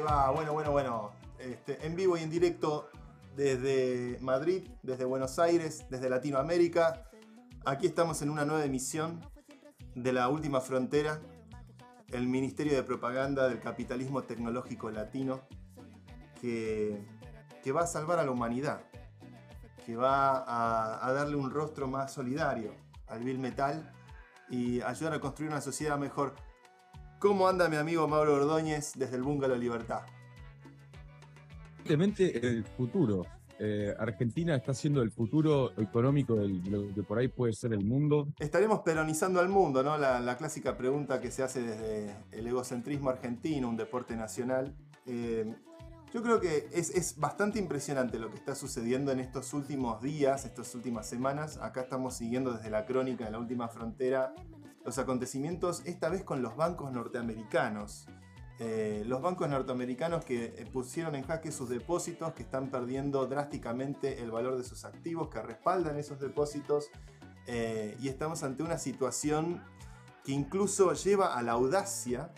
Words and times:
Bueno, 0.00 0.52
bueno, 0.52 0.70
bueno. 0.70 1.12
Este, 1.40 1.84
en 1.84 1.96
vivo 1.96 2.16
y 2.16 2.22
en 2.22 2.30
directo 2.30 2.88
desde 3.34 4.16
Madrid, 4.20 4.68
desde 4.82 5.04
Buenos 5.04 5.38
Aires, 5.40 5.86
desde 5.90 6.08
Latinoamérica. 6.08 7.10
Aquí 7.64 7.86
estamos 7.86 8.22
en 8.22 8.30
una 8.30 8.44
nueva 8.44 8.64
emisión 8.64 9.20
de 9.96 10.12
La 10.12 10.28
Última 10.28 10.60
Frontera, 10.60 11.20
el 12.12 12.28
Ministerio 12.28 12.74
de 12.74 12.84
Propaganda 12.84 13.48
del 13.48 13.60
Capitalismo 13.60 14.22
Tecnológico 14.22 14.90
Latino, 14.90 15.40
que, 16.40 17.04
que 17.64 17.72
va 17.72 17.82
a 17.82 17.86
salvar 17.86 18.20
a 18.20 18.24
la 18.24 18.30
humanidad, 18.30 18.82
que 19.84 19.96
va 19.96 20.38
a, 20.38 21.06
a 21.06 21.12
darle 21.12 21.34
un 21.34 21.50
rostro 21.50 21.88
más 21.88 22.12
solidario 22.12 22.72
al 23.08 23.24
Bill 23.24 23.40
Metal 23.40 23.92
y 24.48 24.80
ayudar 24.80 25.14
a 25.14 25.20
construir 25.20 25.50
una 25.50 25.60
sociedad 25.60 25.98
mejor. 25.98 26.34
¿Cómo 27.18 27.48
anda 27.48 27.68
mi 27.68 27.76
amigo 27.76 28.06
Mauro 28.06 28.34
Ordóñez 28.34 28.92
desde 28.96 29.16
el 29.16 29.22
Bungalow 29.22 29.56
Libertad? 29.58 30.02
Simplemente 31.78 32.46
el 32.46 32.64
futuro. 32.64 33.26
Eh, 33.58 33.92
Argentina 33.98 34.54
está 34.54 34.72
siendo 34.72 35.02
el 35.02 35.10
futuro 35.10 35.72
económico 35.80 36.36
del- 36.36 36.62
de 36.62 36.70
lo 36.70 36.94
que 36.94 37.02
por 37.02 37.18
ahí 37.18 37.26
puede 37.26 37.52
ser 37.54 37.72
el 37.72 37.84
mundo. 37.84 38.28
Estaremos 38.38 38.80
peronizando 38.80 39.40
al 39.40 39.48
mundo, 39.48 39.82
¿no? 39.82 39.98
La, 39.98 40.20
la 40.20 40.36
clásica 40.36 40.76
pregunta 40.76 41.20
que 41.20 41.32
se 41.32 41.42
hace 41.42 41.62
desde 41.62 42.14
el 42.30 42.46
egocentrismo 42.46 43.10
argentino, 43.10 43.68
un 43.68 43.76
deporte 43.76 44.14
nacional. 44.14 44.76
Eh, 45.06 45.52
yo 46.14 46.22
creo 46.22 46.38
que 46.40 46.68
es, 46.72 46.90
es 46.90 47.18
bastante 47.18 47.58
impresionante 47.58 48.20
lo 48.20 48.30
que 48.30 48.36
está 48.36 48.54
sucediendo 48.54 49.10
en 49.10 49.18
estos 49.18 49.52
últimos 49.52 50.00
días, 50.00 50.44
estas 50.44 50.72
últimas 50.76 51.08
semanas. 51.08 51.58
Acá 51.58 51.80
estamos 51.80 52.14
siguiendo 52.14 52.52
desde 52.52 52.70
la 52.70 52.86
crónica 52.86 53.24
de 53.24 53.32
la 53.32 53.38
última 53.40 53.66
frontera 53.68 54.34
los 54.88 54.98
acontecimientos, 54.98 55.82
esta 55.84 56.08
vez 56.08 56.24
con 56.24 56.42
los 56.42 56.56
bancos 56.56 56.90
norteamericanos. 56.92 58.06
Eh, 58.58 59.04
los 59.06 59.20
bancos 59.22 59.48
norteamericanos 59.48 60.24
que 60.24 60.46
eh, 60.46 60.66
pusieron 60.72 61.14
en 61.14 61.24
jaque 61.24 61.52
sus 61.52 61.68
depósitos, 61.68 62.32
que 62.32 62.42
están 62.42 62.70
perdiendo 62.70 63.26
drásticamente 63.26 64.20
el 64.22 64.30
valor 64.30 64.56
de 64.56 64.64
sus 64.64 64.84
activos, 64.84 65.28
que 65.28 65.40
respaldan 65.42 65.98
esos 65.98 66.18
depósitos. 66.18 66.90
Eh, 67.46 67.96
y 68.00 68.08
estamos 68.08 68.42
ante 68.42 68.62
una 68.62 68.78
situación 68.78 69.62
que 70.24 70.32
incluso 70.32 70.92
lleva 70.94 71.36
a 71.36 71.42
la 71.42 71.52
audacia 71.52 72.32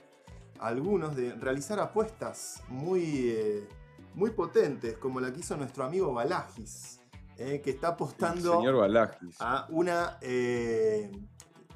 a 0.59 0.67
algunos 0.67 1.17
de 1.17 1.33
realizar 1.35 1.79
apuestas 1.79 2.63
muy, 2.69 3.31
eh, 3.31 3.69
muy 4.15 4.31
potentes, 4.31 4.99
como 4.99 5.21
la 5.21 5.33
que 5.33 5.41
hizo 5.41 5.57
nuestro 5.57 5.85
amigo 5.85 6.13
Balagis, 6.13 7.01
que 7.37 7.71
está 7.71 7.89
apostando 7.89 8.61
a 9.39 9.67
una 9.71 10.19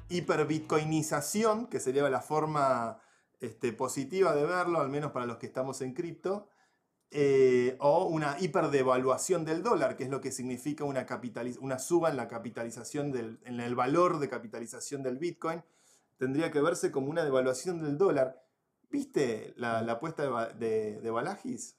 hiperbitcoinización, 0.09 1.67
que 1.67 1.79
sería 1.79 2.09
la 2.09 2.21
forma 2.21 2.99
este, 3.39 3.73
positiva 3.73 4.35
de 4.35 4.45
verlo, 4.45 4.79
al 4.79 4.89
menos 4.89 5.11
para 5.11 5.25
los 5.25 5.37
que 5.37 5.45
estamos 5.45 5.81
en 5.81 5.93
cripto, 5.93 6.47
eh, 7.11 7.77
o 7.79 8.05
una 8.05 8.37
hiperdevaluación 8.39 9.45
del 9.45 9.63
dólar, 9.63 9.95
que 9.95 10.03
es 10.03 10.09
lo 10.09 10.21
que 10.21 10.31
significa 10.31 10.83
una, 10.83 11.05
una 11.61 11.79
suba 11.79 12.09
en 12.09 12.17
la 12.17 12.27
capitalización 12.27 13.11
del, 13.11 13.39
el 13.45 13.75
valor 13.75 14.19
de 14.19 14.27
capitalización 14.27 15.03
del 15.03 15.17
Bitcoin, 15.17 15.63
tendría 16.17 16.51
que 16.51 16.61
verse 16.61 16.91
como 16.91 17.09
una 17.09 17.23
devaluación 17.23 17.81
del 17.81 17.97
dólar. 17.97 18.43
¿Viste 18.89 19.53
la, 19.57 19.79
apuesta 19.79 20.23
de, 20.23 20.53
de, 20.53 21.01
de 21.01 21.11
Balagis? 21.11 21.75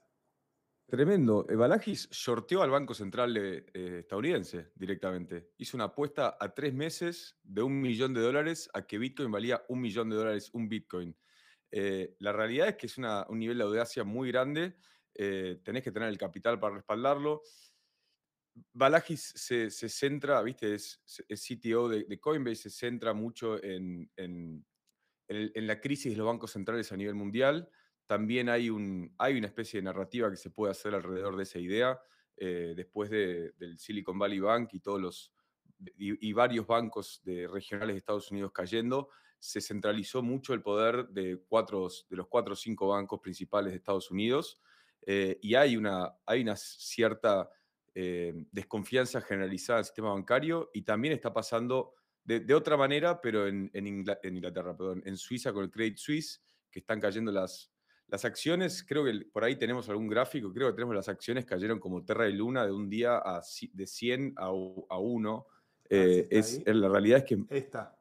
Tremendo. 0.89 1.45
Eh, 1.49 1.57
Balagis 1.57 2.09
shorteó 2.11 2.63
al 2.63 2.71
Banco 2.71 2.95
Central 2.95 3.37
eh, 3.37 3.65
estadounidense 3.75 4.71
directamente. 4.77 5.51
Hizo 5.59 5.77
una 5.77 5.87
apuesta 5.87 6.37
a 6.39 6.55
tres 6.55 6.73
meses 6.75 7.37
de 7.43 7.63
un 7.63 7.81
millón 7.81 8.15
de 8.15 8.21
dólares 8.21 8.71
a 8.73 8.87
que 8.87 8.99
Bitcoin 8.99 9.33
valía 9.33 9.65
un 9.69 9.81
millón 9.81 10.11
de 10.11 10.17
dólares 10.17 10.51
un 10.53 10.69
Bitcoin. 10.69 11.17
Eh, 11.73 12.15
la 12.21 12.33
realidad 12.33 12.69
es 12.69 12.77
que 12.77 12.87
es 12.87 12.97
un 12.99 13.39
nivel 13.39 13.59
de 13.59 13.65
audacia 13.65 14.05
muy 14.05 14.31
grande. 14.31 14.77
eh, 15.15 15.61
tenés 15.65 15.83
que 15.83 15.91
tener 15.91 16.09
el 16.09 16.19
capital 16.19 16.61
para 16.61 16.77
respaldarlo. 16.77 17.43
Balagis 18.73 19.33
se, 19.35 19.71
centra, 19.71 20.41
viste, 20.43 20.75
es, 20.75 21.03
es 21.29 21.47
CTO 21.47 21.89
de, 21.89 22.21
Coinbase, 22.21 22.71
se 22.71 22.71
centra 22.71 23.13
mucho 23.13 23.63
en 23.63 24.09
la 25.29 25.81
crisis 25.81 26.13
de 26.13 26.19
los 26.19 26.27
bancos 26.27 26.53
centrales 26.53 26.93
a 26.93 26.97
nivel 26.97 27.15
mundial. 27.15 27.69
También 28.07 28.49
hay, 28.49 28.71
un, 28.71 29.15
hay 29.19 29.37
una 29.39 29.49
especie 29.49 29.81
de 29.81 29.85
narrativa 29.85 30.31
que 30.31 30.37
se 30.37 30.51
puede 30.51 30.71
hacer 30.73 30.95
alrededor 30.95 31.37
de 31.37 31.43
esa 31.43 31.59
idea. 31.59 32.01
eh, 32.39 32.75
después 32.77 33.09
de- 33.09 33.53
del 33.53 33.79
Silicon 33.79 34.19
Valley 34.19 34.41
Bank 34.41 34.75
y 34.75 34.81
todos 34.81 35.01
los 35.01 35.33
y, 35.97 36.33
varios 36.33 36.67
bancos 36.67 37.21
de 37.25 37.47
regionales 37.49 37.95
de 37.95 37.99
Estados 37.99 38.31
Unidos 38.31 38.53
cayendo, 38.53 39.09
se 39.39 39.61
centralizó 39.61 40.23
mucho 40.23 40.55
el 40.55 40.63
poder 40.63 41.09
de, 41.09 41.43
cuatro, 41.49 41.89
de 42.09 42.17
los 42.17 42.29
cuatro 42.29 42.55
o 42.55 42.57
cinco 42.57 42.89
bancos 42.89 43.21
principales 43.21 43.73
de 43.73 43.79
Estados 43.79 44.11
Unidos. 44.11 44.61
eh, 45.09 45.39
y 45.41 45.55
hay 45.55 45.77
una, 45.77 46.17
hay 46.27 46.43
una 46.43 46.57
cierta 46.57 47.49
eh, 47.95 48.35
desconfianza 48.51 49.21
generalizada 49.21 49.79
del 49.79 49.85
sistema 49.85 50.13
bancario 50.13 50.71
y 50.75 50.83
también 50.83 51.15
está 51.15 51.33
pasando 51.33 51.95
de, 52.25 52.55
otra 52.55 52.77
manera, 52.77 53.21
pero 53.21 53.47
en, 53.47 53.71
en 53.73 53.87
Inglaterra, 53.87 54.77
perdón, 54.77 55.01
en 55.07 55.17
Suiza 55.17 55.53
con 55.53 55.63
el 55.63 55.71
Credit 55.71 55.97
Suisse, 55.97 56.43
que 56.73 56.81
están 56.81 57.01
cayendo 57.01 57.31
las, 57.31 57.73
las 58.09 58.25
acciones, 58.25 58.85
creo 58.87 59.05
que 59.05 59.27
por 59.33 59.43
ahí 59.45 59.57
tenemos 59.57 59.89
algún 59.89 60.07
gráfico, 60.09 60.53
creo 60.53 60.69
que 60.69 60.75
tenemos 60.75 60.95
las 60.95 61.09
acciones 61.09 61.45
cayeron 61.45 61.79
como 61.81 62.05
Terra 62.05 62.29
y 62.29 62.33
Luna 62.35 62.65
de 62.65 62.73
un 62.73 62.89
día 62.89 63.17
a, 63.19 63.43
de 63.73 63.87
100 63.87 64.35
a, 64.37 64.45
a 64.47 64.99
1. 64.99 65.47
ver 65.91 66.15
si 66.15 66.21
Eh, 66.21 66.29
es, 66.31 66.63
ahí. 66.67 66.75
la 66.75 66.89
realidad 66.89 67.19
es 67.19 67.25
que. 67.25 67.45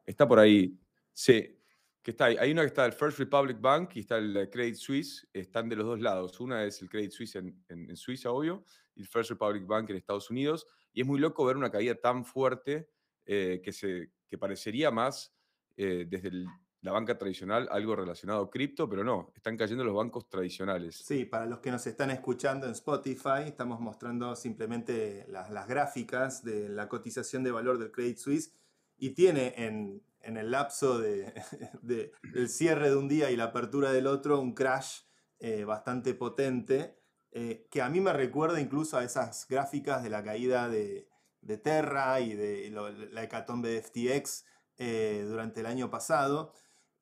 Está 0.06 0.26
por 0.28 0.38
ahí. 0.38 0.78
Sí, 1.12 1.58
que 2.02 2.12
está 2.12 2.26
ahí. 2.26 2.36
Hay 2.38 2.52
una 2.52 2.62
que 2.62 2.68
está 2.68 2.86
el 2.86 2.92
First 2.92 3.18
Republic 3.18 3.60
Bank 3.60 3.90
y 3.96 4.00
está 4.00 4.18
el 4.18 4.48
Credit 4.50 4.76
Suisse. 4.76 5.26
Están 5.32 5.68
de 5.68 5.74
los 5.76 5.86
dos 5.86 6.00
lados. 6.00 6.38
Una 6.40 6.64
es 6.64 6.80
el 6.82 6.88
Credit 6.88 7.10
Suisse 7.10 7.34
en, 7.36 7.64
en- 7.68 7.90
en 7.90 7.96
Suiza, 7.96 8.30
obvio, 8.30 8.64
y 8.94 9.00
el 9.00 9.08
First 9.08 9.30
Republic 9.30 9.66
Bank 9.66 9.90
en 9.90 9.96
Estados 9.96 10.30
Unidos. 10.30 10.66
Y 10.92 11.00
es 11.00 11.06
muy 11.06 11.18
loco 11.18 11.44
ver 11.44 11.56
una 11.56 11.70
caída 11.70 11.94
tan 11.96 12.24
fuerte 12.24 12.88
eh, 13.24 13.60
que, 13.62 13.72
se, 13.72 14.12
que 14.28 14.38
parecería 14.38 14.90
más 14.92 15.34
eh, 15.76 16.06
desde 16.08 16.28
el- 16.28 16.46
la 16.86 16.92
banca 16.92 17.18
tradicional 17.18 17.68
algo 17.70 17.96
relacionado 17.96 18.44
a 18.44 18.50
cripto, 18.50 18.88
pero 18.88 19.04
no, 19.04 19.32
están 19.34 19.56
cayendo 19.56 19.84
los 19.84 19.94
bancos 19.94 20.28
tradicionales. 20.28 20.96
Sí, 20.96 21.24
para 21.24 21.44
los 21.44 21.58
que 21.58 21.70
nos 21.70 21.86
están 21.86 22.10
escuchando 22.10 22.66
en 22.66 22.72
Spotify, 22.72 23.42
estamos 23.44 23.80
mostrando 23.80 24.34
simplemente 24.36 25.26
las, 25.28 25.68
gráficas 25.68 26.44
de 26.44 26.68
la 26.68 26.88
cotización 26.88 27.42
de 27.42 27.50
valor 27.50 27.78
del 27.78 27.90
Credit 27.90 28.16
Suisse 28.16 28.54
y 28.96 29.10
tiene 29.10 29.52
en, 29.56 30.02
en 30.20 30.36
el 30.36 30.50
lapso 30.50 30.98
de, 30.98 31.34
de- 31.82 32.12
del 32.32 32.48
cierre 32.48 32.90
de 32.90 32.96
un 32.96 33.08
día 33.08 33.30
y 33.30 33.36
la 33.36 33.44
apertura 33.44 33.92
del 33.92 34.06
otro 34.06 34.40
un 34.40 34.54
crash 34.54 35.00
eh, 35.40 35.64
bastante 35.64 36.14
potente 36.14 36.96
eh, 37.32 37.66
que 37.70 37.82
a 37.82 37.90
mí 37.90 38.00
me 38.00 38.14
recuerda 38.14 38.60
incluso 38.60 38.96
a 38.96 39.04
esas 39.04 39.46
gráficas 39.46 40.02
de 40.02 40.08
la 40.08 40.24
caída 40.24 40.70
de, 40.70 41.08
de 41.42 41.58
Terra 41.58 42.18
y 42.20 42.34
de 42.34 42.70
la 43.10 43.24
hecatombe 43.24 43.68
de 43.68 43.82
FTX 43.82 44.44
eh, 44.78 45.24
durante 45.28 45.60
el 45.60 45.66
año 45.66 45.90
pasado. 45.90 46.52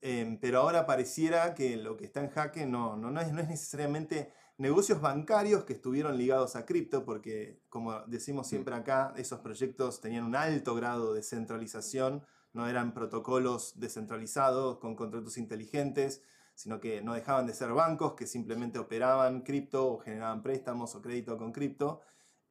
Em, 0.07 0.37
pero 0.39 0.59
ahora 0.61 0.85
pareciera 0.85 1.55
que 1.55 1.79
lo 1.79 1.97
que 1.97 2.05
está 2.05 2.21
en 2.21 2.29
jaque 2.29 2.67
no, 2.67 2.95
no, 2.95 3.11
no, 3.11 3.21
es, 3.23 3.33
no 3.33 3.41
es 3.41 3.49
necesariamente 3.49 4.31
negocios 4.59 5.01
bancarios 5.01 5.65
que 5.65 5.73
estuvieron 5.73 6.19
ligados 6.19 6.57
a 6.57 6.67
cripto, 6.67 7.07
porque 7.07 7.63
como 7.71 7.99
decimos 8.03 8.47
siempre 8.47 8.75
acá, 8.75 9.15
esos 9.17 9.41
proyectos 9.41 10.03
tenían 10.03 10.25
un 10.25 10.37
alto 10.37 10.75
grado 10.75 11.15
de 11.15 11.23
centralización, 11.23 12.23
no 12.53 12.69
eran 12.69 12.93
protocolos 12.93 13.81
descentralizados 13.81 14.77
con 14.79 14.95
contratos 14.95 15.39
inteligentes, 15.39 16.21
sino 16.55 16.81
que 16.81 17.01
no 17.01 17.15
dejaban 17.15 17.47
de 17.47 17.55
ser 17.55 17.73
bancos 17.73 18.13
que 18.13 18.27
simplemente 18.27 18.79
operaban 18.79 19.41
cripto 19.41 19.87
o 19.91 19.99
generaban 20.01 20.43
préstamos 20.43 20.95
o 20.95 21.01
crédito 21.01 21.39
con 21.39 21.51
cripto. 21.51 22.03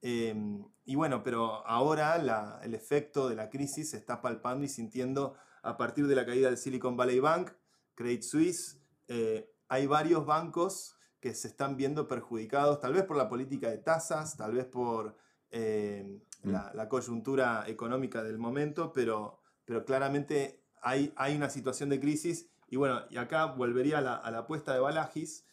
Em, 0.01 0.65
y 0.85 0.95
bueno, 0.95 1.21
pero 1.23 1.65
ahora 1.67 2.17
la- 2.17 2.59
el 2.63 2.73
efecto 2.73 3.29
de 3.29 3.35
la 3.35 3.49
crisis 3.51 3.91
se 3.91 3.97
está 3.97 4.21
palpando 4.21 4.65
y 4.65 4.69
sintiendo 4.69 5.35
a 5.63 5.77
partir 5.77 6.07
de 6.07 6.15
la 6.15 6.25
caída 6.25 6.49
del 6.49 6.57
Silicon 6.57 6.95
Valley 6.95 7.19
Bank, 7.19 7.51
Credit 7.95 8.21
Suisse, 8.21 8.79
eh, 9.07 9.49
hay 9.69 9.87
varios 9.87 10.25
bancos 10.25 10.97
que 11.19 11.33
se 11.33 11.47
están 11.47 11.77
viendo 11.77 12.07
perjudicados, 12.07 12.79
tal 12.81 12.93
vez 12.93 13.03
por 13.03 13.15
la 13.15 13.29
política 13.29 13.69
de 13.69 13.77
tasas, 13.77 14.35
tal 14.35 14.53
vez 14.53 14.65
por 14.65 15.15
eh, 15.51 16.21
la, 16.43 16.71
la 16.73 16.89
coyuntura 16.89 17.63
económica 17.67 18.23
del 18.23 18.37
momento, 18.37 18.91
pero, 18.91 19.39
pero 19.63 19.85
claramente 19.85 20.65
hay, 20.81 21.13
hay 21.15 21.35
una 21.35 21.49
situación 21.49 21.89
de 21.89 21.99
crisis. 21.99 22.49
Y 22.67 22.75
bueno, 22.75 23.01
y 23.09 23.17
acá 23.17 23.45
volvería 23.45 23.99
a 23.99 24.01
la, 24.01 24.15
a 24.15 24.31
la 24.31 24.39
apuesta 24.39 24.73
de 24.73 24.81
Balagis, 24.81 25.45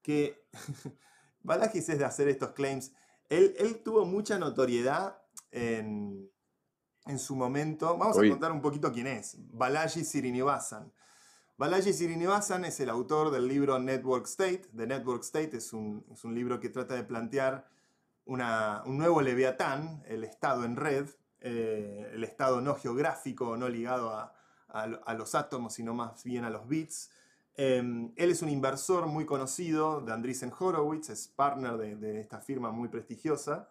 que 0.00 0.42
Balagis 1.42 1.88
es 1.90 1.98
de 1.98 2.04
hacer 2.06 2.28
estos 2.28 2.52
claims. 2.52 2.92
Él, 3.28 3.54
él 3.58 3.82
tuvo 3.82 4.06
mucha 4.06 4.38
notoriedad 4.38 5.20
en, 5.50 6.30
en 7.10 7.18
su 7.18 7.36
momento. 7.36 7.96
Vamos 7.98 8.16
a 8.16 8.20
contar 8.30 8.52
un 8.52 8.60
poquito 8.62 8.90
quién 8.92 9.06
es. 9.06 9.36
Balaji 9.52 10.04
Srinivasan. 10.04 10.90
Balaji 11.58 11.92
Srinivasan 11.92 12.64
es 12.64 12.80
el 12.80 12.88
autor 12.88 13.30
del 13.30 13.46
libro 13.46 13.78
Network 13.78 14.24
State. 14.26 14.62
The 14.74 14.86
Network 14.86 15.22
State 15.22 15.56
es 15.56 15.72
un, 15.72 16.04
es 16.10 16.24
un 16.24 16.34
libro 16.34 16.58
que 16.58 16.70
trata 16.70 16.94
de 16.94 17.04
plantear 17.04 17.66
una- 18.26 18.82
un 18.86 18.96
nuevo 18.96 19.20
leviatán, 19.20 20.02
el 20.06 20.24
Estado 20.24 20.64
en 20.64 20.76
red, 20.76 21.08
eh, 21.40 22.10
el 22.14 22.24
Estado 22.24 22.60
no 22.60 22.74
geográfico, 22.76 23.56
no 23.56 23.68
ligado 23.68 24.10
a, 24.10 24.32
a 24.68 24.86
lo- 24.86 25.00
a 25.06 25.14
los 25.14 25.34
átomos, 25.34 25.74
sino 25.74 25.92
más 25.94 26.24
bien 26.24 26.44
a 26.44 26.50
los 26.50 26.66
bits, 26.66 27.10
Em, 27.56 28.12
él 28.16 28.30
es 28.30 28.40
un 28.40 28.48
inversor 28.48 29.06
muy 29.06 29.26
conocido 29.26 30.00
de 30.00 30.12
Andreessen 30.14 30.50
Horowitz, 30.58 31.10
es 31.10 31.28
partner 31.28 31.76
de, 31.76 32.20
esta 32.20 32.40
firma 32.40 32.70
muy 32.70 32.88
prestigiosa. 32.88 33.68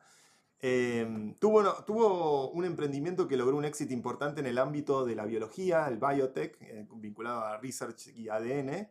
Em, 0.61 1.35
tuvo, 1.35 1.63
tuvo, 1.85 2.51
un 2.51 2.65
emprendimiento 2.65 3.27
que 3.27 3.37
logró 3.37 3.55
un 3.55 3.65
éxito 3.65 3.93
importante 3.93 4.41
en 4.41 4.47
el 4.47 4.57
ámbito 4.57 5.05
de 5.05 5.15
la 5.15 5.25
biología, 5.25 5.87
el 5.87 5.97
biotech, 5.97 6.57
eh, 6.61 6.87
vinculado 6.95 7.41
a 7.41 7.57
research 7.57 8.07
y 8.15 8.29
ADN. 8.29 8.89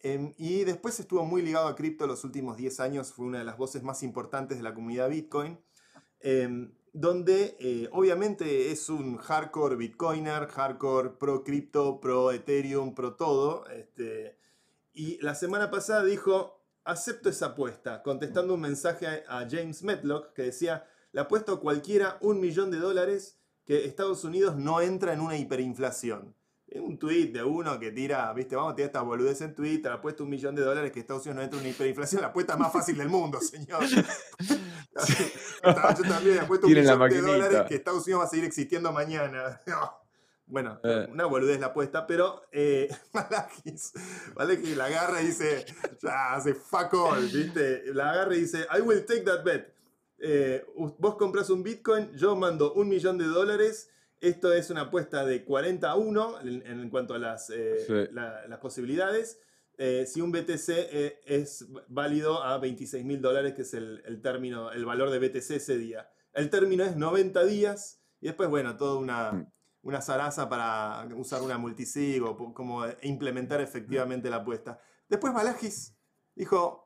Em, 0.00 0.34
y 0.36 0.64
después 0.64 0.98
estuvo 1.00 1.24
muy 1.24 1.42
ligado 1.42 1.68
a 1.68 1.76
cripto 1.76 2.06
los 2.06 2.24
últimos 2.24 2.56
10 2.56 2.80
años, 2.80 3.12
fue 3.12 3.26
una 3.26 3.38
de 3.38 3.44
las 3.44 3.56
voces 3.56 3.82
más 3.82 4.02
importantes 4.02 4.58
de 4.58 4.64
la 4.64 4.74
comunidad 4.74 5.08
Bitcoin 5.08 5.58
donde 6.92 7.56
eh, 7.58 7.88
obviamente 7.92 8.70
es 8.70 8.88
un 8.90 9.16
hardcore 9.16 9.76
bitcoiner, 9.76 10.46
hardcore 10.46 11.10
pro 11.10 11.42
cripto, 11.42 12.00
pro 12.00 12.32
Ethereum, 12.32 12.94
pro 12.94 13.14
todo. 13.14 13.66
Este, 13.68 14.36
y 14.92 15.18
la 15.22 15.34
semana 15.34 15.70
pasada 15.70 16.04
dijo, 16.04 16.61
acepto 16.84 17.28
esa 17.28 17.46
apuesta, 17.46 18.02
contestando 18.02 18.54
un 18.54 18.60
mensaje 18.60 19.24
a 19.28 19.46
James 19.48 19.82
Medlock 19.82 20.32
que 20.32 20.42
decía, 20.42 20.86
le 21.12 21.20
apuesto 21.20 21.52
a 21.52 21.60
cualquiera 21.60 22.18
un 22.20 22.40
millón 22.40 22.70
de 22.70 22.78
dólares 22.78 23.38
que 23.64 23.84
Estados 23.84 24.24
Unidos 24.24 24.56
no 24.56 24.80
entra 24.80 25.12
en 25.12 25.20
una 25.20 25.36
hiperinflación 25.36 26.34
un 26.80 26.98
tweet 26.98 27.32
de 27.32 27.42
uno 27.42 27.78
que 27.78 27.90
tira, 27.90 28.32
viste, 28.32 28.56
vamos 28.56 28.72
a 28.72 28.76
tirar 28.76 28.86
esta 28.88 29.02
boludez 29.02 29.40
en 29.42 29.54
Twitter, 29.54 29.92
apuesta 29.92 30.22
un 30.22 30.30
millón 30.30 30.54
de 30.54 30.62
dólares 30.62 30.92
que 30.92 31.00
Estados 31.00 31.26
Unidos 31.26 31.36
no 31.36 31.42
entra 31.42 31.58
en 31.58 31.66
una 31.66 31.74
hiperinflación, 31.74 32.22
la 32.22 32.28
apuesta 32.28 32.56
más 32.56 32.72
fácil 32.72 32.96
del 32.96 33.08
mundo, 33.08 33.40
señor. 33.40 33.84
Yo 35.64 36.02
también 36.08 36.38
apuesto 36.40 36.66
un 36.66 36.72
millón 36.72 37.08
de 37.08 37.20
dólares 37.20 37.62
que 37.68 37.74
Estados 37.76 38.04
Unidos 38.04 38.22
va 38.22 38.26
a 38.26 38.28
seguir 38.28 38.44
existiendo 38.44 38.92
mañana. 38.92 39.60
Bueno, 40.52 40.78
eh. 40.84 41.08
una 41.10 41.24
boludez 41.24 41.58
la 41.58 41.68
apuesta, 41.68 42.06
pero 42.06 42.42
eh, 42.52 42.86
Malakis, 43.14 43.94
la 44.76 44.84
agarra 44.84 45.22
y 45.22 45.28
dice, 45.28 45.64
ya, 46.02 46.34
hace 46.34 46.52
fuck 46.52 46.92
all, 46.92 47.26
¿viste? 47.26 47.84
La 47.94 48.10
agarra 48.10 48.36
y 48.36 48.40
dice, 48.40 48.66
I 48.76 48.82
will 48.82 49.06
take 49.06 49.22
that 49.22 49.42
bet. 49.42 49.72
Eh, 50.18 50.62
vos 50.76 51.16
compras 51.16 51.48
un 51.48 51.62
Bitcoin, 51.62 52.12
yo 52.12 52.36
mando 52.36 52.74
un 52.74 52.86
millón 52.88 53.16
de 53.16 53.24
dólares 53.24 53.88
esto 54.20 54.52
es 54.52 54.70
una 54.70 54.82
apuesta 54.82 55.24
de 55.26 55.44
40 55.44 55.90
a 55.90 55.96
1 55.96 56.40
en, 56.42 56.90
cuanto 56.90 57.14
a 57.14 57.18
las, 57.18 57.50
eh, 57.50 58.08
las 58.12 58.58
posibilidades. 58.60 59.40
Eh, 59.78 60.04
si 60.06 60.20
un 60.20 60.30
BTC 60.30 60.68
es 61.26 61.66
válido 61.88 62.40
a 62.40 62.56
26 62.58 63.04
mil 63.04 63.20
dólares, 63.20 63.54
que 63.54 63.62
es 63.62 63.74
el, 63.74 64.20
término, 64.22 64.70
el 64.70 64.84
valor 64.84 65.10
de 65.10 65.18
BTC 65.18 65.56
ese 65.56 65.76
día. 65.76 66.08
El 66.34 66.50
término 66.50 66.84
es 66.84 66.94
90 66.94 67.44
días 67.46 68.00
y 68.20 68.26
después, 68.26 68.48
bueno, 68.48 68.76
toda 68.76 68.96
una, 68.96 69.32
mm. 69.32 69.52
Una 69.82 70.00
zaraza 70.00 70.48
para 70.48 71.06
usar 71.14 71.42
una 71.42 71.58
multisig 71.58 72.22
o 72.22 72.36
como 72.54 72.84
implementar 73.02 73.60
efectivamente 73.60 74.30
la 74.30 74.36
apuesta. 74.36 74.78
Después 75.08 75.32
Balagis 75.32 75.96
dijo, 76.34 76.82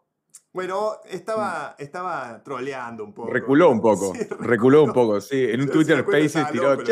bueno, 0.52 0.92
estaba, 1.04 1.76
mm. 1.78 1.82
estaba 1.82 2.42
troleando 2.42 3.04
un 3.04 3.14
poco. 3.14 3.32
Reculó 3.32 3.70
un 3.70 3.80
poco, 3.80 4.12
reculó. 4.40 4.84
un 4.84 4.92
poco, 4.92 5.20
sí. 5.20 5.44
En 5.44 5.60
un 5.60 5.68
Twitter 5.68 6.00
Spaces 6.00 6.50
tiró, 6.50 6.76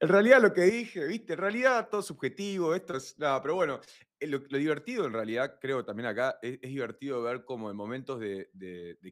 En 0.00 0.08
realidad 0.08 0.42
lo 0.42 0.52
que 0.52 0.62
dije, 0.62 1.06
viste, 1.06 1.32
en 1.32 1.38
realidad 1.38 1.88
todo 1.88 2.02
subjetivo, 2.02 2.74
esto 2.74 2.96
es 2.96 3.18
nada, 3.18 3.40
pero 3.40 3.54
bueno, 3.54 3.80
eh, 4.20 4.26
lo, 4.26 4.38
divertido 4.38 5.06
en 5.06 5.14
realidad, 5.14 5.58
creo 5.58 5.82
también 5.84 6.08
acá, 6.08 6.38
es, 6.42 6.60
divertido 6.60 7.22
ver 7.22 7.44
cómo 7.44 7.70
en 7.70 7.76
momentos 7.76 8.20
de, 8.20 8.50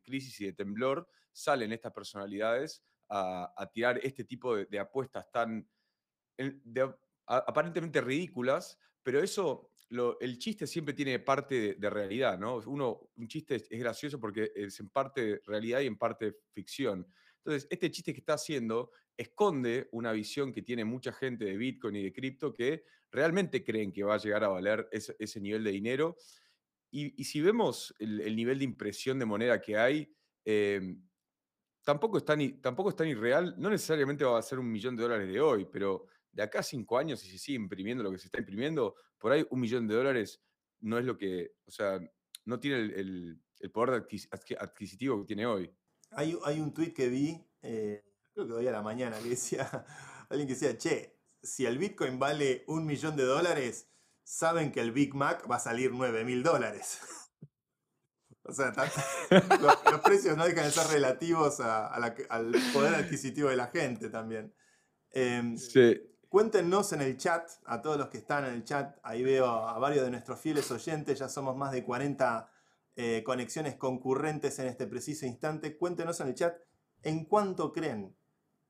crisis 0.05 0.39
y 0.41 0.47
de 0.47 0.53
temblor 0.53 1.09
salen 1.33 1.73
estas 1.73 1.93
personalidades 1.93 2.83
a, 3.13 3.71
tirar 3.73 4.01
este 4.03 4.25
tipo 4.25 4.57
de, 4.57 4.79
apuestas 4.79 5.31
tan 5.31 5.69
aparentemente 7.27 8.01
ridículas, 8.01 8.79
pero 9.03 9.23
eso 9.23 9.71
el 10.21 10.39
chiste 10.39 10.67
siempre 10.67 10.95
tiene 10.95 11.19
parte 11.19 11.75
de, 11.75 11.91
realidad, 11.91 12.39
¿no? 12.39 12.57
Uno, 12.67 13.11
un 13.17 13.29
chiste 13.29 13.57
es, 13.57 13.69
gracioso 13.69 14.19
porque 14.19 14.51
es 14.55 14.81
en 14.81 14.89
parte 14.89 15.43
realidad 15.45 15.81
y 15.81 15.87
en 15.87 15.99
parte 15.99 16.37
ficción. 16.53 17.07
Entonces, 17.39 17.69
este 17.71 17.91
chiste 17.91 18.15
que 18.15 18.21
está 18.21 18.35
haciendo 18.35 18.91
esconde 19.17 19.89
una 19.93 20.13
visión 20.13 20.53
que 20.53 20.63
tiene 20.63 20.85
mucha 20.85 21.13
gente 21.13 21.45
de 21.45 21.57
Bitcoin 21.57 21.97
y 21.97 22.05
de 22.05 22.13
cripto 22.13 22.55
que 22.55 22.85
realmente 23.11 23.63
creen 23.63 23.93
que 23.93 24.05
va 24.05 24.15
a 24.15 24.19
llegar 24.19 24.45
a 24.45 24.49
valer 24.49 24.89
ese, 24.91 25.41
nivel 25.41 25.63
de 25.63 25.71
dinero. 25.73 26.17
Y, 26.91 27.23
si 27.25 27.43
vemos 27.43 27.95
el, 27.99 28.35
nivel 28.35 28.59
de 28.59 28.65
impresión 28.65 29.19
de 29.19 29.27
moneda 29.27 29.61
que 29.61 29.77
hay, 29.77 30.11
em, 30.45 31.03
tampoco, 31.85 32.19
es 32.19 32.25
tan, 32.25 32.61
tampoco 32.61 32.91
es 32.91 32.97
tan 32.97 33.09
irreal. 33.09 33.55
No 33.59 33.71
necesariamente 33.71 34.25
va 34.25 34.39
a 34.39 34.43
ser 34.43 34.59
un 34.59 34.71
millón 34.71 34.97
de 34.97 35.03
dólares 35.03 35.29
de 35.29 35.41
hoy, 35.41 35.67
pero 35.71 36.07
de 36.33 36.43
acá 36.43 36.61
a 36.61 36.63
cinco 36.63 36.99
años, 36.99 37.21
si 37.21 37.31
se 37.31 37.39
sigue 37.39 37.57
imprimiendo 37.57 38.03
lo 38.03 38.11
que 38.11 38.19
se 38.19 38.27
está 38.27 38.39
imprimiendo, 38.39 38.95
por 39.19 39.33
ahí 39.33 39.47
un 39.51 39.61
millón 39.61 39.87
de 39.87 39.95
dólares 39.95 40.41
no 40.81 40.99
es 40.99 41.05
lo 41.05 41.17
que, 41.17 41.55
o 41.65 41.71
sea, 41.71 42.01
no 42.45 42.59
tiene 42.59 42.79
el, 42.79 43.41
poder 43.73 44.05
adquisitivo 44.59 45.21
que 45.21 45.27
tiene 45.27 45.47
hoy. 45.47 45.73
Hay, 46.11 46.37
hay 46.45 46.61
un 46.61 46.75
tuit 46.75 46.95
que 46.95 47.09
vi, 47.09 47.41
eh, 47.63 48.05
creo 48.35 48.47
que 48.47 48.53
hoy 48.53 48.67
a 48.67 48.73
la 48.73 48.83
mañana, 48.83 49.19
que 49.21 49.29
decía, 49.29 49.69
alguien 50.29 50.49
que 50.49 50.55
decía, 50.55 50.77
che, 50.77 51.21
si 51.43 51.67
el 51.67 51.79
Bitcoin 51.79 52.19
vale 52.19 52.65
un 52.67 52.87
millón 52.87 53.17
de 53.17 53.25
dólares, 53.25 53.89
saben 54.25 54.73
que 54.73 54.81
el 54.81 54.93
Big 54.93 55.15
Mac 55.15 55.49
va 55.51 55.57
a 55.57 55.61
salir 55.61 55.93
9 55.93 56.25
mil 56.25 56.43
dólares. 56.43 56.99
o 58.45 58.53
sea, 58.53 58.73
los, 59.61 60.01
precios 60.01 60.37
no 60.37 60.45
dejan 60.45 60.65
de 60.65 60.71
ser 60.71 60.87
relativos 60.89 61.61
al 61.61 62.55
poder 62.73 62.95
adquisitivo 62.95 63.49
de 63.49 63.57
la 63.57 63.69
gente 63.69 64.09
también. 64.09 64.53
Em, 65.11 65.57
sí. 65.57 66.01
Cuéntenos 66.29 66.95
en 66.95 67.03
el 67.03 67.19
chat, 67.19 67.47
a 67.67 67.83
todos 67.83 67.99
los 67.99 68.09
que 68.09 68.17
están 68.17 68.47
en 68.47 68.55
el 68.55 68.65
chat, 68.65 68.97
ahí 69.03 69.23
veo 69.23 69.47
a 69.47 69.79
varios 69.79 70.03
de 70.05 70.11
nuestros 70.11 70.41
fieles 70.41 70.71
oyentes, 70.71 71.19
ya 71.19 71.29
somos 71.29 71.55
más 71.57 71.73
de 71.73 71.85
40 71.85 72.51
eh, 72.97 73.23
conexiones 73.23 73.77
concurrentes 73.77 74.59
en 74.59 74.67
este 74.67 74.87
preciso 74.87 75.27
instante. 75.27 75.77
Cuéntenos 75.77 76.21
en 76.21 76.29
el 76.29 76.35
chat 76.35 76.57
en 77.03 77.25
cuánto 77.27 77.73
creen 77.73 78.17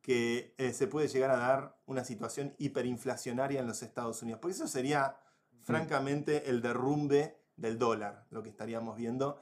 que 0.01 0.55
eh, 0.59 0.73
se 0.73 0.89
puede 0.89 1.09
llegar 1.09 1.31
a 1.31 1.37
dar 1.37 1.77
una 1.87 2.05
situación 2.05 2.55
hiperinflacionaria 2.59 3.61
en 3.61 3.67
los 3.67 3.83
Estados 3.83 4.23
Unidos. 4.23 4.41
Porque 4.41 4.55
eso 4.55 4.67
sería, 4.67 5.17
francamente, 5.63 6.51
el 6.51 6.63
derrumbe 6.63 7.41
del 7.57 7.79
dólar, 7.79 8.27
lo 8.31 8.43
que 8.43 8.49
estaríamos 8.49 8.97
viendo. 8.97 9.41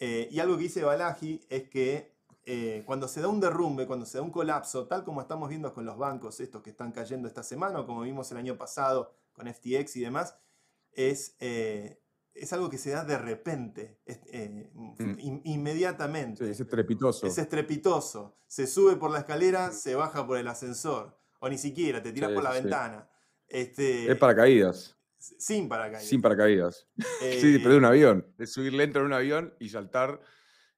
Eh, 0.00 0.28
y 0.30 0.38
algo 0.40 0.56
que 0.56 0.64
dice 0.64 0.84
Balaji 0.84 1.40
es 1.48 1.68
que 1.68 2.18
eh, 2.50 2.82
cuando 2.86 3.08
se 3.08 3.20
da 3.20 3.28
un 3.28 3.40
derrumbe, 3.40 3.86
cuando 3.86 4.06
se 4.06 4.16
da 4.16 4.24
un 4.24 4.30
colapso, 4.30 4.86
tal 4.86 5.04
como 5.04 5.20
estamos 5.20 5.50
viendo 5.50 5.74
con 5.74 5.84
los 5.84 5.98
bancos, 5.98 6.40
estos 6.40 6.62
que 6.62 6.70
están 6.70 6.92
cayendo 6.92 7.28
esta 7.28 7.42
semana, 7.42 7.80
o 7.80 7.86
como 7.86 8.00
vimos 8.00 8.30
el 8.32 8.38
año 8.38 8.56
pasado 8.56 9.12
con 9.34 9.46
FTX 9.52 9.96
y 9.96 10.00
demás, 10.00 10.34
es, 10.92 11.36
eh, 11.40 12.00
es 12.32 12.50
algo 12.54 12.70
que 12.70 12.78
se 12.78 12.88
da 12.88 13.04
de 13.04 13.18
repente, 13.18 14.00
eh, 14.06 14.70
mm. 14.72 15.40
inmediatamente. 15.44 16.50
es 16.50 16.58
estrepitoso. 16.58 17.26
Es 17.26 17.36
estrepitoso. 17.36 18.38
Se 18.46 18.66
sube 18.66 18.96
por 18.96 19.10
la 19.10 19.18
escalera, 19.18 19.70
se 19.72 19.94
baja 19.94 20.26
por 20.26 20.38
el 20.38 20.48
ascensor, 20.48 21.18
o 21.40 21.50
ni 21.50 21.58
siquiera, 21.58 22.02
te 22.02 22.12
tiras 22.12 22.32
por 22.32 22.42
la 22.42 22.52
ventana. 22.52 23.10
Este, 23.46 24.10
es 24.10 24.16
paracaídas. 24.16 24.97
Sin 25.18 25.68
paracaídas. 25.68 26.04
Sin 26.04 26.22
paracaídas. 26.22 26.88
sí, 27.40 27.58
pero 27.58 27.72
de 27.72 27.78
un 27.78 27.84
avión. 27.84 28.34
Es 28.38 28.52
subir 28.52 28.72
lento 28.72 29.00
en 29.00 29.06
un 29.06 29.12
avión 29.12 29.54
y 29.58 29.68
saltar 29.68 30.20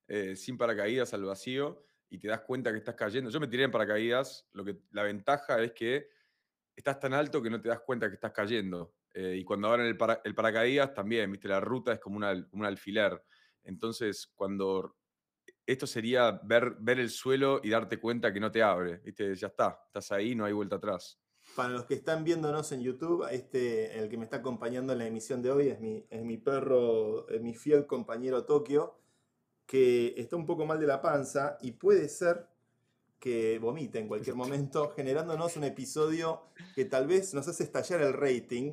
eh, 0.09 0.35
sin 0.35 0.57
paracaídas 0.57 1.13
al 1.15 1.25
vacío 1.25 1.85
y 2.09 2.19
te 2.19 2.29
das 2.29 2.41
cuenta 2.41 2.73
que 2.73 2.79
estás 2.79 2.95
cayendo. 2.95 3.31
Yo 3.31 3.39
me 3.39 3.47
tiré 3.47 3.65
en 3.65 3.71
paracaídas, 3.71 4.49
lo 4.53 4.65
que, 4.65 4.79
la 4.91 5.05
ventaja 5.05 5.63
es 5.63 5.73
que 5.73 6.09
estás 6.75 6.99
tan 6.99 7.13
alto 7.13 7.43
que 7.43 7.51
no 7.51 7.61
te 7.61 7.69
das 7.69 7.81
cuenta 7.81 8.09
que 8.09 8.15
estás 8.15 8.33
cayendo. 8.33 8.95
Eh, 9.13 9.37
y 9.39 9.45
cuando 9.45 9.69
abren 9.69 9.87
el, 9.87 9.99
el, 10.25 10.35
paracaídas 10.35 10.95
también, 10.95 11.31
¿viste? 11.31 11.49
La 11.49 11.61
ruta 11.61 11.93
es 11.93 12.01
como, 12.01 12.19
un 12.19 12.65
alfiler. 12.65 13.23
Entonces, 13.63 14.33
cuando 14.35 14.97
esto 15.67 15.87
sería 15.87 16.41
ver, 16.43 16.77
ver 16.81 16.99
el 16.99 17.11
suelo 17.11 17.61
y 17.63 17.71
darte 17.71 17.99
cuenta 17.99 18.33
que 18.33 18.41
no 18.41 18.51
te 18.51 18.63
abre, 18.63 18.99
¿viste? 18.99 19.35
Ya 19.35 19.49
está, 19.49 19.81
estás 19.87 20.11
ahí, 20.13 20.35
no 20.35 20.45
hay 20.45 20.53
vuelta 20.53 20.77
atrás. 20.77 21.21
Para 21.57 21.71
los 21.71 21.85
que 21.85 21.95
están 21.95 22.25
viéndonos 22.25 22.73
en 22.73 22.81
YouTube, 22.81 23.27
este, 23.31 23.99
el 23.99 24.09
que 24.09 24.17
me 24.17 24.25
está 24.25 24.37
acompañando 24.37 24.93
en 24.93 24.99
la 25.01 25.07
emisión 25.07 25.43
de 25.43 25.51
hoy 25.51 25.69
es 25.69 25.81
mi, 25.81 26.07
es 26.09 26.23
mi 26.23 26.37
perro, 26.37 27.29
es 27.29 27.41
mi 27.43 27.55
fiel 27.55 27.87
compañero 27.87 28.45
Tokio 28.45 29.01
que 29.71 30.15
está 30.17 30.35
un 30.35 30.47
poco 30.47 30.67
mal 30.67 30.81
de 30.81 30.87
la 30.89 31.01
panza 31.01 31.57
y 31.61 31.71
puede 31.71 32.09
ser 32.09 32.49
que 33.21 33.61
vomite 33.61 34.01
en 34.01 34.09
cualquier 34.09 34.35
momento, 34.43 34.91
generándonos 34.91 35.57
un 35.57 35.63
episodio 35.63 36.43
que 36.75 36.87
tal 36.87 37.07
vez 37.07 37.35
nos 37.35 37.47
hace 37.47 37.63
estallar 37.63 38.01
el 38.01 38.13
rating, 38.13 38.73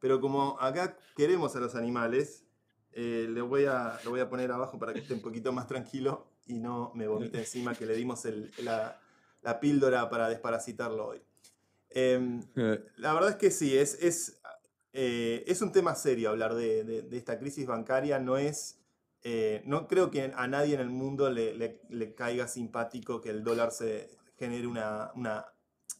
pero 0.00 0.20
como 0.20 0.60
acá 0.60 0.98
queremos 1.14 1.54
a 1.54 1.60
los 1.60 1.76
animales, 1.76 2.44
eh, 2.90 3.28
le 3.30 3.40
voy 3.40 3.66
a, 3.66 4.00
lo 4.02 4.10
voy 4.10 4.18
a 4.18 4.28
poner 4.28 4.50
abajo 4.50 4.80
para 4.80 4.92
que 4.92 4.98
esté 4.98 5.14
un 5.14 5.22
poquito 5.22 5.52
más 5.52 5.68
tranquilo 5.68 6.26
y 6.46 6.58
no 6.58 6.90
me 6.96 7.06
vomite 7.06 7.38
encima 7.38 7.76
que 7.76 7.86
le 7.86 7.94
dimos 7.94 8.24
la, 8.64 8.98
píldora 9.60 10.10
para 10.10 10.28
desparasitarlo 10.28 11.06
hoy. 11.06 11.22
Em, 11.94 12.40
eh. 12.56 12.84
la 12.96 13.12
verdad 13.12 13.30
es 13.30 13.36
que 13.36 13.50
sí, 13.50 13.76
es, 13.76 13.98
es, 14.02 14.40
eh, 14.92 15.44
es 15.46 15.62
un 15.62 15.72
tema 15.72 15.94
serio 15.94 16.30
hablar 16.30 16.54
de, 16.54 16.84
de 16.84 17.16
esta 17.16 17.38
crisis 17.38 17.66
bancaria, 17.66 18.18
no 18.18 18.36
es 18.38 18.82
eh, 19.24 19.62
no 19.66 19.86
creo 19.86 20.10
que 20.10 20.32
a 20.34 20.48
nadie 20.48 20.74
en 20.74 20.80
el 20.80 20.90
mundo 20.90 21.30
le, 21.30 22.14
caiga 22.16 22.48
simpático 22.48 23.20
que 23.20 23.30
el 23.30 23.44
dólar 23.44 23.70
se 23.70 24.10
genere 24.36 24.66
una, 24.66 25.12
una 25.14 25.46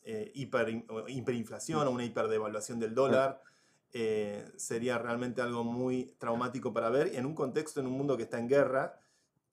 eh, 0.04 0.32
hiperinflación 0.34 1.86
o 1.86 1.90
una 1.90 2.04
hiperdevaluación 2.04 2.80
del 2.80 2.94
dólar. 2.94 3.40
eh, 3.94 4.50
sería 4.56 4.98
realmente 4.98 5.42
algo 5.42 5.64
muy 5.64 6.14
traumático 6.18 6.72
para 6.72 6.88
ver, 6.88 7.14
en 7.14 7.26
un 7.26 7.34
contexto, 7.34 7.78
en 7.80 7.86
un 7.86 7.92
mundo 7.92 8.16
que 8.16 8.22
está 8.22 8.38
en 8.38 8.48
guerra, 8.48 8.98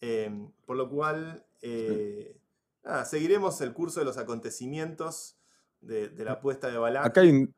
em, 0.02 0.50
por 0.66 0.78
lo 0.78 0.90
cual 0.90 1.46
eh, 1.62 2.38
seguiremos 3.06 3.60
el 3.62 3.74
curso 3.74 4.00
de 4.00 4.06
los 4.06 4.18
acontecimientos 4.18 5.39
de, 5.82 6.12
la 6.24 6.34
apuesta 6.34 6.70
de 6.70 6.78
Balak. 6.78 7.06
Acá 7.06 7.22
hay, 7.22 7.30
un, 7.30 7.56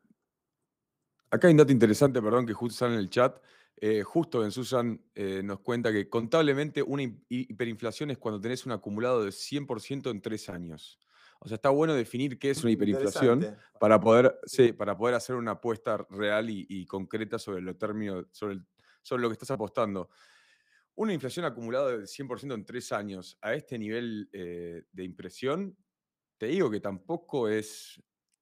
acá 1.30 1.48
hay 1.48 1.52
un 1.52 1.58
dato 1.58 1.72
interesante, 1.72 2.22
perdón, 2.22 2.46
que 2.46 2.54
justo 2.54 2.78
sale 2.78 2.94
en 2.94 3.00
el 3.00 3.10
chat. 3.10 3.42
Eh, 3.84 4.04
justo 4.04 4.46
en 4.46 4.52
Susan 4.52 5.02
nos 5.44 5.60
cuenta 5.62 5.92
que 5.92 6.08
contablemente 6.08 6.84
una 6.84 7.02
hiperinflación 7.30 8.12
es 8.12 8.20
cuando 8.20 8.40
tenés 8.40 8.66
un 8.68 8.74
acumulado 8.74 9.24
de 9.24 9.32
100% 9.32 10.12
en 10.12 10.22
tres 10.22 10.50
años. 10.50 11.00
O 11.44 11.48
sea, 11.48 11.56
está 11.56 11.72
bueno 11.72 11.96
definir 11.96 12.38
qué 12.38 12.52
es 12.52 12.62
una 12.64 12.72
hiperinflación 12.72 13.58
para 13.80 14.00
poder, 14.00 14.40
sí, 14.46 14.74
para 14.74 14.96
poder 14.96 15.16
hacer 15.16 15.36
una 15.36 15.52
apuesta 15.52 16.06
real 16.12 16.52
y, 16.52 16.86
concreta 16.86 17.40
sobre, 17.40 17.62
lo 17.62 17.76
término, 17.76 18.28
sobre, 18.32 18.60
sobre 19.02 19.24
lo 19.24 19.30
que 19.30 19.34
estás 19.34 19.50
apostando. 19.50 20.10
Una 20.94 21.14
inflación 21.14 21.46
acumulada 21.46 21.90
del 21.90 22.06
100% 22.06 22.54
en 22.54 22.64
tres 22.64 22.92
años 22.92 23.40
a 23.42 23.56
este 23.56 23.80
nivel 23.80 24.30
eh, 24.34 24.84
de 24.92 25.04
impresión, 25.04 25.76
te 26.38 26.46
digo 26.46 26.70
que 26.70 26.80
tampoco 26.80 27.50
es, 27.50 28.00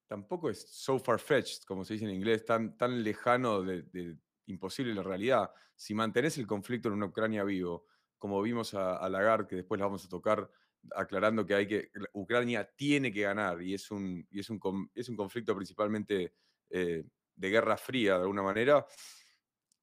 tampoco 0.10 0.50
es 0.50 0.68
so 0.68 0.98
far-fetched, 0.98 1.64
como 1.66 1.86
se 1.86 1.94
dice 1.94 2.06
en 2.06 2.12
inglés, 2.12 2.44
tan, 2.44 2.76
tan 2.76 3.04
lejano 3.04 3.62
de, 3.62 4.18
imposible 4.48 4.96
la 4.96 5.04
realidad. 5.04 5.52
Si 5.76 5.94
mantenés 5.94 6.40
el 6.40 6.48
conflicto 6.48 6.90
en 6.90 6.96
una 6.96 7.06
Ucrania 7.06 7.44
vivo, 7.44 7.86
como 8.18 8.42
vimos 8.42 8.74
a, 8.74 8.98
a 8.98 9.08
Lagarde, 9.08 9.48
que 9.48 9.56
después 9.58 9.80
la 9.80 9.86
vamos 9.86 10.04
a 10.04 10.10
tocar, 10.10 10.50
aclarando 10.96 11.46
que 11.46 11.54
hay 11.54 11.68
que 11.68 11.92
Ucrania 12.14 12.68
tiene 12.76 13.12
que 13.12 13.22
ganar 13.22 13.62
y 13.62 13.74
es 13.74 13.92
un, 13.92 14.26
y 14.32 14.40
es 14.40 14.50
un, 14.50 14.60
es 14.96 15.10
un 15.10 15.16
conflicto 15.16 15.56
principalmente 15.56 16.34
eh, 16.70 17.04
de 17.36 17.50
guerra 17.50 17.78
fría 17.78 18.16
de 18.16 18.22
alguna 18.22 18.42
manera. 18.42 18.86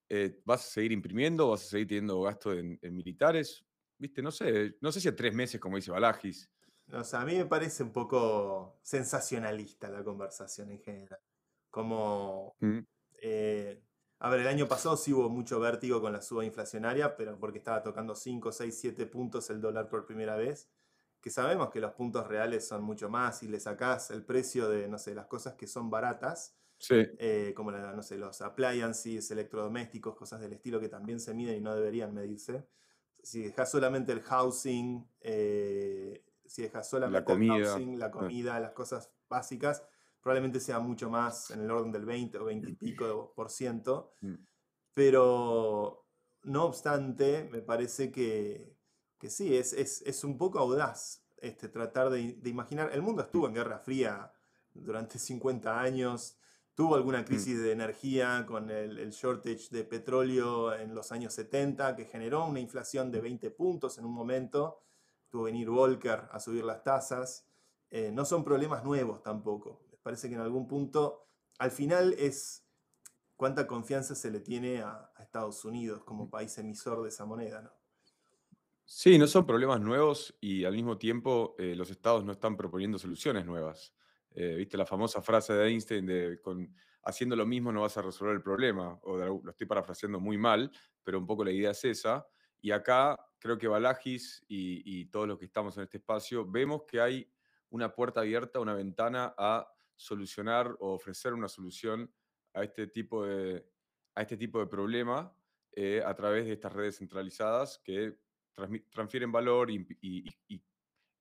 Eh, 0.08 0.40
¿Vas 0.44 0.66
a 0.66 0.70
seguir 0.70 0.92
imprimiendo? 0.92 1.50
¿Vas 1.50 1.64
a 1.64 1.68
seguir 1.68 1.86
teniendo 1.86 2.20
gasto 2.22 2.52
en, 2.52 2.78
militares? 2.82 3.64
Viste, 3.98 4.22
no 4.22 4.30
sé, 4.30 4.76
no 4.80 4.90
sé 4.90 5.00
si 5.00 5.08
a 5.08 5.14
tres 5.16 5.34
meses, 5.34 5.60
como 5.60 5.76
dice 5.76 5.90
Balagis. 5.90 6.50
O 6.92 7.04
sea, 7.04 7.22
a 7.22 7.24
mí 7.24 7.36
me 7.36 7.46
parece 7.46 7.82
un 7.82 7.92
poco 7.92 8.78
sensacionalista 8.82 9.88
la 9.88 10.04
conversación 10.04 10.70
en 10.70 10.80
general. 10.80 11.20
Como 11.70 12.54
mm. 12.60 12.78
eh, 13.22 13.82
a 14.18 14.30
ver, 14.30 14.40
el 14.40 14.46
año 14.46 14.68
pasado 14.68 14.96
sí 14.96 15.12
hubo 15.12 15.28
mucho 15.28 15.60
vértigo 15.60 16.00
con 16.00 16.12
la 16.12 16.22
suba 16.22 16.44
inflacionaria, 16.44 17.16
pero 17.16 17.38
porque 17.38 17.58
estaba 17.58 17.82
tocando 17.82 18.14
5, 18.14 18.52
6, 18.52 18.78
7 18.78 19.06
puntos 19.06 19.50
el 19.50 19.60
dólar 19.60 19.88
por 19.88 20.06
primera 20.06 20.36
vez 20.36 20.70
que 21.26 21.30
sabemos 21.30 21.70
que 21.70 21.80
los 21.80 21.90
puntos 21.90 22.24
reales 22.28 22.68
son 22.68 22.84
mucho 22.84 23.08
más 23.08 23.42
y 23.42 23.48
le 23.48 23.58
sacás 23.58 24.12
el 24.12 24.24
precio 24.24 24.68
de, 24.68 24.86
no 24.86 24.96
sé, 24.96 25.12
las 25.12 25.26
cosas 25.26 25.54
que 25.54 25.66
son 25.66 25.90
baratas, 25.90 26.56
eh, 26.88 27.52
como, 27.56 27.72
no 27.72 28.02
sé, 28.04 28.16
los 28.16 28.40
appliances, 28.42 29.28
electrodomésticos, 29.32 30.14
cosas 30.14 30.40
del 30.40 30.52
estilo 30.52 30.78
que 30.78 30.88
también 30.88 31.18
se 31.18 31.34
miden 31.34 31.56
y 31.56 31.60
no 31.60 31.74
deberían 31.74 32.14
medirse. 32.14 32.68
Si 33.20 33.42
dejas 33.42 33.68
solamente 33.68 34.12
el 34.12 34.20
housing, 34.20 35.04
eh, 35.20 36.24
si 36.48 36.62
dejas 36.62 36.88
solamente 36.88 37.20
la 37.20 37.24
comida. 37.24 37.56
el 37.56 37.64
housing, 37.64 37.98
la 37.98 38.06
ah. 38.06 38.10
comida, 38.10 38.60
las 38.60 38.72
cosas 38.72 39.12
básicas, 39.28 39.82
probablemente 40.20 40.60
sea 40.60 40.78
mucho 40.80 41.10
más 41.10 41.50
en 41.50 41.60
el 41.60 41.70
orden 41.70 41.92
del 41.92 42.04
20 42.04 42.38
o 42.38 42.44
20 42.44 42.70
y 42.70 42.74
pico 42.74 43.32
por 43.34 43.50
ciento. 43.50 44.12
Mm. 44.20 44.34
Pero 44.94 46.06
no 46.42 46.64
obstante, 46.64 47.48
me 47.50 47.60
parece 47.60 48.10
que, 48.10 48.76
que 49.18 49.30
sí, 49.30 49.56
es, 49.56 49.72
es, 49.72 50.24
un 50.24 50.38
poco 50.38 50.58
audaz 50.58 51.24
este, 51.38 51.68
tratar 51.68 52.10
de, 52.10 52.38
imaginar. 52.44 52.90
El 52.92 53.02
mundo 53.02 53.22
estuvo 53.22 53.46
en 53.46 53.54
Guerra 53.54 53.78
Fría 53.78 54.32
durante 54.72 55.18
50 55.18 55.80
años, 55.80 56.38
tuvo 56.74 56.94
alguna 56.94 57.22
mm. 57.22 57.24
crisis 57.24 57.60
de 57.60 57.72
energía 57.72 58.44
con 58.46 58.70
el, 58.70 59.10
shortage 59.10 59.68
de 59.70 59.84
petróleo 59.84 60.74
en 60.74 60.94
los 60.94 61.12
años 61.12 61.34
70, 61.34 61.96
que 61.96 62.04
generó 62.04 62.46
una 62.46 62.60
inflación 62.60 63.10
de 63.10 63.20
20 63.20 63.50
puntos 63.50 63.98
en 63.98 64.04
un 64.04 64.12
momento. 64.12 64.78
Tuvo 65.28 65.44
que 65.44 65.52
venir 65.52 65.70
Volcker 65.70 66.28
a 66.30 66.40
subir 66.40 66.64
las 66.64 66.82
tasas. 66.82 67.48
Eh, 67.90 68.10
no 68.12 68.24
son 68.24 68.44
problemas 68.44 68.84
nuevos 68.84 69.22
tampoco. 69.22 69.86
Me 69.90 69.98
parece 69.98 70.28
que 70.28 70.34
en 70.34 70.40
algún 70.40 70.66
punto, 70.68 71.28
al 71.58 71.70
final 71.70 72.14
es 72.18 72.68
cuánta 73.36 73.66
confianza 73.66 74.14
se 74.14 74.30
le 74.30 74.40
tiene 74.40 74.82
a, 74.82 75.12
a 75.16 75.22
Estados 75.22 75.64
Unidos 75.64 76.04
como 76.04 76.30
país 76.30 76.56
emisor 76.58 77.02
de 77.02 77.10
esa 77.10 77.26
moneda, 77.26 77.62
¿no? 77.62 77.72
Sí, 78.84 79.18
no 79.18 79.26
son 79.26 79.46
problemas 79.46 79.80
nuevos 79.80 80.36
y 80.40 80.64
al 80.64 80.72
mismo 80.74 80.96
tiempo 80.96 81.56
eh, 81.58 81.74
los 81.74 81.90
estados 81.90 82.24
no 82.24 82.32
están 82.32 82.56
proponiendo 82.56 82.98
soluciones 82.98 83.44
nuevas. 83.44 83.92
Eh, 84.30 84.54
Viste 84.56 84.76
la 84.76 84.86
famosa 84.86 85.20
frase 85.22 85.54
de 85.54 85.66
Einstein 85.68 86.06
de 86.06 86.40
con, 86.40 86.72
haciendo 87.02 87.34
lo 87.34 87.46
mismo 87.46 87.72
no 87.72 87.82
vas 87.82 87.96
a 87.96 88.02
resolver 88.02 88.36
el 88.36 88.42
problema, 88.42 88.98
o 89.02 89.16
lo 89.16 89.50
estoy 89.50 89.66
parafraseando 89.66 90.20
muy 90.20 90.38
mal, 90.38 90.70
pero 91.02 91.18
un 91.18 91.26
poco 91.26 91.44
la 91.44 91.50
idea 91.50 91.72
es 91.72 91.84
esa. 91.84 92.26
Y 92.60 92.70
acá 92.70 93.18
creo 93.38 93.58
que 93.58 93.68
Balagis 93.68 94.44
y, 94.48 95.00
y 95.00 95.06
todos 95.06 95.28
los 95.28 95.38
que 95.38 95.44
estamos 95.44 95.76
en 95.76 95.84
este 95.84 95.98
espacio 95.98 96.44
vemos 96.44 96.82
que 96.84 97.00
hay 97.00 97.30
una 97.70 97.94
puerta 97.94 98.20
abierta, 98.20 98.60
una 98.60 98.74
ventana 98.74 99.34
a 99.36 99.72
solucionar 99.96 100.76
o 100.80 100.92
ofrecer 100.92 101.32
una 101.32 101.48
solución 101.48 102.12
a 102.54 102.62
este 102.62 102.86
tipo 102.86 103.24
de, 103.24 103.66
a 104.14 104.22
este 104.22 104.36
tipo 104.36 104.58
de 104.58 104.66
problema 104.66 105.34
eh, 105.72 106.02
a 106.04 106.14
través 106.14 106.46
de 106.46 106.54
estas 106.54 106.72
redes 106.72 106.96
centralizadas 106.98 107.78
que 107.84 108.18
transfieren 108.90 109.30
valor 109.30 109.70
y, 109.70 109.86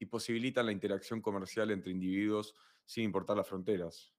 posibilitan 0.09 0.67
la 0.67 0.71
interacción 0.71 1.19
comercial 1.19 1.71
entre 1.71 1.91
individuos 1.91 2.53
sin 2.85 3.05
importar 3.05 3.35
las 3.35 3.47
fronteras. 3.47 4.13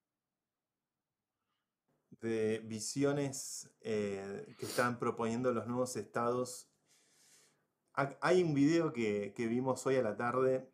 De 2.21 2.59
visiones 2.65 3.71
eh, 3.81 4.53
que 4.59 4.67
están 4.67 4.99
proponiendo 4.99 5.53
los 5.53 5.67
nuevos 5.69 5.95
estados. 5.95 6.69
Hay 7.97 8.43
un 8.43 8.55
video 8.55 8.93
que, 8.93 9.33
vimos 9.37 9.87
hoy 9.87 9.97
a 9.97 10.03
la 10.03 10.17
tarde 10.17 10.71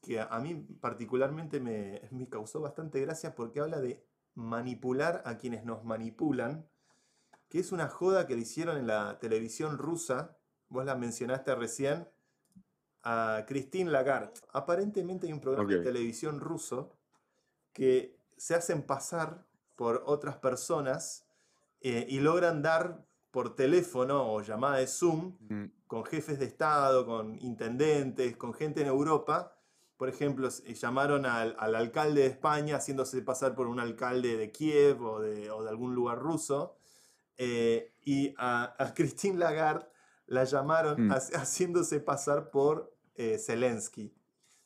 que 0.00 0.20
a 0.20 0.38
mí 0.38 0.54
particularmente 0.80 1.60
me, 1.60 2.00
me 2.10 2.28
causó 2.28 2.60
bastante 2.60 3.00
gracia 3.00 3.34
porque 3.34 3.60
habla 3.60 3.80
de 3.80 4.02
manipular 4.34 5.22
a 5.26 5.36
quienes 5.36 5.64
nos 5.64 5.84
manipulan, 5.84 6.66
que 7.48 7.58
es 7.58 7.72
una 7.72 7.88
joda 7.88 8.26
que 8.26 8.34
le 8.34 8.42
hicieron 8.42 8.78
en 8.78 8.86
la 8.86 9.18
televisión 9.18 9.76
rusa 9.76 10.38
vos 10.70 10.84
la 10.84 10.94
mencionaste 10.94 11.54
recién, 11.54 12.08
a 13.02 13.44
Christine 13.46 13.90
Lagarde. 13.90 14.40
Aparentemente 14.52 15.26
hay 15.26 15.32
un 15.32 15.40
programa 15.40 15.68
de 15.68 15.80
televisión 15.80 16.40
ruso 16.40 16.96
que 17.72 18.16
se 18.36 18.54
hacen 18.54 18.82
pasar 18.82 19.44
por 19.76 20.02
otras 20.06 20.36
personas 20.36 21.26
eh, 21.80 22.06
y 22.08 22.20
logran 22.20 22.62
dar 22.62 23.04
por 23.30 23.54
teléfono 23.54 24.32
o 24.32 24.42
llamada 24.42 24.78
de 24.78 24.86
Zoom 24.86 25.36
mm. 25.48 25.64
con 25.86 26.04
jefes 26.04 26.38
de 26.38 26.46
Estado, 26.46 27.06
con 27.06 27.38
intendentes, 27.40 28.36
con 28.36 28.52
gente 28.54 28.80
en 28.80 28.88
Europa. 28.88 29.56
Por 29.96 30.08
ejemplo, 30.08 30.48
llamaron 30.48 31.26
al, 31.26 31.56
alcalde 31.58 32.22
de 32.22 32.26
España 32.26 32.76
haciéndose 32.76 33.20
pasar 33.22 33.54
por 33.54 33.66
un 33.66 33.80
alcalde 33.80 34.36
de 34.36 34.50
Kiev 34.50 35.02
o 35.02 35.20
de, 35.20 35.48
algún 35.68 35.94
lugar 35.94 36.18
ruso. 36.18 36.76
Eh, 37.36 37.94
y 38.02 38.34
a, 38.38 38.74
a 38.78 38.94
Christine 38.94 39.38
Lagarde 39.38 39.86
la 40.26 40.44
llamaron 40.44 41.08
mm. 41.08 41.10
haciéndose 41.10 42.00
pasar 42.00 42.50
por 42.50 42.94
eh, 43.16 43.36
Zelensky. 43.38 44.14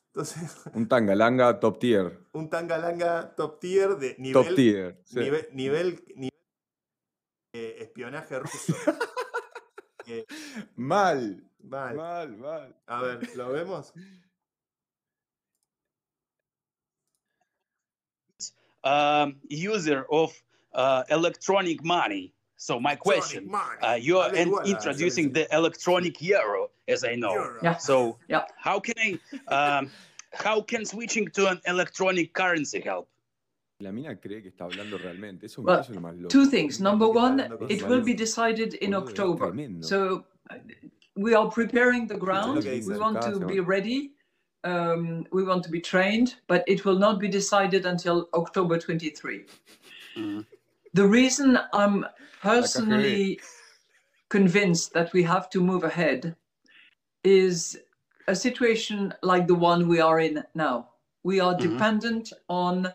Entonces, 0.09 0.63
un 0.75 0.87
tangalanga 0.87 1.59
top 1.59 1.79
tier. 1.79 2.21
Un 2.33 2.49
tangalanga 2.49 3.35
top 3.35 3.59
tier 3.59 3.97
de 3.97 4.15
nivel, 4.19 4.45
top 4.45 4.55
tier, 4.55 5.01
nivel, 5.15 5.49
nivel, 5.53 6.05
eh, 7.55 7.77
espionaje 7.81 8.39
ruso. 8.39 8.75
Eh, 10.07 10.23
mal, 10.77 11.43
mal, 11.63 11.97
mal, 11.97 12.37
mal. 12.37 12.77
A 12.87 13.01
ver, 13.01 13.37
¿lo 13.37 13.49
vemos? 13.53 13.91
Um, 18.83 19.41
user 19.49 20.05
of 20.11 20.39
uh, 20.75 21.05
electronic 21.09 21.83
money 21.83 22.35
So 22.65 22.81
my 22.81 22.97
question, 22.97 23.51
uh, 23.83 23.99
you're 24.01 24.33
introducing 24.35 25.33
the 25.35 25.47
electronic 25.55 26.23
euro, 26.23 26.71
as 26.89 27.05
I 27.05 27.15
know. 27.15 27.57
Yeah. 27.63 27.77
So 27.77 28.17
yeah. 28.27 28.45
how 28.57 28.81
can 28.81 28.95
I, 28.99 29.19
um, 29.55 29.91
how 30.33 30.63
can 30.63 30.87
switching 30.87 31.29
to 31.35 31.51
an 31.51 31.61
electronic 31.67 32.33
currency 32.33 32.81
help? 32.81 33.09
La 33.85 33.93
mina 33.93 34.19
cree 34.19 34.41
que 34.41 34.49
está 34.49 34.65
hablando 34.65 34.97
realmente. 34.97 35.45
Eso, 35.45 35.61
well, 35.61 35.81
eso 35.81 35.93
es 35.93 35.97
lo 35.97 36.01
más 36.01 36.17
loco. 36.17 36.29
Two 36.29 36.47
things. 36.47 36.81
Number 36.81 37.07
one, 37.07 37.41
it 37.69 37.83
will 37.87 38.03
be 38.03 38.15
decided 38.15 38.73
in 38.81 38.95
October. 38.95 39.53
So 39.83 40.25
we 41.17 41.35
are 41.35 41.51
preparing 41.51 42.07
the 42.07 42.17
ground. 42.17 42.65
We 42.65 42.99
want 42.99 43.21
to 43.23 43.39
be 43.41 43.61
ready. 43.61 44.13
Um, 44.65 45.27
we 45.33 45.45
want 45.45 45.63
to 45.65 45.71
be 45.71 45.83
trained, 45.83 46.37
but 46.47 46.65
it 46.67 46.87
will 46.87 46.99
not 46.99 47.21
be 47.21 47.29
decided 47.29 47.85
until 47.85 48.31
October 48.33 48.79
23. 48.79 49.45
Mm-hmm. 50.17 50.41
The 50.95 51.07
reason 51.07 51.59
I'm 51.75 52.07
personally 52.41 53.39
convinced 54.31 54.95
that 54.95 55.13
we 55.13 55.23
have 55.25 55.51
to 55.51 55.61
move 55.61 55.85
ahead 55.85 56.35
is 57.23 57.79
a 58.29 58.35
situation 58.35 59.13
like 59.23 59.47
the 59.47 59.55
one 59.55 59.87
we 59.87 60.01
are 60.01 60.21
in 60.21 60.43
now. 60.55 60.89
We 61.23 61.41
are 61.41 61.53
mm-hmm. 61.53 61.73
dependent 61.73 62.33
on 62.49 62.95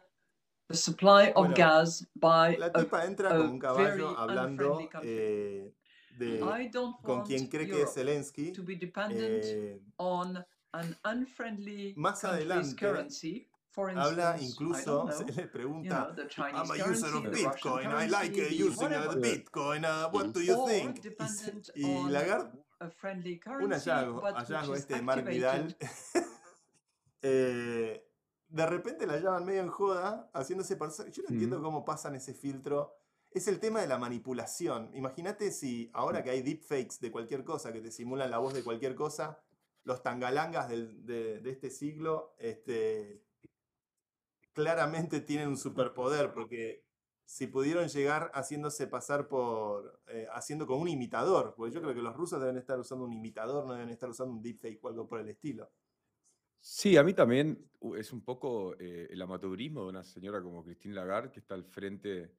the 0.69 0.77
supply 0.77 1.29
of 1.35 1.47
Bueno, 1.47 1.55
gas 1.55 2.05
by 2.15 2.55
La 2.57 2.67
a, 2.67 2.73
tipa 2.73 3.05
entra 3.05 3.29
como 3.29 3.51
un 3.51 3.59
caballo 3.59 4.17
hablando 4.17 4.79
eh, 5.01 5.73
de 6.17 6.39
I 6.39 6.69
don't 6.69 6.95
con 7.01 7.23
quien 7.23 7.47
cree 7.47 7.67
que 7.67 7.81
es 7.81 7.93
Zelensky. 7.93 8.51
to 8.51 8.63
be 8.63 8.75
dependent 8.75 9.43
eh, 9.45 9.79
on 9.97 10.45
an 10.73 10.95
unfriendly 11.03 11.93
Más 11.97 12.23
adelante, 12.23 12.75
currency. 12.75 13.47
For 13.71 13.91
habla 13.91 14.33
instance, 14.33 14.51
incluso, 14.51 15.09
se 15.11 15.25
le 15.25 15.43
you 15.43 15.49
pregunta, 15.51 16.13
know, 16.15 16.45
I'm 16.53 16.71
a 16.71 16.89
user 16.89 17.15
of 17.15 17.23
Bitcoin, 17.31 17.85
I 17.93 18.07
like 18.07 18.37
uh, 18.37 18.49
using 18.49 18.91
uh, 18.91 19.13
the 19.13 19.19
Bitcoin, 19.19 19.85
uh, 19.85 20.09
what 20.09 20.33
do 20.33 20.41
you 20.41 20.65
think? 20.67 20.99
Y, 21.75 22.09
Lagarde, 22.09 22.51
un 23.61 23.71
hallazgo, 23.71 24.75
este 24.75 24.95
de 24.95 25.01
Mark 25.03 25.23
Vidal, 25.23 25.75
eh, 27.21 28.08
de 28.49 28.65
repente 28.65 29.05
la 29.07 29.17
llaman 29.19 29.45
medio 29.45 29.61
en 29.61 29.69
joda, 29.69 30.29
haciéndose 30.33 30.75
pasar. 30.75 31.09
Yo 31.11 31.23
no 31.23 31.29
entiendo 31.29 31.61
cómo 31.61 31.85
pasan 31.85 32.15
ese 32.15 32.33
filtro. 32.33 32.95
Es 33.31 33.47
el 33.47 33.59
tema 33.59 33.81
de 33.81 33.87
la 33.87 33.97
manipulación. 33.99 34.89
Imagínate 34.95 35.51
si 35.51 35.89
ahora 35.93 36.23
que 36.23 36.31
hay 36.31 36.41
deepfakes 36.41 36.99
de 36.99 37.11
cualquier 37.11 37.43
cosa, 37.43 37.71
que 37.71 37.81
te 37.81 37.91
simulan 37.91 38.31
la 38.31 38.39
voz 38.39 38.53
de 38.53 38.63
cualquier 38.63 38.95
cosa, 38.95 39.39
los 39.83 40.01
tangalangas 40.03 40.67
del- 40.69 41.05
de, 41.05 41.39
de 41.39 41.49
este 41.51 41.69
siglo, 41.69 42.33
este, 42.39 43.23
claramente 44.53 45.21
tienen 45.21 45.47
un 45.49 45.57
superpoder, 45.57 46.33
porque 46.33 46.83
si 47.25 47.47
pudieron 47.47 47.87
llegar 47.87 48.31
haciéndose 48.33 48.87
pasar 48.87 49.27
por, 49.27 50.01
eh, 50.07 50.27
haciendo 50.33 50.65
con 50.65 50.79
un 50.81 50.87
imitador, 50.87 51.53
porque 51.55 51.73
yo 51.73 51.81
creo 51.81 51.93
que 51.93 52.01
los 52.01 52.15
rusos 52.15 52.39
deben 52.41 52.57
estar 52.57 52.79
usando 52.79 53.05
un 53.05 53.13
imitador, 53.13 53.65
no 53.65 53.73
deben 53.73 53.89
estar 53.89 54.09
usando 54.09 54.33
un 54.33 54.41
deepfake 54.41 54.83
o 54.83 54.87
algo 54.87 55.07
por 55.07 55.19
el 55.19 55.29
estilo. 55.29 55.69
Sí, 56.61 56.97
a 56.97 57.03
mí 57.03 57.13
también 57.13 57.69
es 57.97 58.11
un 58.11 58.23
poco 58.23 58.75
eh, 58.79 59.07
el 59.09 59.21
amateurismo 59.21 59.83
de 59.83 59.89
una 59.89 60.03
señora 60.03 60.41
como 60.41 60.63
Christine 60.63 60.93
Lagarde, 60.93 61.31
que 61.31 61.39
está 61.39 61.55
al 61.55 61.63
frente 61.63 62.35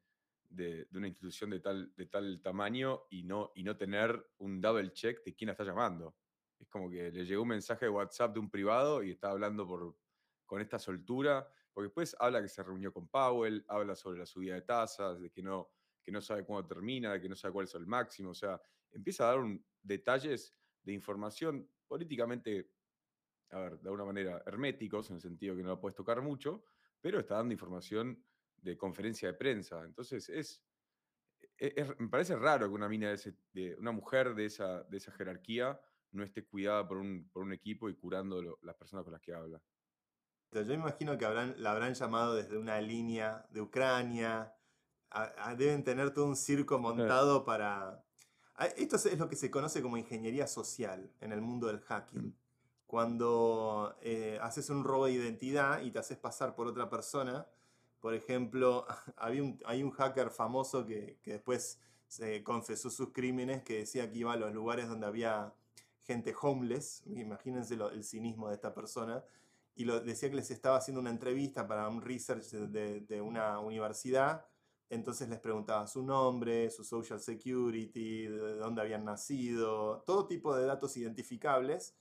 de, 0.48 0.86
una 0.92 1.08
institución 1.08 1.50
de 1.50 1.60
tal, 1.60 1.94
de 1.96 2.06
tal 2.06 2.40
tamaño 2.42 3.06
y 3.08 3.22
no, 3.22 3.50
y 3.54 3.62
no 3.62 3.76
tener 3.76 4.32
un 4.38 4.60
double 4.60 4.92
check 4.92 5.24
de 5.24 5.34
quién 5.34 5.50
está 5.50 5.64
llamando. 5.64 6.16
Es 6.58 6.68
como 6.68 6.90
que 6.90 7.10
le 7.10 7.24
llegó 7.24 7.42
un 7.42 7.48
mensaje 7.48 7.86
de 7.86 7.90
WhatsApp 7.90 8.34
de 8.34 8.40
un 8.40 8.50
privado 8.50 9.02
y 9.02 9.12
está 9.12 9.30
hablando 9.30 9.96
con 10.44 10.60
esta 10.60 10.78
soltura, 10.78 11.48
porque 11.72 11.86
después 11.86 12.14
habla 12.18 12.42
que 12.42 12.48
se 12.48 12.62
reunió 12.62 12.92
con 12.92 13.08
Powell, 13.08 13.64
habla 13.68 13.94
sobre 13.94 14.18
la 14.18 14.26
subida 14.26 14.54
de 14.54 14.62
tasas, 14.62 15.18
de 15.18 15.30
que 15.30 15.42
no, 15.42 15.70
que 16.02 16.12
no 16.12 16.20
sabe 16.20 16.44
cuándo 16.44 16.66
termina, 16.68 17.12
de 17.12 17.22
que 17.22 17.28
no 17.28 17.36
sabe 17.36 17.52
cuál 17.52 17.64
es 17.64 17.74
el 17.74 17.86
máximo, 17.86 18.30
o 18.30 18.34
sea, 18.34 18.60
empieza 18.92 19.30
a 19.30 19.36
dar 19.36 19.44
detalles 19.80 20.54
de 20.82 20.92
información 20.92 21.70
políticamente 21.86 22.70
a 23.50 23.58
ver, 23.58 23.78
de 23.78 23.88
alguna 23.88 24.04
manera 24.04 24.42
herméticos, 24.46 25.10
en 25.10 25.16
el 25.16 25.22
sentido 25.22 25.56
que 25.56 25.62
no 25.62 25.70
la 25.70 25.80
puedes 25.80 25.96
tocar 25.96 26.20
mucho, 26.22 26.64
pero 27.00 27.18
está 27.20 27.36
dando 27.36 27.52
información 27.52 28.22
de 28.56 28.76
conferencia 28.76 29.28
de 29.28 29.34
prensa. 29.34 29.82
Entonces, 29.84 30.28
es, 30.28 30.62
e- 31.58 31.72
es- 31.76 31.98
me 31.98 32.08
parece 32.08 32.36
raro 32.36 32.68
que 32.68 32.74
una 32.74 32.88
mina 32.88 33.08
de, 33.08 33.14
ese- 33.14 33.36
de- 33.52 33.74
una 33.76 33.92
mujer 33.92 34.34
de 34.34 34.44
esa, 34.46 34.82
de 34.84 34.96
esa 34.98 35.12
jerarquía 35.12 35.80
no 36.12 36.22
esté 36.24 36.44
cuidada 36.44 36.86
por 36.86 36.98
un, 36.98 37.28
por 37.32 37.42
un 37.42 37.52
equipo 37.52 37.88
y 37.88 37.94
curando 37.94 38.42
lo- 38.42 38.58
las 38.62 38.76
personas 38.76 39.04
con 39.04 39.12
las 39.12 39.22
que 39.22 39.32
habla. 39.32 39.60
Yo 40.52 40.64
me 40.64 40.74
imagino 40.74 41.16
que 41.16 41.24
habrán, 41.24 41.54
la 41.62 41.70
habrán 41.72 41.94
llamado 41.94 42.34
desde 42.34 42.58
una 42.58 42.80
línea 42.80 43.46
de 43.50 43.60
Ucrania. 43.60 44.54
a- 45.12 45.48
a- 45.50 45.56
deben 45.56 45.82
tener 45.82 46.14
todo 46.14 46.24
un 46.26 46.36
circo 46.36 46.78
montado 46.78 47.44
para... 47.44 48.04
a- 48.54 48.66
Esto 48.66 48.94
es 48.94 49.06
es 49.06 49.18
lo 49.18 49.28
que 49.28 49.34
se 49.34 49.50
conoce 49.50 49.82
como 49.82 49.96
ingeniería 49.96 50.46
social 50.46 51.12
en 51.20 51.32
el 51.32 51.40
mundo 51.40 51.66
del 51.66 51.80
hacking. 51.80 52.32
Cuando 52.90 53.94
eh, 54.02 54.36
haces 54.42 54.68
un 54.68 54.82
robo 54.82 55.06
de 55.06 55.12
identidad 55.12 55.80
y 55.82 55.92
te 55.92 56.00
haces 56.00 56.18
pasar 56.18 56.56
por 56.56 56.66
otra 56.66 56.90
persona. 56.90 57.46
Por 58.00 58.14
ejemplo, 58.14 58.84
había 59.16 59.44
un, 59.44 59.60
hay 59.64 59.82
un 59.84 59.92
hacker 59.92 60.30
famoso 60.30 60.84
que, 60.86 61.18
que 61.22 61.34
después 61.34 61.78
se 62.08 62.42
confesó 62.42 62.90
sus 62.90 63.10
crímenes, 63.12 63.62
que 63.62 63.78
decía 63.78 64.10
que 64.10 64.18
iba 64.18 64.32
a 64.32 64.36
los 64.36 64.52
lugares 64.52 64.88
donde 64.88 65.06
había 65.06 65.54
gente 66.02 66.34
homeless. 66.40 67.04
Imagínense 67.06 67.76
lo- 67.76 67.90
el 67.90 68.02
cinismo 68.04 68.48
de 68.48 68.54
esta 68.56 68.74
persona 68.74 69.22
y 69.76 69.84
lo, 69.84 70.00
decía 70.00 70.28
que 70.30 70.36
les 70.36 70.50
estaba 70.50 70.76
haciendo 70.76 71.00
una 71.00 71.10
entrevista 71.10 71.66
para 71.68 71.88
un 71.88 72.02
research 72.02 72.44
de, 72.50 72.66
de- 72.68 73.00
de 73.02 73.20
una 73.20 73.60
universidad. 73.60 74.44
Entonces 74.88 75.28
les 75.28 75.38
preguntaba 75.38 75.86
su 75.86 76.02
nombre, 76.02 76.68
su 76.70 76.82
social 76.84 77.20
security, 77.20 78.26
de 78.26 78.38
de 78.40 78.54
dónde 78.56 78.82
habían 78.82 79.04
nacido, 79.04 80.02
todo 80.06 80.26
tipo 80.26 80.56
de 80.56 80.66
datos 80.66 80.96
identificables. 80.96 81.94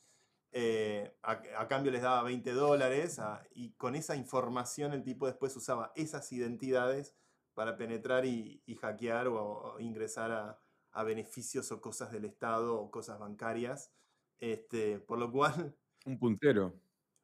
Eh, 0.51 1.15
a, 1.21 1.41
a 1.57 1.67
cambio 1.67 1.91
les 1.91 2.01
daba 2.01 2.23
20 2.23 2.51
dólares 2.53 3.19
a- 3.19 3.43
y 3.53 3.73
con 3.73 3.95
esa 3.95 4.15
información 4.15 4.93
el 4.93 5.03
tipo 5.03 5.27
después 5.27 5.55
usaba 5.55 5.91
esas 5.95 6.31
identidades 6.31 7.15
para 7.53 7.77
penetrar 7.77 8.25
y, 8.25 8.63
y 8.65 8.75
hackear 8.75 9.27
o, 9.27 9.35
o 9.75 9.79
ingresar 9.79 10.31
a, 10.31 10.59
a 10.91 11.03
beneficios 11.03 11.71
o 11.71 11.81
cosas 11.81 12.11
del 12.11 12.25
Estado 12.25 12.79
o 12.79 12.89
cosas 12.89 13.19
bancarias. 13.19 13.93
Este, 14.39 14.99
por 14.99 15.19
lo 15.19 15.31
cual, 15.31 15.75
Un 16.05 16.17
puntero. 16.17 16.73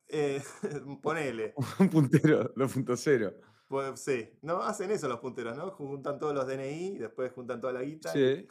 eh, 0.07 0.43
ponele. 1.01 1.53
Un 1.79 1.89
puntero 1.89 2.53
2.0. 2.55 3.33
Pues 3.67 3.99
sí, 3.99 4.29
no 4.43 4.61
hacen 4.61 4.91
eso 4.91 5.07
los 5.07 5.19
punteros, 5.19 5.57
¿no? 5.57 5.71
Juntan 5.71 6.19
todos 6.19 6.35
los 6.35 6.45
DNI 6.45 6.87
y 6.95 6.97
después 6.99 7.31
juntan 7.31 7.59
toda 7.59 7.73
la 7.73 7.81
guita. 7.81 8.09
y- 8.15 8.35
Sí, 8.45 8.47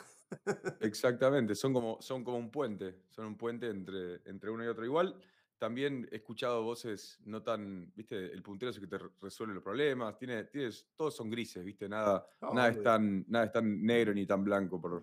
exactamente. 0.80 1.54
Son 1.54 1.72
como, 1.72 2.00
son 2.00 2.24
como 2.24 2.38
un 2.38 2.50
puente. 2.50 3.02
Son 3.10 3.26
un 3.26 3.36
puente 3.36 3.68
entre, 3.68 4.20
entre 4.24 4.50
uno 4.50 4.64
y 4.64 4.66
otro. 4.68 4.84
Igual, 4.84 5.16
también 5.58 6.08
he 6.10 6.16
escuchado 6.16 6.62
voces 6.62 7.18
no 7.24 7.42
tan, 7.42 7.92
viste, 7.94 8.32
el 8.32 8.42
puntero 8.42 8.70
es 8.70 8.76
el 8.76 8.82
que 8.82 8.88
te 8.88 8.98
re- 8.98 9.10
resuelve 9.20 9.54
los 9.54 9.62
problemas. 9.62 10.16
Tiene, 10.18 10.44
tienes, 10.44 10.86
todos 10.96 11.14
son 11.16 11.30
grises, 11.30 11.64
viste, 11.64 11.88
nada, 11.88 12.26
nada, 12.52 12.68
es 12.68 12.82
tan, 12.82 13.24
nada 13.28 13.46
es 13.46 13.52
tan 13.52 13.82
negro 13.84 14.12
ni 14.12 14.26
tan 14.26 14.44
blanco. 14.44 14.80
Por, 14.80 15.02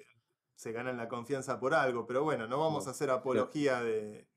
se 0.55 0.71
ganan 0.71 0.97
la 0.97 1.07
confianza 1.07 1.59
por 1.59 1.73
algo, 1.73 2.05
pero 2.05 2.23
bueno, 2.23 2.47
no 2.47 2.59
vamos 2.59 2.83
No, 2.85 2.89
a 2.89 2.91
hacer 2.91 3.09
apología 3.09 3.81
de, 3.81 4.27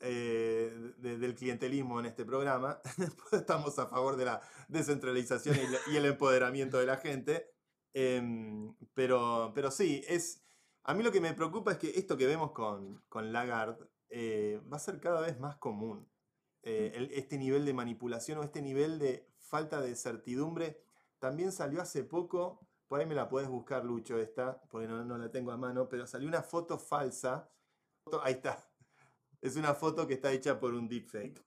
eh, 0.00 0.92
de- 0.96 1.18
del 1.18 1.34
clientelismo 1.34 2.00
en 2.00 2.06
este 2.06 2.24
programa. 2.24 2.80
Estamos 3.32 3.78
a 3.78 3.86
favor 3.86 4.16
de 4.16 4.24
la 4.24 4.40
descentralización 4.68 5.56
y, 5.56 5.68
la- 5.72 5.92
y 5.92 5.96
el 5.96 6.06
empoderamiento 6.06 6.78
de 6.78 6.86
la 6.86 6.96
gente. 6.96 7.50
Em, 8.00 8.74
pero, 8.94 9.50
pero 9.54 9.70
sí, 9.72 10.02
es, 10.06 10.44
a 10.84 10.94
mí 10.94 11.02
lo 11.02 11.10
que 11.12 11.20
me 11.20 11.34
preocupa 11.34 11.72
es 11.72 11.78
que 11.78 11.90
esto 11.98 12.16
que 12.16 12.26
vemos 12.26 12.52
con, 12.52 13.02
con 13.08 13.32
Lagarde 13.32 13.86
eh, 14.10 14.60
va 14.72 14.76
a 14.76 14.80
ser 14.80 15.00
cada 15.00 15.20
vez 15.20 15.38
más 15.40 15.56
común. 15.56 16.06
Eh, 16.62 16.92
el- 16.94 17.10
este 17.12 17.38
nivel 17.38 17.64
de 17.64 17.72
manipulación 17.74 18.38
o 18.38 18.44
este 18.44 18.62
nivel 18.62 18.98
de 18.98 19.26
falta 19.38 19.80
de 19.80 19.96
certidumbre 19.96 20.80
también 21.18 21.50
salió 21.52 21.80
hace 21.82 22.04
poco, 22.04 22.60
por 22.86 23.00
ahí 23.00 23.06
me 23.06 23.14
la 23.16 23.28
puedes 23.28 23.48
buscar, 23.48 23.84
Lucho, 23.84 24.18
esta, 24.18 24.60
porque 24.70 24.86
no, 24.88 25.04
no 25.04 25.18
la 25.18 25.30
tengo 25.32 25.50
a 25.52 25.56
mano, 25.56 25.88
pero 25.88 26.06
salió 26.06 26.28
una 26.28 26.42
foto 26.42 26.78
falsa. 26.78 27.50
Ahí 28.22 28.34
está. 28.34 28.68
Es 29.42 29.56
una 29.56 29.74
foto 29.74 30.06
que 30.06 30.14
está 30.14 30.32
hecha 30.32 30.60
por 30.60 30.74
un 30.74 30.88
deepfake, 30.88 31.44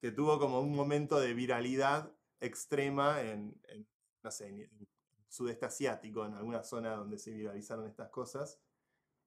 que 0.00 0.12
tuvo 0.12 0.38
como 0.38 0.60
un 0.60 0.74
momento 0.76 1.20
de 1.20 1.34
viralidad 1.34 2.12
extrema 2.40 3.22
en, 3.22 3.60
en, 3.68 3.86
no 4.22 4.30
sé, 4.30 4.48
en 4.48 4.88
sudeste 5.34 5.66
asiático, 5.66 6.24
en 6.24 6.34
alguna 6.34 6.62
zona 6.62 6.94
donde 6.94 7.18
se 7.18 7.32
viralizaron 7.32 7.86
estas 7.86 8.08
cosas. 8.10 8.60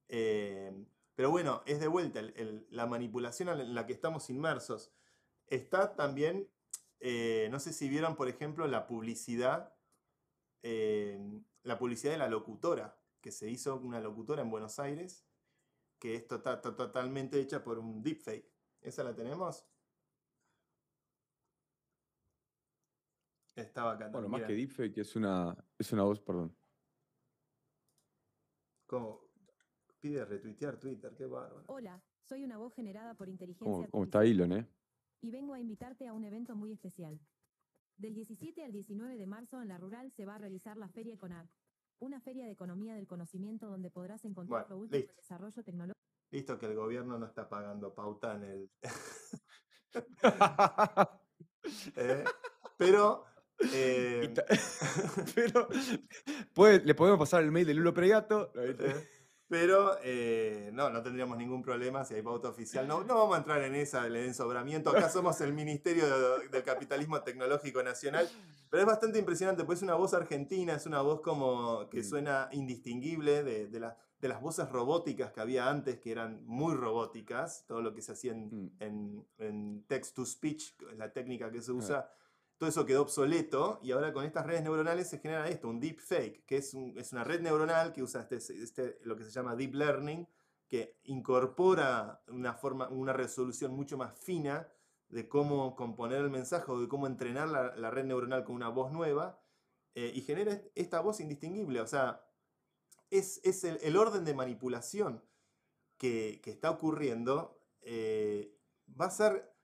Eh, 0.08 0.72
pero 1.15 1.32
bueno, 1.32 1.63
es 1.65 1.80
de 1.80 1.88
vuelta 1.88 2.20
el- 2.20 2.34
el- 2.38 2.67
la 2.70 2.86
manipulación 2.86 3.50
en 3.50 3.76
la 3.76 3.86
que 3.86 3.93
estamos 3.93 4.30
inmersos. 4.30 4.93
Está 5.48 5.96
también, 5.96 6.50
eh, 7.00 7.50
no 7.52 7.60
sé 7.60 7.74
si 7.74 7.89
vieron, 7.89 8.15
por 8.15 8.30
ejemplo, 8.30 8.67
la 8.67 8.88
publicidad, 8.88 9.76
eh, 10.63 11.20
la 11.63 11.78
publicidad 11.78 12.13
de 12.13 12.20
la 12.20 12.30
locutora, 12.30 12.98
que 13.22 13.32
se 13.32 13.50
hizo 13.50 13.76
una 13.78 14.00
locutora 14.00 14.41
en 14.41 14.50
Buenos 14.52 14.80
Aires, 14.80 15.26
que 16.00 16.15
es 16.15 16.28
tota- 16.28 16.62
to- 16.62 16.76
totalmente 16.76 17.39
hecha 17.39 17.63
por 17.63 17.80
un 17.80 18.02
deepfake. 18.02 18.50
¿Esa 18.82 19.04
la 19.04 19.13
tenemos? 19.15 19.65
Estaba 23.58 23.93
acá. 23.93 24.10
bueno, 24.10 24.28
también, 24.28 24.41
más 24.41 24.48
que 24.48 24.54
deepfake 24.54 24.98
es 25.00 25.15
una, 25.15 25.56
es 25.78 25.91
una 25.91 26.04
voz, 26.04 26.20
perdón. 26.20 26.56
Como 28.86 29.22
pide 30.00 30.24
retuitear 30.26 30.80
Twitter, 30.80 31.13
qué 31.17 31.26
bárbaro. 31.26 31.63
Hola, 31.67 32.02
soy 32.24 32.43
una 32.43 32.58
voz 32.58 32.76
generada 32.76 33.15
por 33.15 33.28
inteligencia 33.28 33.74
¿Cómo, 33.74 33.89
cómo 33.89 34.04
está 34.04 34.24
Elon, 34.24 34.54
eh? 34.54 34.67
y 35.22 35.32
vengo 35.32 35.56
a 35.56 35.60
invitarte 35.60 36.08
a 36.08 36.13
un 36.13 36.24
evento 36.24 36.56
muy 36.56 36.72
especial. 36.72 37.20
Del 37.98 38.13
17 38.13 38.63
al 38.63 38.72
19 38.72 39.17
de 39.17 39.26
marzo 39.26 39.60
en 39.62 39.70
la 39.70 39.80
rural 39.80 40.12
se 40.12 40.26
va 40.26 40.36
a 40.36 40.38
realizar 40.38 40.78
la 40.78 40.88
Feria 40.89 41.15
Econar, 41.15 41.50
una 42.00 42.22
feria 42.22 42.46
de 42.46 42.52
economía 42.52 42.93
del 42.93 43.08
conocimiento 43.08 43.65
donde 43.67 43.89
podrás 43.89 44.24
encontrar 44.24 44.67
Bueno, 44.67 44.76
lo 44.76 44.82
último 44.84 45.00
listo. 45.00 45.15
desarrollo 45.15 45.63
tecnológico. 45.63 46.00
Listo 46.30 46.60
que 46.60 46.67
el 46.67 46.76
gobierno 46.76 47.17
no 47.17 47.26
está 47.26 47.50
pagando 47.50 47.96
pauta 47.96 48.36
en 48.36 48.43
el... 48.43 48.72
¿eh? 51.96 52.24
Pero... 52.78 53.26
eh, 53.74 54.34
Pero 55.36 55.67
puede- 56.54 56.82
le 56.86 56.96
podemos 56.96 57.20
pasar 57.20 57.43
el 57.43 57.52
mail 57.52 57.67
de 57.67 57.74
Lulo 57.74 57.93
Pregato. 57.93 58.52
eh, 58.56 59.08
Pero 59.50 59.98
eh, 60.04 60.72
no, 60.74 60.89
no 60.89 61.02
tendríamos 61.02 61.38
ningún 61.38 61.62
problema 61.62 62.04
si 62.04 62.15
hay 62.15 62.22
pauta 62.22 62.50
oficial. 62.50 62.88
No, 62.88 63.04
no 63.04 63.15
vamos 63.15 63.36
a 63.36 63.39
entrar 63.39 63.62
en 63.63 63.76
esa, 63.76 64.04
del 64.04 64.17
ensobramiento. 64.17 64.89
Acá 64.89 65.10
somos 65.10 65.39
el 65.41 65.54
Ministerio 65.54 66.06
del 66.50 66.63
Capitalismo 66.63 67.22
Tecnológico 67.22 67.82
Nacional. 67.82 68.30
Pero 68.70 68.82
es 68.82 68.88
bastante 68.88 69.17
impresionante, 69.20 69.63
pues 69.63 69.80
es 69.80 69.84
una 69.84 69.96
voz 69.96 70.13
argentina, 70.13 70.74
es 70.74 70.86
una 70.86 71.02
voz 71.02 71.22
como 71.22 71.88
que 71.89 72.02
mm. 72.02 72.04
suena 72.04 72.50
indistinguible 72.52 73.41
de, 73.41 73.67
de, 73.67 73.80
de 74.20 74.28
las 74.28 74.41
voces 74.41 74.67
robóticas 74.70 75.32
que 75.32 75.39
había 75.39 75.70
antes, 75.70 76.00
que 76.00 76.12
eran 76.12 76.46
muy 76.46 76.76
robóticas, 76.76 77.63
todo 77.65 77.82
lo 77.82 77.93
que 77.93 78.02
se 78.02 78.12
hacía 78.12 78.34
en, 78.34 78.65
mm. 78.80 79.22
en, 79.39 79.86
text-to-speech, 79.88 80.82
la 80.98 81.13
técnica 81.13 81.50
que 81.50 81.62
se 81.62 81.72
usa 81.72 82.10
todo 82.58 82.70
eso 82.70 82.86
quedó 82.86 83.04
obsoleto 83.04 83.80
y 83.84 83.91
ahora 83.91 84.12
con 84.12 84.26
estas 84.26 84.46
redes 84.46 84.63
neuronales 84.63 85.10
se 85.10 85.20
genera 85.20 85.48
esto, 85.48 85.67
un 85.70 85.80
deep 85.80 86.00
fake, 86.00 86.46
que 86.46 86.58
es, 86.58 86.74
es 86.74 87.12
una 87.12 87.24
red 87.24 87.41
neuronal 87.41 87.93
que 87.93 88.02
usa 88.02 88.22
este, 88.22 88.38
este, 88.38 89.00
lo 89.04 89.15
que 89.15 89.24
se 89.24 89.32
llama 89.32 89.56
deep 89.56 89.76
learning, 89.76 90.28
que 90.67 91.00
incorpora 91.04 92.22
una, 92.28 92.54
forma, 92.54 92.89
una 92.89 93.13
resolución 93.13 93.74
mucho 93.74 93.98
más 93.98 94.17
fina 94.17 94.67
de 95.10 95.30
cómo 95.30 95.76
componer 95.76 96.22
el 96.22 96.30
mensaje 96.30 96.72
o 96.72 96.82
de 96.82 96.88
cómo 96.88 97.08
entrenar 97.08 97.48
la, 97.48 97.91
red 97.91 98.06
neuronal 98.06 98.43
con 98.43 98.56
una 98.56 98.70
voz 98.70 98.91
nueva 98.91 99.39
eh, 99.96 100.12
y 100.13 100.22
genera 100.22 100.62
esta 100.76 101.00
voz 101.00 101.20
indistinguible. 101.20 101.80
O 101.80 101.88
sea, 101.88 102.26
es, 103.10 103.39
es 103.43 103.63
el, 103.63 103.96
orden 103.96 104.26
de 104.26 104.34
manipulación 104.34 105.24
que, 105.98 106.41
que 106.43 106.52
está 106.52 106.72
ocurriendo. 106.72 107.62
Eh, 107.82 108.54
va 109.00 109.06
a 109.06 109.12
ser 109.12 109.57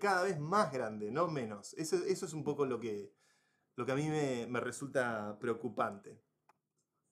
cada 0.00 0.24
vez 0.24 0.38
más 0.38 0.72
grande, 0.72 1.10
no 1.10 1.28
menos. 1.28 1.74
Eso, 1.74 1.96
es 1.96 2.32
un 2.32 2.44
poco 2.44 2.66
lo 2.66 2.78
que, 2.78 3.12
lo 3.76 3.86
que 3.86 3.92
a 3.92 3.96
mí 3.96 4.08
me, 4.08 4.46
me 4.46 4.60
resulta 4.60 5.38
preocupante. 5.38 6.20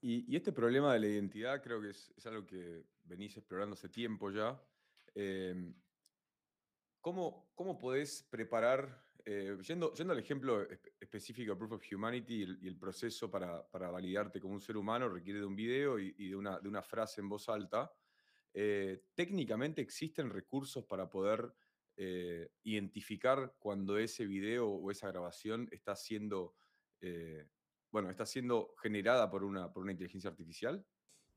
Y, 0.03 0.35
este 0.35 0.53
problema 0.53 0.95
de 0.95 1.01
la 1.01 1.07
identidad 1.09 1.63
creo 1.63 1.81
que 1.81 1.91
es, 1.91 2.13
es 2.17 2.27
algo 2.27 2.47
que 2.47 2.85
venís 3.05 3.37
explorando 3.37 3.75
hace 3.75 3.89
tiempo 3.89 4.31
ya. 4.31 4.59
Eh, 5.15 5.73
¿cómo, 7.01 7.51
¿cómo, 7.55 7.79
podés 7.79 8.23
preparar, 8.31 9.05
eh, 9.27 9.59
yendo, 9.67 9.93
yendo, 9.93 10.13
al 10.15 10.19
ejemplo 10.19 10.67
específico 10.99 11.53
de 11.53 11.59
Proof 11.59 11.73
of 11.73 11.93
Humanity 11.93 12.47
y 12.63 12.69
el, 12.69 12.77
proceso 12.79 13.31
para, 13.31 13.67
para, 13.69 13.91
validarte 13.91 14.41
como 14.41 14.55
un 14.55 14.61
ser 14.61 14.79
humano 14.79 15.09
requiere 15.09 15.41
de 15.41 15.47
un 15.47 15.57
video 15.57 15.99
y, 15.99 16.13
de, 16.13 16.37
una, 16.37 16.59
de, 16.59 16.69
una, 16.69 16.83
frase 16.83 17.21
en 17.21 17.29
voz 17.29 17.49
alta, 17.51 17.93
técnicamente 19.15 19.83
existen 19.83 20.31
recursos 20.31 20.85
para 20.85 21.09
poder 21.11 21.53
eh, 21.97 22.51
identificar 22.63 23.55
cuando 23.59 23.99
ese 23.99 24.27
video 24.27 24.69
o 24.69 24.91
esa 24.91 25.09
grabación 25.09 25.69
está 25.71 25.97
siendo, 25.97 26.55
eh, 27.01 27.47
bueno, 27.91 28.11
está 28.11 28.25
siendo 28.25 28.75
generada 28.81 29.31
por 29.31 29.45
una, 29.45 29.73
por 29.73 29.83
una 29.83 29.93
inteligencia 29.93 30.31
artificial? 30.31 30.85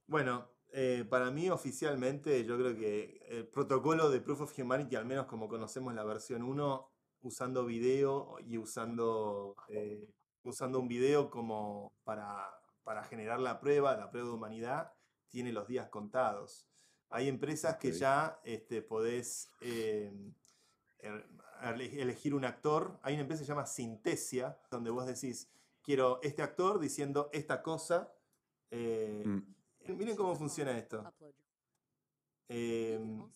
Bueno, 0.08 0.50
eh, 0.72 1.06
para 1.10 1.32
mí 1.32 1.50
oficialmente 1.50 2.46
yo 2.46 2.58
creo 2.58 2.76
que 2.76 3.20
el 3.28 3.48
protocolo 3.48 4.10
de 4.10 4.22
Proof 4.22 4.42
of 4.42 4.60
Humanity, 4.60 4.96
al 4.96 5.06
menos 5.06 5.26
como 5.26 5.48
conocemos 5.48 5.94
la 5.94 6.04
versión 6.04 6.44
1, 6.44 6.90
usando 7.22 7.66
video 7.66 8.38
y 8.46 8.58
usando, 8.58 9.56
usando 10.44 10.80
un 10.80 10.88
video 10.88 11.30
como 11.30 11.94
para, 12.04 12.50
para 12.84 13.04
generar 13.04 13.40
la 13.40 13.60
prueba, 13.60 13.96
la 13.96 14.12
prueba 14.12 14.28
de 14.28 14.34
humanidad, 14.34 14.94
tiene 15.30 15.52
los 15.52 15.68
días 15.68 15.90
contados. 15.90 16.68
Hay 17.10 17.28
empresas 17.28 17.78
que 17.78 17.92
ya 17.92 18.40
este, 18.44 18.82
podés 18.82 19.50
elegir 21.62 22.34
un 22.34 22.46
actor. 22.46 23.00
Hay 23.02 23.14
una 23.14 23.22
empresa 23.22 23.42
que 23.42 23.46
se 23.46 23.52
llama 23.52 23.66
Sintesia, 23.66 24.60
donde 24.70 24.90
vos 24.90 25.06
decís, 25.06 25.50
quiero 25.82 26.20
este 26.22 26.42
actor 26.42 26.80
diciendo 26.80 27.30
esta 27.32 27.62
cosa. 27.62 28.14
Eh, 28.72 29.24
mm. 29.26 29.98
Miren 29.98 30.16
cómo 30.16 30.36
funciona 30.36 30.78
esto. 30.78 31.04
Em, 32.48 33.32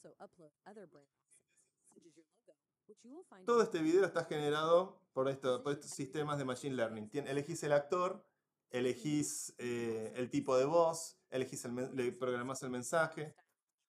todo 3.46 3.62
este 3.64 3.80
video 3.80 4.06
está 4.06 4.26
generado 4.26 5.02
por, 5.14 5.28
esto, 5.30 5.64
por 5.64 5.74
estos 5.74 5.92
sistemas 5.92 6.38
de 6.38 6.46
Machine 6.46 6.76
Learning. 6.76 7.10
elegís 7.14 7.64
el 7.64 7.74
actor, 7.74 8.26
elegís 8.70 9.54
eh, 9.58 10.14
el 10.16 10.30
tipo 10.30 10.58
de 10.58 10.66
voz, 10.66 11.20
elegís 11.30 11.66
el, 11.66 11.96
le 11.96 12.12
programás 12.12 12.64
el 12.64 12.70
mensaje. 12.70 13.36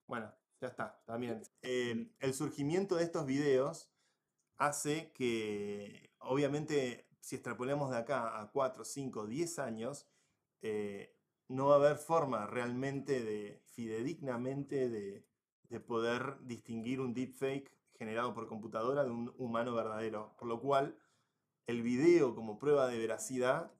Bueno, 0.06 0.32
ya 0.60 0.68
está, 0.68 1.02
también. 1.06 1.42
Em, 1.62 2.12
el 2.20 2.34
surgimiento 2.34 2.96
de 2.96 3.04
estos 3.04 3.26
videos 3.26 3.90
hace 4.56 5.12
que, 5.12 6.12
obviamente, 6.18 7.08
si 7.20 7.36
extrapolamos 7.36 7.90
de 7.90 7.98
acá 7.98 8.40
a 8.40 8.50
4, 8.50 8.84
5, 8.84 9.26
10 9.26 9.58
años, 9.58 10.08
eh, 10.62 11.16
no 11.48 11.68
va 11.68 11.74
a 11.74 11.78
haber 11.78 11.96
forma 11.96 12.46
realmente 12.46 13.22
de, 13.22 13.62
fidedignamente, 13.66 14.88
de, 14.88 15.26
de 15.68 15.80
poder 15.80 16.38
distinguir 16.40 17.00
un 17.00 17.14
deepfake 17.14 17.72
generado 17.94 18.34
por 18.34 18.48
computadora 18.48 19.04
de 19.04 19.10
un 19.10 19.34
humano 19.38 19.74
verdadero. 19.74 20.34
Por 20.38 20.48
lo 20.48 20.60
cual, 20.60 20.98
el 21.66 21.82
video 21.82 22.34
como 22.34 22.58
prueba 22.58 22.86
de 22.88 22.98
veracidad 22.98 23.72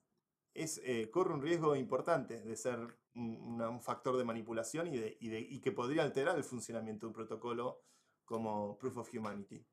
es, 0.53 0.81
eh, 0.83 1.09
corre 1.11 1.33
un 1.33 1.41
riesgo 1.41 1.75
importante 1.75 2.41
de 2.41 2.55
ser 2.55 2.79
un, 3.15 3.79
factor 3.81 4.17
de 4.17 4.23
manipulación 4.23 4.87
y, 4.91 5.59
que 5.59 5.71
podría 5.71 6.03
alterar 6.03 6.37
el 6.37 6.43
funcionamiento 6.43 7.05
de 7.05 7.09
un 7.09 7.13
protocolo 7.13 7.83
como 8.25 8.77
Proof 8.77 8.97
of 8.97 9.13
Humanity. 9.13 9.65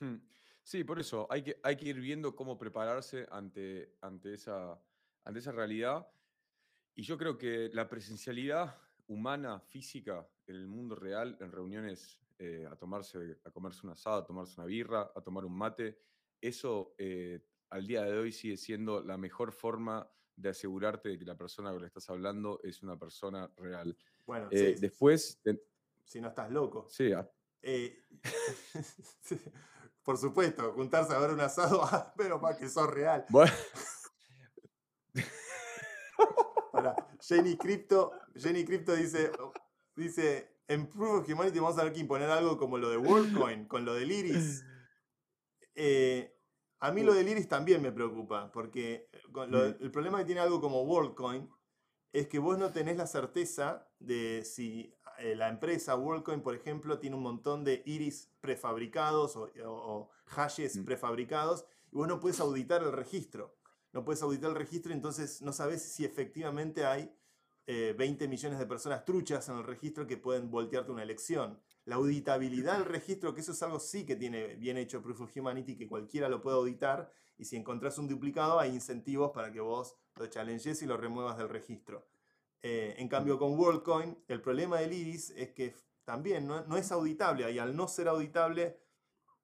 Hmm. 0.00 0.16
Sí, 0.62 0.84
por 0.84 1.00
eso 1.00 1.26
hay 1.30 1.42
que, 1.42 1.58
ir 1.80 2.00
viendo 2.00 2.36
cómo 2.36 2.56
prepararse 2.56 3.26
ante, 3.30 3.96
esa, 4.32 4.80
realidad. 5.52 6.06
Y 6.94 7.02
yo 7.02 7.18
creo 7.18 7.36
que 7.36 7.70
la 7.72 7.88
presencialidad 7.88 8.76
humana, 9.08 9.60
física, 9.60 10.28
en 10.46 10.56
el 10.56 10.68
mundo 10.68 10.94
real, 10.94 11.36
en 11.40 11.50
reuniones 11.50 12.20
eh, 12.38 12.66
a, 12.70 12.76
tomarse, 12.76 13.38
a 13.44 13.50
comerse 13.50 13.80
una 13.84 13.94
asado, 13.94 14.22
a 14.22 14.26
tomarse 14.26 14.60
una 14.60 14.66
birra, 14.66 15.10
a 15.14 15.20
tomar 15.20 15.44
un 15.44 15.56
mate, 15.56 15.98
eso 16.40 16.94
eh, 16.98 17.40
al 17.70 17.86
día 17.86 18.02
de 18.02 18.18
hoy 18.18 18.32
sigue 18.32 18.56
siendo 18.56 19.02
la 19.02 19.16
mejor 19.16 19.52
forma 19.52 20.10
de 20.36 20.50
asegurarte 20.50 21.10
de 21.10 21.18
que 21.18 21.24
la 21.24 21.36
persona 21.36 21.70
con 21.70 21.80
la 21.80 21.86
que 21.86 21.98
estás 21.98 22.10
hablando 22.10 22.60
es 22.62 22.82
una 22.82 22.98
persona 22.98 23.50
real. 23.56 23.96
Bueno, 24.26 24.48
eh, 24.50 24.76
después... 24.78 25.40
Si 26.04 26.20
no 26.20 26.28
estás 26.28 26.50
loco. 26.50 26.86
Sí. 26.88 27.12
Eh, 27.62 28.02
por 30.02 30.18
supuesto, 30.18 30.72
juntarse 30.72 31.14
a 31.14 31.18
ver 31.18 31.30
un 31.30 31.40
asado, 31.40 31.82
ah, 31.84 32.12
pero 32.16 32.40
para 32.40 32.56
que 32.56 32.68
sos 32.68 32.90
real. 32.90 33.24
Bueno. 33.28 33.52
Jenny 37.20 37.56
Crypto, 37.56 38.12
Jenny 38.34 38.64
Crypto 38.64 38.96
dice, 38.96 39.30
dice, 39.94 40.56
en 40.66 40.88
Proof 40.88 41.20
of 41.20 41.28
Humanity 41.28 41.58
vamos 41.58 41.78
a 41.78 41.84
ver 41.84 41.92
que 41.92 42.00
imponer 42.00 42.30
algo 42.30 42.56
como 42.56 42.78
lo 42.78 42.90
de 42.90 42.96
WorldCoin, 42.96 43.66
con 43.66 43.84
lo 43.84 43.94
del 43.94 44.10
Iris. 44.10 44.64
Eh, 45.74 46.39
a 46.80 46.92
mí 46.92 47.02
lo 47.02 47.12
del 47.12 47.28
Iris 47.28 47.46
también 47.46 47.82
me 47.82 47.92
preocupa, 47.92 48.50
porque 48.52 49.08
eh, 49.12 49.20
mm. 49.28 49.82
el 49.84 49.90
problema 49.90 50.18
que 50.18 50.24
tiene 50.24 50.40
algo 50.40 50.60
como 50.60 50.82
WorldCoin 50.82 51.48
es 52.12 52.26
que 52.26 52.38
vos 52.38 52.58
no 52.58 52.72
tenés 52.72 52.96
la 52.96 53.06
certeza 53.06 53.86
de 53.98 54.42
si 54.44 54.94
eh, 55.18 55.36
la 55.36 55.48
empresa 55.48 55.94
WorldCoin, 55.94 56.40
por 56.42 56.54
ejemplo, 56.54 56.98
tiene 56.98 57.16
un 57.16 57.22
montón 57.22 57.64
de 57.64 57.82
iris 57.84 58.32
prefabricados 58.40 59.36
o, 59.36 60.10
hashes 60.24 60.76
mm. 60.76 60.84
prefabricados 60.84 61.66
y 61.92 61.96
vos 61.96 62.08
no 62.08 62.18
puedes 62.18 62.40
auditar 62.40 62.82
el 62.82 62.92
registro. 62.92 63.56
No 63.92 64.04
puedes 64.04 64.22
auditar 64.22 64.50
el 64.50 64.56
registro, 64.56 64.92
entonces 64.92 65.42
no 65.42 65.52
sabes 65.52 65.82
si 65.82 66.04
efectivamente 66.04 66.86
hay 66.86 67.12
20 67.66 68.24
eh, 68.24 68.28
millones 68.28 68.58
de 68.58 68.66
personas 68.66 69.04
truchas 69.04 69.48
en 69.48 69.56
el 69.56 69.64
registro 69.64 70.06
que 70.06 70.16
pueden 70.16 70.50
voltearte 70.50 70.92
una 70.92 71.02
elección 71.02 71.60
la 71.84 71.96
auditabilidad 71.96 72.78
del 72.78 72.86
registro, 72.86 73.34
que 73.34 73.40
eso 73.40 73.52
es 73.52 73.62
algo 73.62 73.80
sí 73.80 74.04
que 74.04 74.16
tiene 74.16 74.54
bien 74.56 74.76
hecho 74.76 75.02
Proof 75.02 75.22
of 75.22 75.36
Humanity, 75.36 75.76
que 75.76 75.88
cualquiera 75.88 76.28
lo 76.28 76.40
puede 76.40 76.56
auditar, 76.56 77.12
y 77.38 77.44
si 77.44 77.56
encontrás 77.56 77.98
un 77.98 78.06
duplicado 78.06 78.60
hay 78.60 78.70
incentivos 78.70 79.32
para 79.32 79.50
que 79.50 79.60
vos 79.60 79.96
lo 80.16 80.26
challenges 80.26 80.82
y 80.82 80.86
lo 80.86 80.96
remuevas 80.96 81.38
del 81.38 81.48
registro. 81.48 82.06
Eh, 82.62 82.94
en 82.98 83.08
cambio 83.08 83.38
con 83.38 83.58
WorldCoin, 83.58 84.24
el 84.28 84.42
problema 84.42 84.78
del 84.80 84.92
iris 84.92 85.30
es 85.30 85.50
que 85.50 85.74
también 86.04 86.46
no, 86.46 86.76
es 86.76 86.92
auditable, 86.92 87.50
y 87.50 87.58
al 87.58 87.74
no 87.74 87.88
ser 87.88 88.08
auditable, 88.08 88.78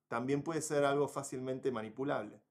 también 0.09 0.43
puede 0.43 0.61
ser 0.61 0.85
algo 0.85 1.09
fácilmente 1.09 1.71
manipulable. 1.71 2.43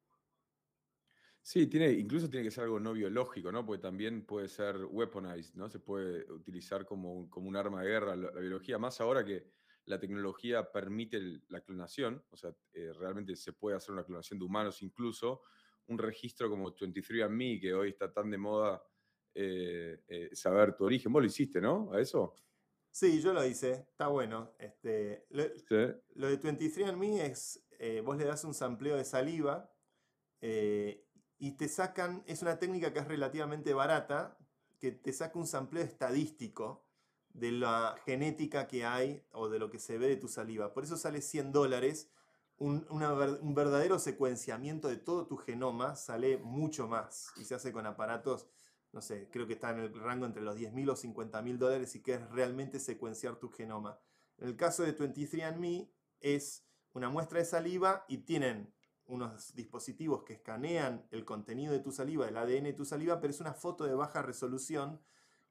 Sí, 1.42 1.68
tiene, 1.68 1.92
incluso 1.92 2.28
tiene 2.28 2.44
que 2.44 2.50
ser 2.52 2.64
algo 2.64 2.80
no 2.80 2.94
biológico, 2.94 3.52
¿no? 3.52 3.64
Porque 3.64 3.84
también 3.84 4.26
puede 4.26 4.50
ser 4.50 4.78
weaponized, 4.90 5.54
¿no? 5.54 5.70
Se 5.70 5.78
puede 5.78 6.30
utilizar 6.32 6.88
como 6.88 7.30
como 7.30 7.48
un 7.48 7.56
arma 7.56 7.84
de 7.84 7.90
guerra 7.90 8.16
la 8.16 8.32
biología, 8.32 8.80
más 8.80 9.00
ahora 9.00 9.24
que 9.24 9.46
la 9.86 10.00
tecnología 10.00 10.72
permite 10.72 11.42
la 11.50 11.62
clonación, 11.62 12.24
o 12.32 12.38
sea, 12.38 12.56
eh, 12.74 12.92
realmente 12.94 13.36
se 13.36 13.54
puede 13.54 13.78
hacer 13.78 13.92
una 13.92 14.04
clonación 14.04 14.40
de 14.40 14.46
humanos, 14.46 14.82
incluso 14.82 15.44
un 15.88 15.98
registro 15.98 16.50
como 16.50 16.74
23andMe, 16.76 17.62
que 17.62 17.74
hoy 17.74 17.90
está 17.90 18.12
tan 18.12 18.32
de 18.32 18.38
moda 18.38 18.84
eh, 19.36 20.04
eh, 20.08 20.30
saber 20.34 20.76
tu 20.76 20.86
origen. 20.86 21.14
Vos 21.14 21.22
lo 21.22 21.28
hiciste, 21.28 21.62
¿no? 21.62 21.92
¿A 21.94 22.02
eso? 22.02 22.36
Sí, 22.90 23.22
yo 23.22 23.34
lo 23.34 23.46
hice, 23.46 23.86
está 23.90 24.08
bueno. 24.08 24.56
Este, 24.58 25.28
lo, 25.30 25.44
de 25.44 26.40
23andMe 26.40 27.22
es, 27.22 27.64
vos 28.04 28.18
le 28.18 28.26
das 28.26 28.44
un 28.46 28.54
sampleo 28.54 28.96
de 28.96 29.04
saliva 29.04 29.72
y 30.42 31.52
te 31.58 31.68
sacan, 31.68 32.24
es 32.26 32.42
una 32.42 32.58
técnica 32.58 32.94
que 32.94 33.00
es 33.00 33.08
relativamente 33.08 33.74
barata, 33.74 34.38
que 34.80 34.94
te 34.94 35.12
saca 35.12 35.38
un 35.38 35.46
sampleo 35.46 35.84
estadístico 35.84 36.85
de 37.36 37.52
la 37.52 37.96
genética 38.06 38.66
que 38.66 38.86
hay 38.86 39.22
o 39.34 39.50
de 39.50 39.60
lo 39.60 39.70
que 39.70 39.80
se 39.80 39.98
ve 39.98 40.08
de 40.08 40.16
tu 40.16 40.28
saliva. 40.28 40.74
Por 40.74 40.84
eso 40.84 40.98
sale 40.98 41.22
100 41.22 41.52
dólares. 41.52 42.10
Un, 42.58 42.88
un, 42.90 43.54
verdadero 43.54 44.00
secuenciamiento 44.00 44.88
de 44.88 44.96
todo 44.96 45.28
tu 45.28 45.36
genoma 45.36 45.98
sale 45.98 46.38
mucho 46.38 46.88
más 46.88 47.34
y 47.36 47.44
se 47.44 47.54
hace 47.54 47.74
con 47.74 47.86
aparatos, 47.86 48.48
no 48.94 49.02
sé, 49.02 49.28
creo 49.30 49.46
que 49.46 49.54
está 49.54 49.72
en 49.72 49.80
el 49.80 49.94
rango 49.94 50.26
entre 50.26 50.42
los 50.42 50.56
10 50.56 50.72
mil 50.72 50.90
o 50.90 50.96
50 50.96 51.42
mil 51.42 51.60
dólares 51.60 51.94
y 51.96 52.02
que 52.02 52.14
es 52.14 52.30
realmente 52.30 52.80
secuenciar 52.80 53.36
tu 53.36 53.50
genoma. 53.50 54.00
En 54.38 54.48
el 54.48 54.56
caso 54.56 54.84
de 54.84 54.98
23andMe 54.98 55.90
es 56.22 56.66
una 56.94 57.10
muestra 57.10 57.40
de 57.40 57.46
saliva 57.46 58.06
y 58.08 58.20
tienen 58.20 58.74
unos 59.08 59.54
dispositivos 59.54 60.24
que 60.24 60.36
escanean 60.36 61.06
el 61.12 61.26
contenido 61.26 61.74
de 61.74 61.80
tu 61.80 61.92
saliva, 61.92 62.30
el 62.30 62.38
ADN 62.38 62.64
de 62.64 62.74
tu 62.74 62.86
saliva, 62.86 63.20
pero 63.20 63.32
es 63.32 63.42
una 63.42 63.54
foto 63.54 63.84
de 63.84 63.96
baja 63.96 64.22
resolución 64.22 65.02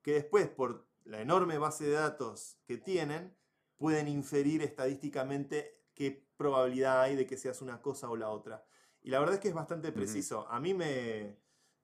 que 0.01 0.13
después, 0.13 0.49
por 0.49 0.87
la 1.05 1.21
enorme 1.21 1.59
base 1.59 1.85
de 1.85 1.93
datos 1.93 2.59
que 2.67 2.79
tienen, 2.79 3.37
pueden 3.77 4.09
inferir 4.09 4.63
estadísticamente 4.63 5.83
qué 5.95 6.27
probabilidad 6.37 7.03
hay 7.03 7.17
de 7.17 7.27
que 7.27 7.37
seas 7.37 7.63
una 7.63 7.81
cosa 7.81 8.11
o 8.11 8.17
la 8.17 8.31
otra. 8.31 8.65
Y 9.03 9.11
la 9.11 9.21
verdad 9.21 9.35
es 9.35 9.41
que 9.41 9.49
es 9.49 9.55
bastante 9.55 9.93
preciso. 9.93 10.49
A 10.49 10.59
mí 10.61 10.73
me, 10.73 11.37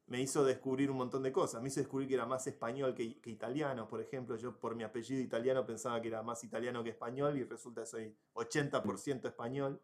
me, 0.07 0.23
hizo 0.23 0.43
descubrir 0.43 0.91
un 0.91 0.97
montón 0.97 1.23
de 1.23 1.33
cosas. 1.33 1.61
Me 1.61 1.69
hizo 1.69 1.81
descubrir 1.81 2.09
que 2.09 2.15
era 2.15 2.25
más 2.25 2.47
español 2.47 2.95
que, 2.95 3.21
que, 3.21 3.31
italiano, 3.31 3.87
por 3.87 4.01
ejemplo. 4.01 4.37
Yo 4.37 4.59
por 4.59 4.75
mi 4.75 4.85
apellido 4.85 5.21
italiano 5.21 5.67
pensaba 5.67 6.01
que 6.01 6.09
era 6.09 6.23
más 6.23 6.43
italiano 6.45 6.83
que 6.83 6.91
español 6.91 7.37
y 7.37 7.45
resulta 7.45 7.83
que 7.83 7.87
soy 7.87 8.17
80% 8.35 9.27
español. 9.27 9.83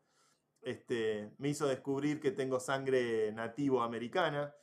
Este, 0.62 1.30
me 1.36 1.50
hizo 1.50 1.66
descubrir 1.66 2.20
que 2.20 2.30
tengo 2.30 2.58
sangre 2.58 3.30
nativo 3.32 3.82
americana. 3.82 4.54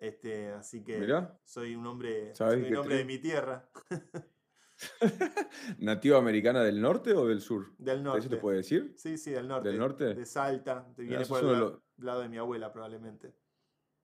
Este, 0.00 0.48
así 0.52 0.82
que 0.82 0.98
soy 1.44 1.76
un 1.76 1.86
hombre, 1.86 2.32
un 2.40 2.76
hombre 2.76 2.96
de 2.96 3.04
mi 3.04 3.18
tierra. 3.18 3.70
¿Nativa 5.78 6.16
americana 6.16 6.62
del 6.62 6.80
norte 6.80 7.12
o 7.12 7.26
del 7.26 7.42
sur? 7.42 7.74
Del 7.76 8.02
norte. 8.02 8.20
¿Eso 8.20 8.30
te 8.30 8.38
puede 8.38 8.58
decir? 8.58 8.94
Sí, 8.96 9.18
sí, 9.18 9.30
del 9.30 9.46
norte. 9.46 9.68
¿Del 9.68 9.78
norte? 9.78 10.14
De 10.14 10.24
Salta. 10.24 10.90
Te 10.96 11.02
viene 11.02 11.26
por 11.26 11.44
el 11.44 11.78
lado, 11.98 12.20
de 12.22 12.28
mi 12.30 12.38
abuela, 12.38 12.72
probablemente. 12.72 13.34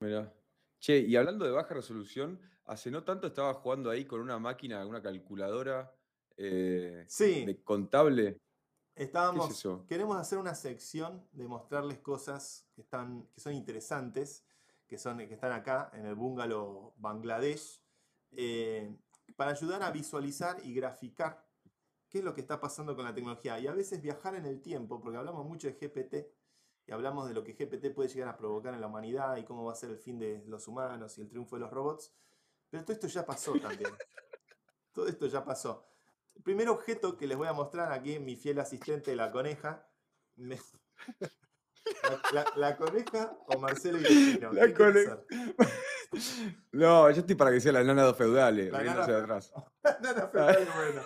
Mira. 0.01 0.33
Che, 0.79 0.99
y 0.99 1.17
hablando 1.17 1.47
de 1.47 1.53
baja 1.53 1.73
resolución, 1.73 2.39
hace 2.67 2.91
no 2.91 3.03
tanto 3.03 3.29
estaba 3.29 3.55
jugando 3.55 3.89
ahí 3.89 4.05
con 4.05 4.21
una 4.21 4.39
máquina, 4.39 4.85
una 4.85 5.01
calculadora 5.01 5.91
eh, 6.37 7.07
de 7.19 7.63
contable. 7.65 8.39
Estábamos, 8.95 9.67
queremos 9.89 10.19
hacer 10.19 10.39
una 10.39 10.55
sección 10.55 11.27
de 11.33 11.49
mostrarles 11.49 11.99
cosas 11.99 12.69
que, 12.75 12.83
están, 12.83 13.27
que 13.33 13.41
son 13.41 13.55
interesantes, 13.55 14.46
que, 14.87 14.99
son, 14.99 15.19
que 15.19 15.35
están 15.35 15.53
acá 15.53 15.91
en 15.93 16.07
el 16.07 16.15
bungalow 16.15 16.95
Bangladesh, 16.97 17.83
eh, 18.33 18.97
para 19.37 19.51
ayudar 19.53 19.83
a 19.83 19.91
visualizar 19.91 20.57
y 20.65 20.75
graficar 20.75 21.47
qué 22.09 22.19
es 22.19 22.25
lo 22.25 22.35
que 22.35 22.41
está 22.41 22.61
pasando 22.61 22.95
con 22.95 23.05
la 23.05 23.15
tecnología. 23.15 23.59
Y 23.59 23.67
a 23.67 23.73
veces 23.73 24.01
viajar 24.01 24.35
en 24.35 24.47
el 24.47 24.63
tiempo, 24.63 25.01
porque 25.01 25.19
hablamos 25.19 25.47
mucho 25.47 25.69
de 25.69 25.75
GPT 25.75 26.29
y 26.87 26.93
hablamos 26.93 27.29
de 27.29 27.35
lo 27.35 27.43
que 27.43 27.55
GPT 27.55 27.93
puede 27.95 28.09
llegar 28.09 28.29
a 28.29 28.37
provocar 28.37 28.73
en 28.75 28.81
la 28.81 28.87
humanidad 28.87 29.37
y 29.37 29.45
cómo 29.45 29.65
va 29.65 29.73
a 29.73 29.77
ser 29.77 29.91
el 29.91 29.99
fin 29.99 30.19
de 30.19 30.45
los 30.47 30.69
humanos 30.69 31.19
y 31.19 31.23
el 31.23 31.29
triunfo 31.29 31.57
de 31.57 31.61
los 31.61 31.71
robots. 31.71 32.15
Pero 32.71 32.85
todo 32.85 32.93
esto 32.93 33.09
ya 33.09 33.27
pasó 33.27 33.53
también. 33.59 33.91
todo 34.93 35.09
esto 35.09 35.27
ya 35.27 35.45
pasó. 35.45 35.85
El 36.35 36.43
primer 36.43 36.69
objeto 36.69 37.17
que 37.17 37.27
les 37.27 37.37
voy 37.37 37.49
a 37.49 37.53
mostrar 37.53 37.93
aquí, 37.93 38.19
mi 38.19 38.37
fiel 38.37 38.61
asistente, 38.61 39.17
la 39.17 39.31
coneja. 39.31 39.89
La, 42.57 42.77
coneja 42.77 43.39
o 43.47 43.59
Marcelo 43.59 43.99
y 43.99 44.39
La 44.39 44.73
coneja. 44.75 45.23
No, 46.73 47.11
yo 47.11 47.21
estoy 47.21 47.35
para 47.35 47.51
que 47.51 47.61
sea 47.61 47.73
la 47.73 47.83
nana 47.83 48.15
feudales, 48.15 48.71
la 48.71 48.83
nana, 48.83 49.03
hacia 49.03 49.19
atrás. 49.19 49.53
nana 50.03 50.29
feudal, 50.29 50.69
bueno. 50.77 51.03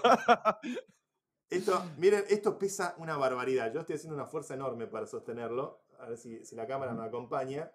Esto, 1.48 1.84
miren, 1.96 2.24
esto 2.28 2.58
pesa 2.58 2.94
una 2.98 3.16
barbaridad. 3.16 3.72
Yo 3.72 3.80
estoy 3.80 3.96
haciendo 3.96 4.14
una 4.14 4.26
fuerza 4.26 4.54
enorme 4.54 4.86
para 4.86 5.06
sostenerlo. 5.06 5.84
A 5.98 6.10
ver 6.10 6.18
si, 6.18 6.44
si 6.44 6.54
la 6.54 6.66
cámara 6.66 6.92
me 6.92 7.04
acompaña. 7.04 7.72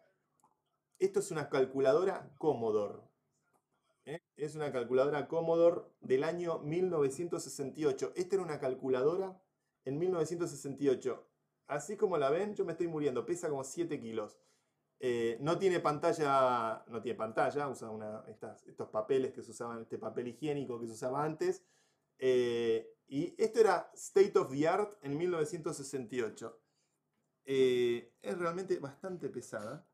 Esto 0.99 1.19
es 1.19 1.31
una 1.31 1.49
calculadora 1.49 2.31
Commodore. 2.37 3.01
¿eh? 4.05 4.21
Es 4.37 4.55
una 4.55 4.71
calculadora 4.71 5.27
Commodore 5.27 5.81
del 5.99 6.23
año 6.23 6.59
1968. 6.59 8.13
Esta 8.15 8.35
era 8.35 8.43
una 8.43 8.59
calculadora 8.59 9.41
en 9.83 9.97
1968. 9.99 11.24
Así 11.67 11.97
como 11.97 12.17
la 12.17 12.29
ven, 12.29 12.55
yo 12.55 12.65
me 12.65 12.73
estoy 12.73 12.87
muriendo. 12.87 13.25
Pesa 13.25 13.49
como 13.49 13.63
7 13.63 13.99
kilos. 13.99 14.37
Eh, 14.99 15.37
no 15.41 15.57
tiene 15.57 15.79
pantalla, 15.79 16.83
no 16.87 17.01
tiene 17.01 17.17
pantalla, 17.17 17.67
usa 17.67 17.89
una, 17.89 18.23
estos 18.65 18.89
papeles 18.89 19.33
que 19.33 19.43
se 19.43 19.51
usaban, 19.51 19.81
este 19.81 19.97
papel 19.97 20.29
higiénico 20.29 20.79
que 20.79 20.87
se 20.87 20.93
usaba 20.93 21.23
antes. 21.23 21.63
Eh, 22.17 22.95
y 23.07 23.35
esto 23.37 23.59
era 23.59 23.91
State 23.93 24.39
of 24.39 24.51
the 24.51 24.67
Art 24.67 24.97
en 25.01 25.17
1968. 25.17 26.61
es 27.45 28.37
realmente 28.37 28.79
bastante 28.79 29.29
pesada. 29.29 29.87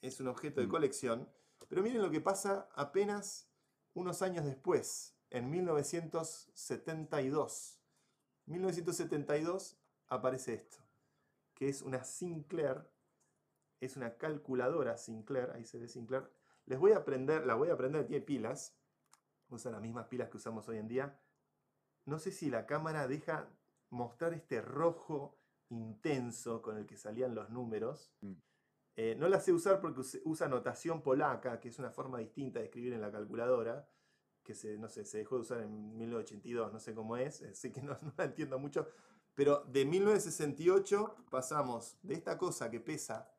Es 0.00 0.20
un 0.20 0.28
objeto 0.28 0.60
de 0.60 0.66
mm. 0.66 0.70
colección. 0.70 1.28
Pero 1.68 1.82
miren 1.82 2.02
lo 2.02 2.10
que 2.10 2.20
pasa 2.20 2.68
apenas 2.74 3.48
unos 3.94 4.22
años 4.22 4.44
después, 4.44 5.16
en 5.30 5.50
1972. 5.50 7.80
1972 8.46 9.78
aparece 10.08 10.54
esto, 10.54 10.78
que 11.56 11.68
es 11.68 11.82
una 11.82 12.04
Sinclair, 12.04 12.86
es 13.80 13.96
una 13.96 14.16
calculadora 14.16 14.96
Sinclair, 14.96 15.50
ahí 15.50 15.64
se 15.64 15.78
ve 15.78 15.88
Sinclair. 15.88 16.30
Les 16.66 16.78
voy 16.78 16.92
a 16.92 16.98
aprender, 16.98 17.46
la 17.46 17.54
voy 17.54 17.70
a 17.70 17.72
aprender, 17.72 18.06
tiene 18.06 18.24
pilas, 18.24 18.78
usa 19.48 19.72
las 19.72 19.80
mismas 19.80 20.06
pilas 20.06 20.28
que 20.28 20.36
usamos 20.36 20.68
hoy 20.68 20.76
en 20.76 20.86
día. 20.86 21.20
No 22.04 22.18
sé 22.18 22.30
si 22.30 22.50
la 22.50 22.66
cámara 22.66 23.08
deja 23.08 23.48
mostrar 23.90 24.34
este 24.34 24.60
rojo 24.60 25.40
intenso 25.70 26.60
con 26.62 26.76
el 26.76 26.86
que 26.86 26.96
salían 26.96 27.34
los 27.34 27.50
números. 27.50 28.12
Mm. 28.20 28.34
Eh, 28.96 29.16
no 29.18 29.28
la 29.28 29.40
sé 29.40 29.52
usar 29.52 29.80
porque 29.80 30.02
usa 30.24 30.48
notación 30.48 31.02
polaca, 31.02 31.58
que 31.58 31.68
es 31.68 31.78
una 31.78 31.90
forma 31.90 32.18
distinta 32.18 32.60
de 32.60 32.66
escribir 32.66 32.92
en 32.92 33.00
la 33.00 33.10
calculadora, 33.10 33.88
que 34.42 34.54
se, 34.54 34.78
no 34.78 34.88
sé, 34.88 35.04
se 35.04 35.18
dejó 35.18 35.36
de 35.36 35.40
usar 35.42 35.60
en 35.60 35.96
1982, 35.96 36.72
no 36.72 36.80
sé 36.80 36.94
cómo 36.94 37.16
es, 37.16 37.42
así 37.50 37.72
que 37.72 37.82
no, 37.82 37.96
la 38.16 38.24
entiendo 38.24 38.58
mucho. 38.58 38.88
Pero 39.36 39.62
de 39.66 39.84
1968 39.84 41.14
pasamos 41.30 41.96
de 42.02 42.14
esta 42.14 42.36
cosa 42.36 42.68
que 42.70 42.80
pesa 42.80 43.32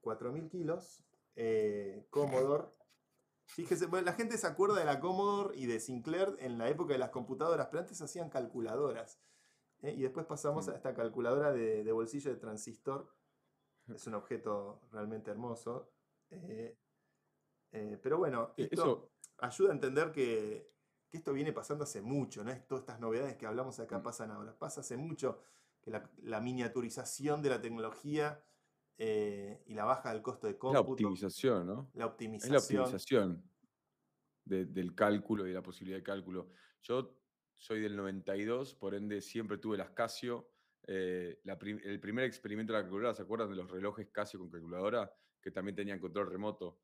4.000 0.00 0.48
kilos, 0.48 1.04
eh, 1.36 2.06
Commodore. 2.08 2.68
Fíjese, 3.44 3.84
bueno, 3.84 4.06
la 4.06 4.14
gente 4.14 4.38
se 4.38 4.46
acuerda 4.46 4.78
de 4.78 4.86
la 4.86 5.00
Commodore 5.00 5.54
y 5.58 5.66
de 5.66 5.80
Sinclair 5.80 6.36
en 6.38 6.56
la 6.56 6.70
época 6.70 6.94
de 6.94 7.00
las 7.00 7.10
computadoras, 7.10 7.66
pero 7.66 7.80
antes 7.80 8.00
hacían 8.00 8.30
calculadoras. 8.30 9.20
¿eh? 9.82 9.92
y 9.94 10.00
después 10.00 10.24
pasamos 10.24 10.68
a 10.68 10.74
esta 10.76 10.94
calculadora 10.94 11.52
de, 11.52 11.84
de 11.84 11.92
bolsillo 11.92 12.30
de 12.30 12.36
transistor 12.38 13.12
es 13.94 14.06
un 14.06 14.14
objeto 14.14 14.82
realmente 14.92 15.30
hermoso. 15.30 15.92
Eh, 16.30 16.76
eh, 17.72 17.98
pero 18.02 18.18
bueno, 18.18 18.54
e, 18.56 18.68
esto 18.70 19.10
ayuda 19.38 19.70
a 19.70 19.74
entender 19.74 20.12
que, 20.12 20.70
esto 21.18 21.32
viene 21.32 21.52
pasando 21.52 21.84
hace 21.84 22.02
mucho, 22.02 22.44
¿no? 22.44 22.56
Todas 22.62 22.82
estas 22.82 23.00
novedades 23.00 23.36
que 23.36 23.46
hablamos 23.46 23.78
acá 23.80 23.98
mm. 23.98 24.02
pasan 24.02 24.30
ahora. 24.30 24.56
Pasa 24.58 24.80
hace 24.80 24.96
mucho 24.96 25.40
que 25.80 25.90
la, 25.90 26.40
miniaturización 26.40 27.42
de 27.42 27.50
la 27.50 27.60
tecnología 27.60 28.42
eh, 28.98 29.62
y 29.66 29.74
la 29.74 29.84
baja 29.84 30.12
del 30.12 30.22
costo 30.22 30.46
de 30.46 30.58
cómputo. 30.58 30.82
La 30.84 30.90
optimización, 30.92 31.66
¿no? 31.66 31.90
La 31.94 32.06
optimización. 32.06 32.56
Es 32.56 32.70
la 32.70 32.82
optimización 32.82 33.50
del 34.44 34.94
cálculo 34.94 35.46
y 35.46 35.50
de 35.50 35.54
la 35.54 35.62
posibilidad 35.62 35.98
de 35.98 36.02
cálculo. 36.02 36.50
Yo 36.82 37.16
soy 37.54 37.80
del 37.80 37.96
92, 37.96 38.74
por 38.74 38.94
ende 38.94 39.20
siempre 39.20 39.58
tuve 39.58 39.76
las 39.76 39.90
Casio 39.90 40.50
eh, 40.86 41.40
el 41.44 42.00
primer 42.00 42.24
experimento 42.24 42.72
de 42.72 42.78
la 42.78 42.82
calculadora, 42.82 43.14
¿se 43.14 43.22
acuerdan 43.22 43.50
de 43.50 43.56
los 43.56 43.70
relojes 43.70 44.08
Casio 44.10 44.40
con 44.40 44.50
calculadora? 44.50 45.12
Que 45.40 45.50
también 45.50 45.76
tenían 45.76 46.00
control 46.00 46.28
remoto. 46.28 46.80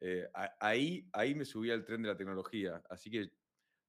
Eh, 0.00 0.26
ahí, 0.60 1.08
ahí 1.12 1.34
me 1.34 1.44
subí 1.44 1.70
al 1.70 1.84
tren 1.84 2.02
de 2.02 2.08
la 2.08 2.16
tecnología, 2.16 2.82
así 2.88 3.10
que 3.10 3.30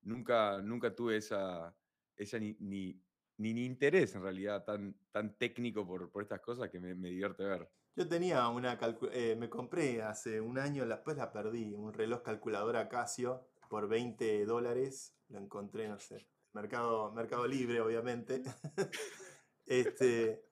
nunca, 0.03 0.61
nunca 0.61 0.95
tuve 0.95 1.17
esa, 1.17 1.75
esa 2.15 2.39
ni, 2.39 2.55
ni, 2.59 3.01
ni, 3.37 3.65
interés 3.65 4.15
en 4.15 4.21
realidad 4.21 4.63
tan, 4.63 4.95
tan 5.11 5.37
técnico 5.37 5.85
por, 5.85 6.11
por 6.11 6.23
estas 6.23 6.41
cosas 6.41 6.69
que 6.69 6.79
me, 6.79 6.95
me 6.95 7.09
divierte 7.09 7.43
ver. 7.43 7.69
Yo 7.95 8.07
tenía 8.07 8.47
una 8.47 8.79
eh, 9.11 9.35
me 9.37 9.49
compré 9.49 10.01
hace 10.01 10.39
un 10.39 10.57
año, 10.57 10.85
después 10.87 11.17
la 11.17 11.31
perdí, 11.31 11.73
un 11.73 11.93
reloj 11.93 12.21
calculadora 12.21 12.87
Casio 12.87 13.47
por 13.69 13.89
20 13.89 14.45
dólares, 14.45 15.13
lo 15.27 15.39
encontré, 15.39 15.87
no 15.89 15.99
sé, 15.99 16.25
Mercado, 16.53 17.11
mercado 17.11 17.47
Libre, 17.47 17.81
obviamente. 17.81 18.43
Este, 19.63 20.43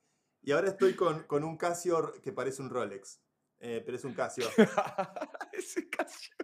y 0.43 0.51
ahora 0.51 0.69
estoy 0.69 0.95
con, 0.95 1.43
un 1.43 1.57
Casio 1.57 2.13
que 2.21 2.31
parece 2.31 2.61
un 2.61 2.69
Rolex, 2.69 3.21
eh, 3.59 3.81
pero 3.85 3.97
es 3.97 4.05
un 4.05 4.13
Casio. 4.13 4.45
ese 5.51 5.89
Casio. 5.89 6.35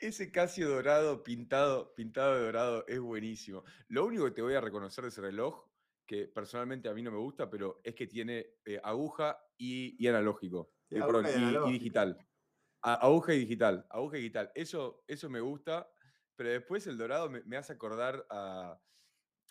Ese 0.00 0.30
Casio 0.30 0.68
dorado, 0.68 1.22
pintado, 1.22 1.94
pintado 1.94 2.34
de 2.36 2.44
dorado, 2.44 2.84
es 2.86 3.00
buenísimo. 3.00 3.64
Lo 3.88 4.04
único 4.04 4.24
que 4.24 4.30
te 4.30 4.42
voy 4.42 4.54
a 4.54 4.60
reconocer 4.60 5.02
de 5.04 5.08
ese 5.08 5.20
reloj, 5.20 5.66
que 6.06 6.26
personalmente 6.26 6.88
a 6.88 6.94
mí 6.94 7.02
no 7.02 7.12
me 7.12 7.18
gusta, 7.18 7.48
pero 7.48 7.80
es 7.84 7.94
que 7.94 8.06
tiene 8.06 8.54
eh, 8.64 8.80
aguja 8.82 9.38
y, 9.56 10.06
analógico. 10.08 10.72
Y, 10.88 10.98
digital. 11.72 12.18
aguja 12.82 13.32
digital, 13.32 13.86
aguja 13.90 14.16
digital. 14.16 14.50
Eso, 14.54 15.04
eso 15.06 15.30
me 15.30 15.40
gusta, 15.40 15.88
pero 16.34 16.50
después 16.50 16.86
el 16.86 16.98
dorado 16.98 17.30
me, 17.30 17.56
hace 17.56 17.72
acordar 17.72 18.26
a, 18.28 18.80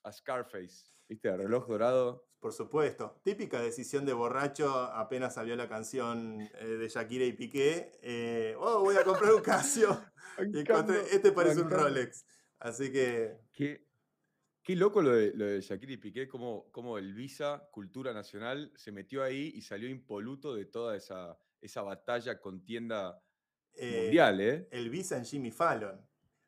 a 0.04 0.12
Scarface. 0.12 0.86
¿Viste? 1.08 1.30
El 1.30 1.38
reloj 1.40 1.68
dorado. 1.68 2.30
Por 2.40 2.54
supuesto. 2.54 3.20
Típica 3.24 3.62
decisión 3.62 4.06
de 4.06 4.14
borracho 4.14 4.70
apenas 4.70 5.34
salió 5.34 5.56
la 5.56 5.68
canción 5.68 6.42
eh, 6.42 6.66
de 6.66 6.88
Shakira 6.88 7.26
y 7.26 7.34
Piqué. 7.34 7.92
Eh, 8.02 8.56
oh, 8.58 8.82
voy 8.82 8.96
a 8.96 9.04
comprar 9.04 9.34
un 9.34 9.42
Casio. 9.42 10.02
este 11.12 11.32
parece 11.32 11.62
un 11.62 11.70
Rolex. 11.70 12.26
Así 12.60 12.92
que. 12.92 13.38
Qué, 13.52 13.86
qué 14.64 14.76
loco 14.76 15.02
lo 15.02 15.12
de, 15.12 15.34
lo 15.34 15.46
de 15.46 15.60
Shakira 15.60 15.92
y 15.92 15.98
Piqué, 15.98 16.28
como, 16.30 16.72
como 16.72 16.98
el 16.98 17.14
Visa, 17.14 17.68
Cultura 17.72 18.14
Nacional, 18.14 18.72
se 18.76 18.92
metió 18.92 19.24
ahí 19.24 19.52
y 19.56 19.62
salió 19.62 19.90
impoluto 19.90 20.56
de 20.56 20.66
toda 20.66 20.96
esa, 20.96 21.38
esa 21.60 21.82
batalla, 21.82 22.40
contienda 22.40 23.22
eh, 23.74 24.04
mundial, 24.04 24.42
¿eh? 24.42 24.68
El 24.72 24.90
Visa 24.90 25.18
en 25.18 25.26
Jimmy 25.26 25.52
Fallon. 25.52 26.00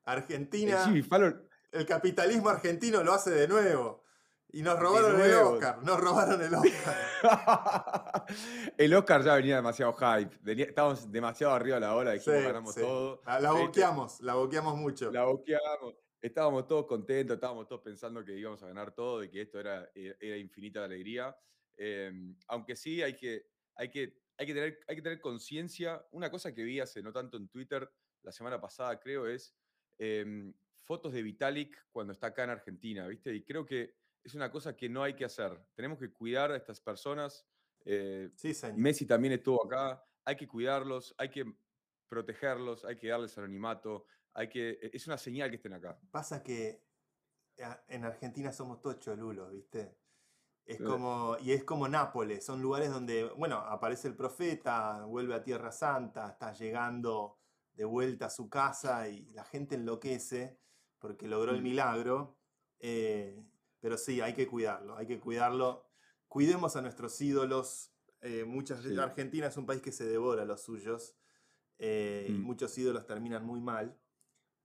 Argentina. 0.04 0.86
Jimmy 0.86 1.02
Fallon. 1.02 1.48
El 1.72 1.86
capitalismo 1.86 2.50
argentino 2.50 3.04
lo 3.04 3.14
hace 3.14 3.32
de 3.32 3.48
nuevo. 3.48 4.04
Y 4.54 4.62
nos 4.64 4.78
robaron 4.78 5.22
el 5.22 5.34
Oscar, 5.34 5.82
nos 5.82 5.98
robaron 6.00 6.42
el 6.42 6.54
Oscar. 6.54 8.26
el 8.78 8.94
Oscar 8.94 9.24
ya 9.24 9.36
venía 9.36 9.56
demasiado 9.56 9.94
hype. 9.94 10.62
estábamos 10.64 11.10
demasiado 11.10 11.54
arriba 11.54 11.76
de 11.76 11.82
la 11.82 11.96
ola, 11.96 12.12
dijimos 12.12 12.44
ganamos 12.44 12.76
todo. 12.76 13.22
La, 13.26 13.54
boqueamos, 13.54 14.20
la 14.20 14.34
boqueamos 14.34 14.76
mucho. 14.76 15.10
La 15.10 15.24
boqueamos. 15.24 15.96
Estábamos 16.22 16.68
todos 16.68 16.86
contentos, 16.86 17.36
estábamos 17.36 17.68
todos 17.68 17.82
pensando 17.82 18.26
que 18.26 18.38
íbamos 18.38 18.62
a 18.62 18.68
ganar 18.68 18.92
todo 18.94 19.24
y 19.24 19.30
que 19.30 19.42
esto 19.42 19.60
era, 19.60 19.90
era 19.96 20.36
infinita 20.36 20.80
de 20.80 20.86
alegría. 20.86 21.36
Em, 21.78 22.36
aunque 22.48 22.76
sí 22.76 23.02
hay 23.02 23.16
que, 23.16 23.48
hay 23.76 23.90
que, 23.90 24.22
hay 24.38 24.46
que 24.46 24.54
tener, 24.54 24.80
hay 24.86 24.96
que 24.98 25.02
tener 25.02 25.22
conciencia. 25.22 26.06
Una 26.12 26.30
cosa 26.30 26.54
que 26.54 26.64
vi 26.64 26.82
hace 26.82 27.02
no 27.02 27.14
tanto 27.14 27.38
en 27.38 27.48
Twitter, 27.48 27.90
la 28.22 28.34
semana 28.34 28.60
pasada 28.60 29.00
creo, 29.00 29.28
es 29.28 29.56
em, 29.98 30.54
fotos 30.92 31.14
de 31.14 31.24
Vitalik 31.24 31.88
cuando 31.90 32.12
está 32.12 32.28
acá 32.28 32.44
en 32.44 32.50
Argentina, 32.50 33.08
¿viste? 33.08 33.34
Y 33.34 33.46
creo 33.46 33.66
que 33.66 33.96
es 34.22 34.36
una 34.36 34.52
cosa 34.52 34.76
que 34.76 34.90
no 34.90 35.04
hay 35.04 35.14
que 35.14 35.24
hacer. 35.24 35.58
Tenemos 35.74 35.98
que 35.98 36.12
cuidar 36.12 36.52
a 36.52 36.58
estas 36.58 36.82
personas. 36.82 37.48
Eh, 37.86 38.30
sí, 38.36 38.54
señor. 38.54 38.78
Messi 38.78 39.06
también 39.06 39.32
estuvo 39.32 39.66
acá. 39.66 40.04
Hay 40.26 40.36
que 40.36 40.50
cuidarlos, 40.50 41.16
hay 41.18 41.30
que 41.30 41.46
protegerlos, 42.10 42.84
hay 42.84 42.98
que 42.98 43.08
darles 43.08 43.38
anonimato. 43.38 44.04
Hay 44.34 44.50
que, 44.50 44.72
e, 44.82 44.92
es 44.92 45.08
una 45.08 45.18
señal 45.18 45.50
que 45.50 45.56
estén 45.56 45.72
acá. 45.72 45.98
Pasa 46.12 46.44
que 46.44 46.84
en 47.88 48.04
Argentina 48.04 48.52
somos 48.52 48.82
todos 48.82 49.00
cholulos, 49.00 49.50
¿viste? 49.50 49.96
Es 50.66 50.78
como, 50.82 51.38
y 51.40 51.54
es 51.54 51.64
como 51.64 51.88
Nápoles, 51.88 52.44
son 52.44 52.62
lugares 52.62 52.92
donde, 52.92 53.30
bueno, 53.38 53.60
aparece 53.60 54.10
el 54.10 54.16
profeta, 54.18 55.06
vuelve 55.06 55.36
a 55.36 55.42
Tierra 55.42 55.72
Santa, 55.72 56.32
está 56.32 56.52
llegando 56.52 57.38
de 57.72 57.86
vuelta 57.86 58.26
a 58.26 58.30
su 58.30 58.50
casa 58.50 59.08
y 59.08 59.32
la 59.32 59.46
gente 59.46 59.76
enloquece 59.76 60.60
porque 61.02 61.28
logró 61.28 61.52
el 61.52 61.60
mm. 61.60 61.64
milagro. 61.64 62.38
Eh, 62.80 63.44
pero 63.82 63.98
sí, 63.98 64.22
hay 64.22 64.34
que 64.34 64.48
cuidarlo, 64.48 64.96
hay 64.96 65.08
que 65.08 65.20
cuidarlo. 65.20 65.84
Cuidemos 66.28 66.76
a 66.78 66.82
nuestros 66.82 67.20
ídolos. 67.20 67.92
Eh, 68.22 68.46
muchas, 68.46 68.86
Argentina 68.98 69.48
es 69.48 69.58
un 69.58 69.66
país 69.66 69.82
que 69.82 69.92
se 69.92 70.06
devora 70.06 70.44
a 70.44 70.46
los 70.46 70.62
suyos. 70.62 71.18
Eh, 71.80 72.28
y 72.30 72.34
mm. 72.34 72.44
muchos 72.44 72.78
ídolos 72.78 73.06
terminan 73.08 73.44
muy 73.44 73.60
mal. 73.60 74.00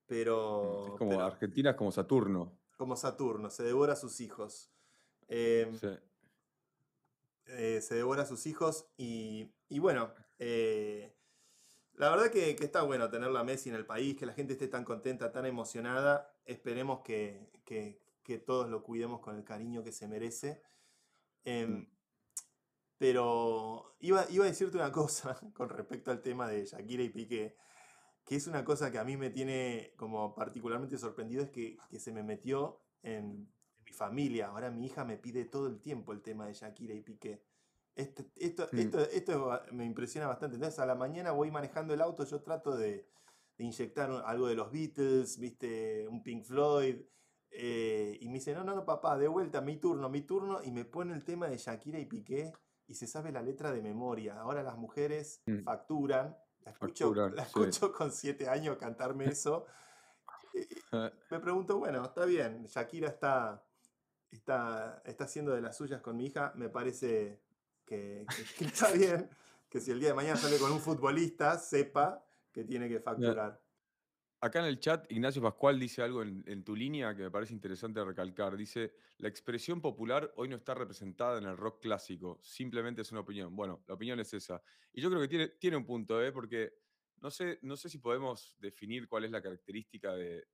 Pero. 0.06 0.84
Es 0.86 0.98
como 0.98 1.20
Argentina 1.20 1.70
es 1.70 1.76
como 1.76 1.90
Saturno. 1.90 2.60
Como 2.76 2.94
Saturno, 2.94 3.48
se 3.48 3.64
devora 3.64 3.94
a 3.94 3.96
sus 3.96 4.20
hijos. 4.20 4.70
Em, 5.28 5.76
eh, 7.46 7.80
se 7.80 7.94
devora 7.94 8.22
a 8.22 8.26
sus 8.26 8.46
hijos 8.46 8.86
y, 8.96 9.50
bueno, 9.70 10.12
la 11.96 12.10
verdad 12.10 12.30
que, 12.30 12.50
está 12.50 12.82
bueno 12.82 13.10
tener 13.10 13.30
la 13.30 13.44
Messi 13.44 13.68
en 13.68 13.74
el 13.74 13.86
país, 13.86 14.16
que 14.16 14.26
la 14.26 14.32
gente 14.32 14.54
esté 14.54 14.68
tan 14.68 14.84
contenta, 14.84 15.32
tan 15.32 15.46
emocionada. 15.46 16.32
Esperemos 16.44 17.00
que, 17.00 17.50
que 17.64 18.38
todos 18.38 18.68
lo 18.68 18.82
cuidemos 18.82 19.20
con 19.20 19.36
el 19.36 19.44
cariño 19.44 19.82
que 19.82 19.92
se 19.92 20.08
merece. 20.08 20.62
Mm. 21.46 21.86
pero 22.98 23.94
iba, 24.00 24.26
iba, 24.30 24.44
a 24.44 24.48
decirte 24.48 24.76
una 24.76 24.90
cosa 24.90 25.38
con 25.54 25.68
respecto 25.68 26.10
al 26.10 26.22
tema 26.22 26.48
de 26.48 26.64
Shakira 26.64 27.04
y 27.04 27.10
Piqué, 27.10 27.56
que 28.24 28.34
es 28.34 28.48
una 28.48 28.64
cosa 28.64 28.90
que 28.90 28.98
a 28.98 29.04
mí 29.04 29.16
me 29.16 29.30
tiene 29.30 29.92
como 29.96 30.34
particularmente 30.34 30.98
sorprendido, 30.98 31.44
es 31.44 31.50
que, 31.50 31.78
se 31.98 32.12
me 32.12 32.24
metió 32.24 32.80
en, 33.02 33.48
mi 33.84 33.92
familia. 33.92 34.48
Ahora 34.48 34.68
mi 34.68 34.86
hija 34.86 35.04
me 35.04 35.16
pide 35.16 35.44
todo 35.44 35.68
el 35.68 35.80
tiempo 35.80 36.12
el 36.12 36.20
tema 36.20 36.48
de 36.48 36.54
Shakira 36.54 36.92
y 36.92 37.02
Piqué. 37.02 37.44
Este, 37.96 38.30
esto, 38.36 38.68
esto, 38.72 39.00
esto, 39.00 39.60
me 39.72 39.84
impresiona 39.84 40.28
bastante. 40.28 40.56
Entonces 40.56 40.78
a 40.78 40.86
la 40.86 40.94
mañana 40.94 41.32
voy 41.32 41.50
manejando 41.50 41.94
el 41.94 42.02
auto, 42.02 42.24
yo 42.24 42.42
trato 42.42 42.76
de, 42.76 43.08
de 43.56 43.64
inyectar 43.64 44.10
algo 44.26 44.46
de 44.46 44.54
los 44.54 44.70
Beatles, 44.70 45.38
viste, 45.38 46.06
un 46.06 46.22
Pink 46.22 46.44
Floyd, 46.44 46.96
eh, 47.50 48.18
y 48.20 48.28
me 48.28 48.34
dice, 48.34 48.52
no, 48.54 48.64
no, 48.64 48.74
no, 48.74 48.84
papá, 48.84 49.16
de 49.16 49.28
vuelta, 49.28 49.62
mi 49.62 49.78
turno, 49.78 50.10
mi 50.10 50.20
turno. 50.20 50.62
Y 50.62 50.70
me 50.70 50.84
pone 50.84 51.14
el 51.14 51.24
tema 51.24 51.48
de 51.48 51.56
Shakira 51.56 51.98
y 51.98 52.04
Piqué 52.04 52.52
y 52.86 52.94
se 52.94 53.06
sabe 53.06 53.32
la 53.32 53.42
letra 53.42 53.72
de 53.72 53.80
memoria. 53.80 54.38
Ahora 54.38 54.62
las 54.62 54.76
mujeres 54.76 55.42
mm. 55.46 55.62
facturan. 55.62 56.36
La 56.60 56.72
escucho, 56.72 57.14
la 57.14 57.42
escucho 57.42 57.92
con 57.92 58.12
siete 58.12 58.48
años 58.48 58.76
cantarme 58.76 59.26
eso. 59.26 59.64
me 61.30 61.40
pregunto, 61.40 61.78
bueno, 61.78 62.04
está 62.04 62.24
bien, 62.24 62.64
Shakira 62.64 63.08
está, 63.08 63.64
está, 64.30 65.00
está 65.04 65.24
haciendo 65.24 65.52
de 65.54 65.62
las 65.62 65.76
suyas 65.76 66.02
con 66.02 66.16
mi 66.16 66.26
hija. 66.26 66.52
Me 66.56 66.68
parece 66.68 67.40
que, 67.86 68.26
está 68.60 68.90
bien 68.92 69.28
que 69.68 69.80
si 69.80 69.90
el 69.90 70.00
día 70.00 70.10
de 70.10 70.14
mañana 70.14 70.36
sale 70.36 70.58
con 70.58 70.72
un 70.72 70.80
futbolista, 70.80 71.58
sepa 71.58 72.24
que 72.52 72.64
tiene 72.64 72.88
que 72.88 73.00
facturar. 73.00 73.60
Acá 74.40 74.60
en 74.60 74.66
el 74.66 74.78
chat, 74.78 75.10
Ignacio 75.10 75.40
Pascual 75.40 75.80
dice 75.80 76.02
algo 76.02 76.22
en, 76.22 76.62
tu 76.62 76.76
línea 76.76 77.16
que 77.16 77.22
me 77.22 77.30
parece 77.30 77.54
interesante 77.54 78.04
recalcar. 78.04 78.56
Dice, 78.56 78.94
la 79.18 79.28
expresión 79.28 79.80
popular 79.80 80.30
hoy 80.36 80.48
no 80.48 80.56
está 80.56 80.74
representada 80.74 81.38
en 81.38 81.44
el 81.44 81.56
rock 81.56 81.80
clásico, 81.80 82.38
simplemente 82.42 83.02
es 83.02 83.10
una 83.12 83.20
opinión. 83.20 83.56
Bueno, 83.56 83.82
la 83.86 83.94
opinión 83.94 84.20
es 84.20 84.32
esa. 84.34 84.62
Y 84.92 85.00
yo 85.00 85.08
creo 85.08 85.22
que 85.22 85.28
tiene, 85.28 85.48
tiene 85.48 85.76
un 85.78 85.86
punto, 85.86 86.22
¿eh? 86.22 86.32
porque 86.32 86.74
no 87.20 87.30
sé, 87.30 87.58
no 87.62 87.76
sé 87.76 87.88
si 87.88 87.98
podemos 87.98 88.56
definir 88.58 89.08
cuál 89.08 89.24
es 89.24 89.30
la 89.30 89.42
característica 89.42 90.14
de, 90.14 90.46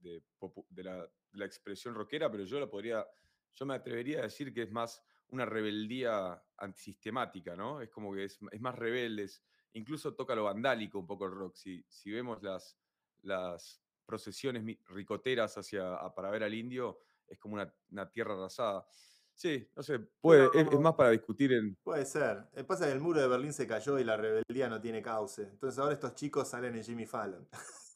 la, 0.76 1.44
expresión 1.44 1.94
rockera, 1.94 2.30
pero 2.30 2.44
yo 2.44 2.60
la 2.60 2.70
podría, 2.70 3.06
yo 3.52 3.66
me 3.66 3.74
atrevería 3.74 4.20
a 4.20 4.22
decir 4.22 4.54
que 4.54 4.62
es 4.62 4.70
más 4.70 5.02
una 5.32 5.44
rebeldía 5.46 6.42
antisistemática, 6.58 7.56
¿no? 7.56 7.80
Es 7.80 7.90
como 7.90 8.14
que 8.14 8.24
es, 8.24 8.38
más 8.60 8.74
rebeldes, 8.76 9.42
incluso 9.72 10.14
toca 10.14 10.34
lo 10.34 10.44
vandálico 10.44 10.98
un 10.98 11.06
poco 11.06 11.26
el 11.26 11.32
rock. 11.32 11.56
Si, 11.56 11.84
si 11.88 12.10
vemos 12.10 12.42
las, 12.42 12.78
las 13.22 13.82
procesiones 14.06 14.64
ricoteras 14.88 15.56
hacia, 15.58 15.98
para 16.14 16.30
ver 16.30 16.44
al 16.44 16.54
indio, 16.54 17.00
es 17.26 17.38
como 17.38 17.54
una, 17.54 18.10
tierra 18.10 18.34
arrasada. 18.34 18.86
Sí, 19.34 19.66
no 19.74 19.82
sé, 19.82 19.98
puede, 20.20 20.48
es, 20.54 20.70
más 20.78 20.94
para 20.94 21.10
discutir 21.10 21.52
en... 21.52 21.74
Puede 21.76 22.04
ser. 22.04 22.44
Eh, 22.54 22.64
pasa 22.64 22.86
que 22.86 22.92
el 22.92 23.00
muro 23.00 23.20
de 23.20 23.28
Berlín 23.28 23.54
se 23.54 23.66
cayó 23.66 23.98
y 23.98 24.04
la 24.04 24.16
rebeldía 24.16 24.68
no 24.68 24.80
tiene 24.80 25.00
cauce. 25.00 25.44
Entonces 25.44 25.78
ahora 25.78 25.94
estos 25.94 26.14
chicos 26.14 26.48
salen 26.48 26.76
en 26.76 26.84
Jimmy 26.84 27.06
Fallon. 27.06 27.48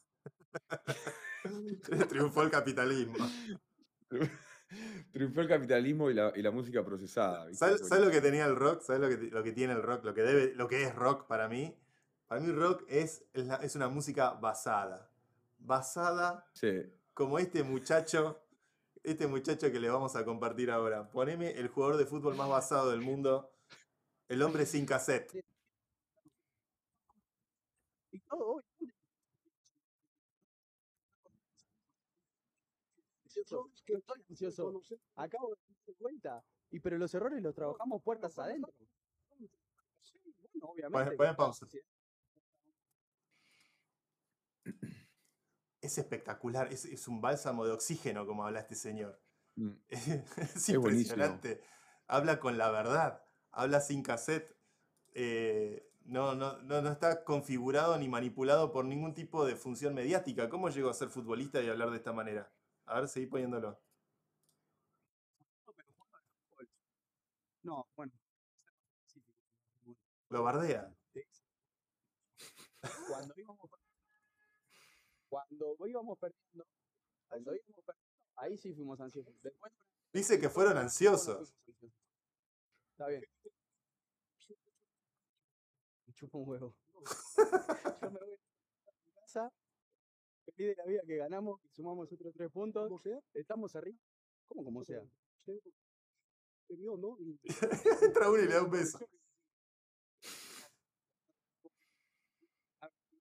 Triunfó 2.09 2.43
el 2.43 2.49
capitalismo. 2.49 3.15
Triunfó 5.11 5.41
el 5.41 5.47
capitalismo 5.47 6.09
y 6.09 6.13
la, 6.13 6.51
música 6.51 6.83
procesada. 6.83 7.53
¿Sabes, 7.53 7.89
lo 7.89 8.11
que 8.11 8.21
tenía 8.21 8.45
el 8.45 8.55
rock? 8.55 8.81
¿Sabes 8.81 9.01
lo 9.01 9.09
que, 9.09 9.31
lo 9.31 9.43
que 9.43 9.51
tiene 9.51 9.73
el 9.73 9.81
rock? 9.81 10.03
Lo 10.03 10.13
que, 10.13 10.21
debe, 10.21 10.53
lo 10.55 10.67
que 10.67 10.83
es 10.83 10.95
rock 10.95 11.27
para 11.27 11.47
mí. 11.47 11.75
Para 12.27 12.41
mí 12.41 12.51
rock 12.51 12.83
es, 12.89 13.23
es 13.33 13.75
una 13.75 13.87
música 13.87 14.31
basada 14.31 15.09
basada 15.59 16.45
como 17.13 17.39
este 17.39 17.63
muchacho, 17.63 18.41
este 19.03 19.27
muchacho 19.27 19.71
que 19.71 19.79
le 19.79 19.89
vamos 19.89 20.15
a 20.15 20.25
compartir 20.25 20.71
ahora. 20.71 21.09
Poneme 21.09 21.51
el 21.51 21.67
jugador 21.67 21.97
de 21.97 22.05
fútbol 22.05 22.35
más 22.35 22.49
basado 22.49 22.91
del 22.91 23.01
mundo, 23.01 23.51
el 24.27 24.41
hombre 24.41 24.65
sin 24.65 24.85
cassette. 24.85 25.43
Acabo 35.15 35.49
de 35.49 35.55
darme 35.55 35.97
cuenta. 35.97 36.43
Y 36.69 36.79
pero 36.79 36.97
los 36.97 37.13
errores 37.13 37.41
los 37.41 37.55
trabajamos 37.55 38.01
puertas 38.01 38.37
adentro. 38.39 38.73
Sí, 40.01 40.19
bueno, 40.51 40.67
obviamente 40.67 41.15
es 45.87 45.97
espectacular, 45.97 46.71
es, 46.71 47.07
un 47.07 47.21
bálsamo 47.21 47.65
de 47.65 47.71
oxígeno, 47.71 48.25
como 48.25 48.45
habla 48.45 48.59
este 48.59 48.75
señor. 48.75 49.19
Mm. 49.55 49.71
es, 49.89 50.69
impresionante. 50.69 51.61
Habla 52.07 52.39
con 52.39 52.57
la 52.57 52.71
verdad, 52.71 53.23
habla 53.51 53.81
sin 53.81 54.03
cassette. 54.03 54.55
Eh, 55.13 55.89
no, 56.05 56.35
no, 56.35 56.61
no, 56.61 56.89
está 56.89 57.23
configurado 57.23 57.97
ni 57.97 58.07
manipulado 58.07 58.71
por 58.71 58.85
ningún 58.85 59.13
tipo 59.13 59.45
de 59.45 59.55
función 59.55 59.93
mediática. 59.93 60.49
¿Cómo 60.49 60.69
llegó 60.69 60.89
a 60.89 60.93
ser 60.93 61.09
futbolista 61.09 61.61
y 61.61 61.69
hablar 61.69 61.89
de 61.91 61.97
esta 61.97 62.13
manera? 62.13 62.51
A 62.87 62.99
ver, 62.99 63.07
seguí 63.09 63.27
poniéndolo. 63.27 63.79
No, 67.63 67.85
bueno. 67.95 68.13
Lo 70.29 70.43
bardea. 70.43 70.89
Cuando 73.07 73.33
íbamos 73.35 73.69
Cuando 75.29 75.87
íbamos 75.87 76.17
perdiendo, 76.17 76.65
cuando 77.27 77.53
íbamos 77.53 77.83
perdiendo, 77.85 78.07
ahí 78.37 78.57
sí 78.57 78.73
fuimos 78.73 78.99
ansiosos. 79.01 79.35
Dice 80.13 80.39
que 80.39 80.49
fueron 80.49 80.77
ansiosos. 80.77 81.53
Está 82.91 83.07
bien. 83.07 83.23
Me 86.05 86.13
chupa 86.13 86.37
un 86.37 86.47
huevo. 86.47 86.73
Yo 88.01 88.11
me 88.11 88.19
voy 88.19 88.33
a 88.33 88.37
casa, 89.19 89.51
feliz 90.57 90.75
de 90.75 90.83
la 90.83 90.85
vida 90.85 91.01
que 91.05 91.17
ganamos 91.17 91.63
y 91.63 91.69
sumamos 91.69 92.11
otros 92.11 92.33
tres 92.33 92.51
puntos. 92.51 92.91
Estamos 93.33 93.75
arriba. 93.75 93.97
¿Cómo 94.47 94.63
como 94.63 94.83
sea? 94.83 95.01
¿no? 96.97 97.17
Entra 98.01 98.29
uno 98.29 98.41
y 98.41 98.47
le 98.47 98.53
da 98.53 98.63
un 98.63 98.71
beso. 98.71 98.99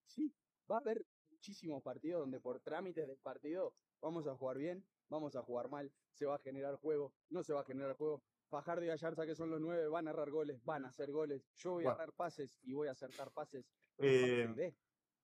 Sí, 0.07 0.33
va 0.71 0.77
a 0.77 0.81
haber 0.81 1.05
muchísimos 1.31 1.83
partidos 1.83 2.21
donde 2.21 2.41
por 2.41 2.61
trámites 2.61 3.07
del 3.07 3.19
partido 3.19 3.75
vamos 4.01 4.27
a 4.27 4.35
jugar 4.35 4.57
bien, 4.57 4.83
vamos 5.11 5.37
a 5.37 5.43
jugar 5.43 5.69
mal, 5.69 5.93
se 6.13 6.25
va 6.25 6.37
a 6.37 6.39
generar 6.39 6.77
juego, 6.77 7.13
no 7.29 7.43
se 7.43 7.53
va 7.53 7.61
a 7.61 7.65
generar 7.65 7.97
juego. 7.97 8.23
Fajardo 8.49 8.85
y 8.85 8.91
Ayarza, 8.91 9.27
que 9.27 9.35
son 9.35 9.51
los 9.51 9.61
nueve, 9.61 9.89
van 9.89 10.07
a 10.07 10.11
errar 10.11 10.31
goles, 10.31 10.65
van 10.65 10.87
a 10.87 10.89
hacer 10.89 11.11
goles. 11.11 11.45
Yo 11.57 11.73
voy 11.73 11.85
a 11.85 11.91
errar 11.93 12.13
pases 12.15 12.59
y 12.63 12.73
voy 12.73 12.89
a 12.89 12.93
acertar 12.93 13.31
pases. 13.33 13.67
Eh, 13.99 14.49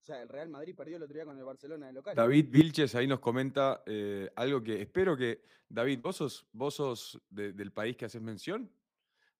o 0.03 0.05
sea, 0.05 0.20
el 0.20 0.28
Real 0.28 0.48
Madrid 0.48 0.74
perdió 0.74 0.96
el 0.96 1.05
otro 1.05 1.14
día 1.14 1.24
con 1.24 1.38
el 1.38 1.44
Barcelona 1.44 1.86
de 1.86 1.92
local. 1.92 2.16
David 2.16 2.48
Vilches 2.50 2.92
ahí 2.96 3.07
nos 3.07 3.20
comenta 3.20 3.84
eh, 3.86 4.28
algo 4.34 4.61
que 4.61 4.82
espero 4.82 5.16
que. 5.16 5.44
David, 5.68 6.00
¿vos 6.03 6.16
sos, 6.16 6.44
vos 6.53 6.74
sos 6.74 7.22
del 7.30 7.72
país 7.72 7.96
que 7.96 8.07
haces 8.07 8.20
mención? 8.20 8.68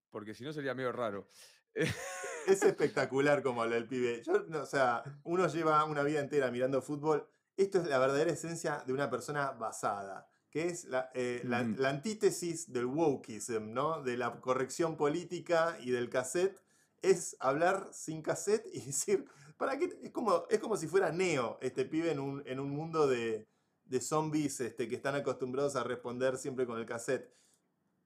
Porque 0.09 0.35
si 0.35 0.45
no 0.45 0.53
sería 0.53 0.73
medio 0.73 0.93
raro. 0.93 1.29
es 1.75 1.93
espectacular 2.63 3.43
como 3.43 3.63
habla 3.63 3.77
el 3.77 3.89
pibe. 3.89 4.23
o 4.55 4.65
sea, 4.65 5.03
uno 5.25 5.49
lleva 5.49 5.85
una 5.85 6.05
vida 6.05 6.21
entera 6.21 6.51
mirando 6.53 6.81
fútbol. 6.81 7.27
Esto 7.57 7.81
es 7.81 7.89
la 7.89 7.99
verdadera 7.99 8.31
esencia 8.31 8.85
de 8.87 8.93
una 8.93 9.11
persona 9.11 9.51
basada, 9.51 10.29
que 10.49 10.69
es 10.69 10.85
la, 10.85 11.11
eh, 11.15 11.43
antítesis 11.85 12.73
del 12.73 12.87
wokeism, 12.87 13.73
¿no? 13.73 14.01
De 14.01 14.17
la 14.17 14.41
corrección 14.41 14.97
política 14.97 15.77
y 15.81 15.91
del 15.91 16.09
cassette. 16.09 16.57
Es 17.03 17.37
hablar 17.41 17.89
sin 17.93 18.23
cassette 18.23 18.65
y 18.73 18.81
decir, 18.87 19.27
¿para 19.63 19.79
qué? 19.79 19.97
Es 20.03 20.11
como, 20.11 20.45
es 20.51 20.59
como 20.59 20.77
si 20.77 20.89
fuera 20.89 21.13
Neo, 21.13 21.57
este 21.63 21.85
pibe 21.85 22.11
en 22.11 22.19
un, 22.19 22.43
en 22.47 22.59
un 22.59 22.71
mundo 22.71 23.07
de, 23.07 23.47
de 23.85 24.01
zombies 24.01 24.61
este, 24.61 24.89
que 24.89 24.97
están 24.97 25.15
acostumbrados 25.15 25.77
a 25.77 25.85
responder 25.85 26.37
siempre 26.37 26.67
con 26.67 26.81
el 26.81 26.85
cassette 26.85 27.33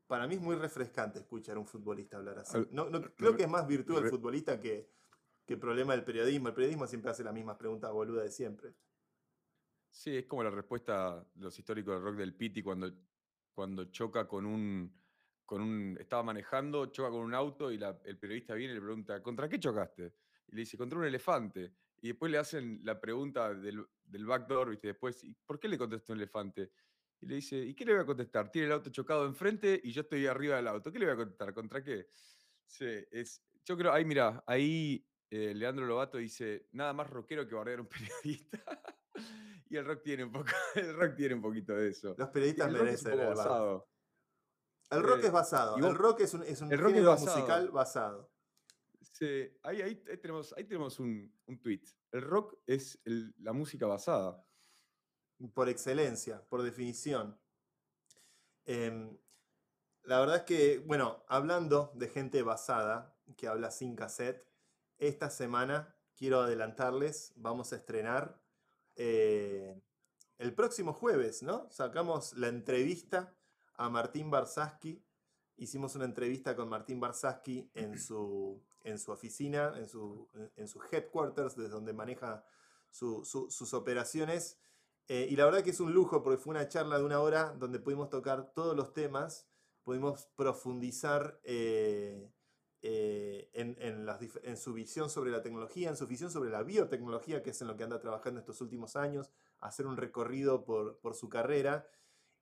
para 0.07 0.27
mí 0.27 0.35
es 0.35 0.41
muy 0.43 0.55
refrescante 0.55 1.21
escuchar 1.21 1.57
a 1.57 1.61
un 1.61 1.67
futbolista 1.67 2.19
hablar 2.19 2.41
así. 2.41 2.59
No, 2.71 2.91
creo 3.17 3.35
que 3.35 3.45
es 3.45 3.49
más 3.49 3.67
virtud 3.67 4.03
del 4.03 4.11
futbolista 4.11 4.61
que, 4.61 4.93
que 5.47 5.57
problema 5.57 5.95
del 5.95 6.05
periodismo. 6.05 6.49
El 6.49 6.55
periodismo 6.55 6.87
siempre 6.87 7.11
hace 7.11 7.25
las 7.25 7.33
mismas 7.33 7.57
preguntas 7.57 7.91
boludas 7.91 8.25
de 8.25 8.31
siempre. 8.31 8.75
Sí, 9.91 10.15
es 10.15 10.27
como 10.27 10.45
la 10.45 10.51
respuesta 10.51 11.27
de 11.35 11.45
los 11.45 11.59
históricos 11.59 11.95
del 11.95 12.05
rock 12.05 12.17
del 12.17 12.35
Piti 12.35 12.63
cuando, 12.63 12.93
cuando 13.55 13.87
choca 13.87 14.29
con 14.29 14.45
un, 14.45 14.95
con 15.47 15.63
un. 15.63 15.97
Estaba 15.99 16.23
manejando, 16.23 16.87
choca 16.87 17.09
con 17.09 17.23
un 17.23 17.35
auto 17.35 17.73
y 17.73 17.81
el 18.05 18.19
periodista 18.19 18.55
viene 18.55 18.75
y 18.75 18.77
le 18.77 18.83
pregunta: 18.83 19.23
¿Contra 19.23 19.49
qué 19.49 19.59
chocaste? 19.59 20.13
Y 20.49 20.55
le 20.55 20.61
dice: 20.61 20.77
Contra 20.77 20.99
un 20.99 21.05
elefante. 21.05 21.73
Y 22.03 22.09
después 22.09 22.31
le 22.31 22.39
hacen 22.39 22.81
la 22.85 23.01
pregunta 23.01 23.55
del, 23.55 23.85
del 24.05 24.27
backdoor, 24.27 24.71
¿viste? 24.71 24.89
Después, 24.89 25.27
¿por 25.45 25.59
qué 25.59 25.69
le 25.69 25.79
contestó 25.79 26.13
un 26.13 26.19
elefante? 26.19 26.71
Y 27.21 27.27
le 27.27 27.37
dice, 27.37 27.57
¿y 27.57 27.75
qué 27.75 27.85
le 27.85 27.95
voy 27.95 28.03
a 28.03 28.07
contestar? 28.07 28.51
Tiene 28.51 28.67
el 28.67 28.73
auto 28.75 28.91
chocado 28.91 29.27
enfrente 29.27 29.81
y 29.83 29.93
yo 29.93 30.03
estoy 30.03 30.27
arriba 30.27 30.57
del 30.57 30.69
auto. 30.69 30.93
¿Qué 30.93 30.99
le 30.99 31.07
voy 31.07 31.15
a 31.15 31.17
contestar? 31.17 31.55
¿Contra 31.55 31.83
qué? 31.83 32.09
Sí, 32.67 32.87
es, 33.11 33.43
yo 33.65 33.77
creo, 33.77 33.93
ahí 33.93 34.05
mira, 34.05 34.43
ahí 34.47 35.07
eh, 35.31 35.55
Leandro 35.55 35.87
Lobato 35.87 36.19
dice, 36.19 36.69
nada 36.73 36.93
más 36.93 37.09
rockero 37.09 37.47
que 37.47 37.55
bardear 37.55 37.79
a 37.79 37.83
un 37.83 37.89
periodista. 38.25 38.59
y 39.69 39.77
el 39.77 39.85
rock 39.85 40.03
tiene 40.03 40.25
un 40.25 40.33
poco, 40.33 40.51
el 40.75 40.95
rock 40.95 41.17
tiene 41.17 41.35
un 41.35 41.43
poquito 41.43 41.75
de 41.75 41.89
eso. 41.89 42.15
Los 42.19 42.29
periodistas 42.29 42.71
merecen 42.71 43.19
el 43.19 43.27
basado. 43.27 43.89
El 44.91 45.03
rock 45.03 45.25
es 45.25 45.33
basado. 45.33 45.77
el 45.79 45.95
rock 45.95 46.21
es 46.21 46.35
un, 46.35 46.43
es 46.45 46.61
un 46.61 46.71
género 46.71 47.17
musical 47.17 47.71
basado. 47.71 48.31
Sí, 49.19 49.51
ahí, 49.63 49.81
ahí, 49.81 49.97
tenemos, 50.21 50.53
ahí 50.59 50.65
tenemos 50.65 51.01
un, 51.01 51.33
un 51.47 51.59
tweet. 51.59 51.81
El 52.13 52.21
rock 52.21 52.59
es 52.67 53.01
la 53.39 53.55
música 53.55 53.87
basada 53.87 54.47
por 55.55 55.71
excelencia, 55.71 56.47
por 56.51 56.61
definición. 56.63 57.41
Em, 58.67 59.17
la 60.03 60.21
verdad 60.21 60.37
es 60.37 60.43
que, 60.43 60.81
bueno, 60.81 61.25
hablando 61.29 61.93
de 61.95 62.09
gente 62.09 62.43
basada, 62.43 63.17
que 63.39 63.49
habla 63.49 63.71
sin 63.71 63.97
cassette, 63.97 64.47
esta 64.99 65.31
semana 65.31 65.97
quiero 66.15 66.43
adelantarles, 66.43 67.33
vamos 67.37 67.73
a 67.73 67.77
estrenar 67.77 68.39
eh, 68.97 69.81
el 70.37 70.55
próximo 70.55 70.93
jueves, 70.93 71.43
¿no? 71.43 71.71
Sacamos 71.71 72.35
la 72.35 72.49
entrevista 72.49 73.35
a 73.77 73.89
Martín 73.89 74.31
Barsaski. 74.31 75.03
Hicimos 75.57 75.97
una 75.97 76.05
entrevista 76.05 76.55
con 76.55 76.69
Martín 76.69 77.01
Barsaski 77.01 77.71
en 77.73 77.99
su, 77.99 78.63
en 78.87 78.99
su 78.99 79.13
oficina, 79.13 79.75
en 79.77 79.89
su, 79.89 80.29
en 80.57 80.69
sus 80.69 80.83
headquarters, 80.91 81.57
desde 81.57 81.71
donde 81.71 81.93
maneja 81.93 82.45
sus 82.91 83.75
operaciones. 83.75 84.59
Eh, 85.09 85.27
y 85.31 85.37
la 85.37 85.45
verdad 85.45 85.63
que 85.63 85.71
es 85.71 85.81
un 85.81 85.93
lujo 85.93 86.23
porque 86.23 86.43
fue 86.43 86.53
una 86.53 86.69
charla 86.69 86.99
de 86.99 87.05
una 87.05 87.21
hora 87.21 87.55
donde 87.59 87.79
pudimos 87.79 88.11
tocar 88.11 88.53
todos 88.55 88.77
los 88.77 88.93
temas, 88.93 89.47
pudimos 89.85 90.27
profundizar 90.35 91.41
eh, 91.45 92.33
eh, 92.83 93.51
en, 93.53 94.57
su 94.57 94.73
visión 94.73 95.11
sobre 95.11 95.31
la 95.31 95.43
tecnología, 95.43 95.91
en 95.91 95.97
su 95.97 96.07
visión 96.07 96.31
sobre 96.31 96.51
la 96.51 96.63
biotecnología, 96.63 97.43
que 97.43 97.51
es 97.51 97.61
en 97.61 97.69
lo 97.69 97.77
que 97.77 97.85
anda 97.85 98.01
trabajando 98.01 98.41
estos 98.41 98.61
últimos 98.61 98.97
años, 98.97 99.31
hacer 99.61 99.87
un 99.87 99.97
recorrido 99.97 100.65
por, 100.65 101.15
su 101.15 101.29
carrera. 101.29 101.89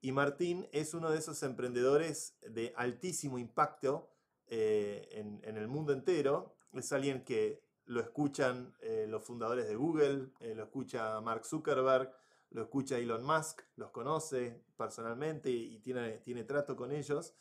Y 0.00 0.12
Martín 0.12 0.68
es 0.72 0.94
uno 0.94 1.10
de 1.10 1.18
esos 1.18 1.42
emprendedores 1.42 2.36
de 2.42 2.74
altísimo 2.76 3.38
impacto 3.38 4.13
en, 4.54 5.56
el 5.56 5.68
mundo 5.68 5.92
entero. 5.92 6.56
Es 6.72 6.92
alguien 6.92 7.24
que 7.24 7.62
lo 7.86 8.00
escuchan 8.00 8.74
los 9.08 9.24
fundadores 9.24 9.68
de 9.68 9.76
Google, 9.76 10.30
lo 10.40 10.62
escucha 10.64 11.20
Mark 11.20 11.44
Zuckerberg, 11.44 12.12
lo 12.50 12.62
escucha 12.62 12.98
Elon 12.98 13.24
Musk, 13.24 13.62
los 13.76 13.90
conoce 13.90 14.62
personalmente 14.76 15.50
y 15.50 15.78
tiene, 15.80 16.18
tiene 16.18 16.44
trato 16.44 16.76
con 16.76 16.92
ellos. 16.92 17.34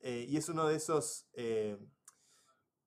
Eh, 0.00 0.26
y 0.28 0.36
es 0.36 0.48
uno 0.48 0.66
de 0.66 0.76
esos, 0.76 1.28
eh, 1.32 1.78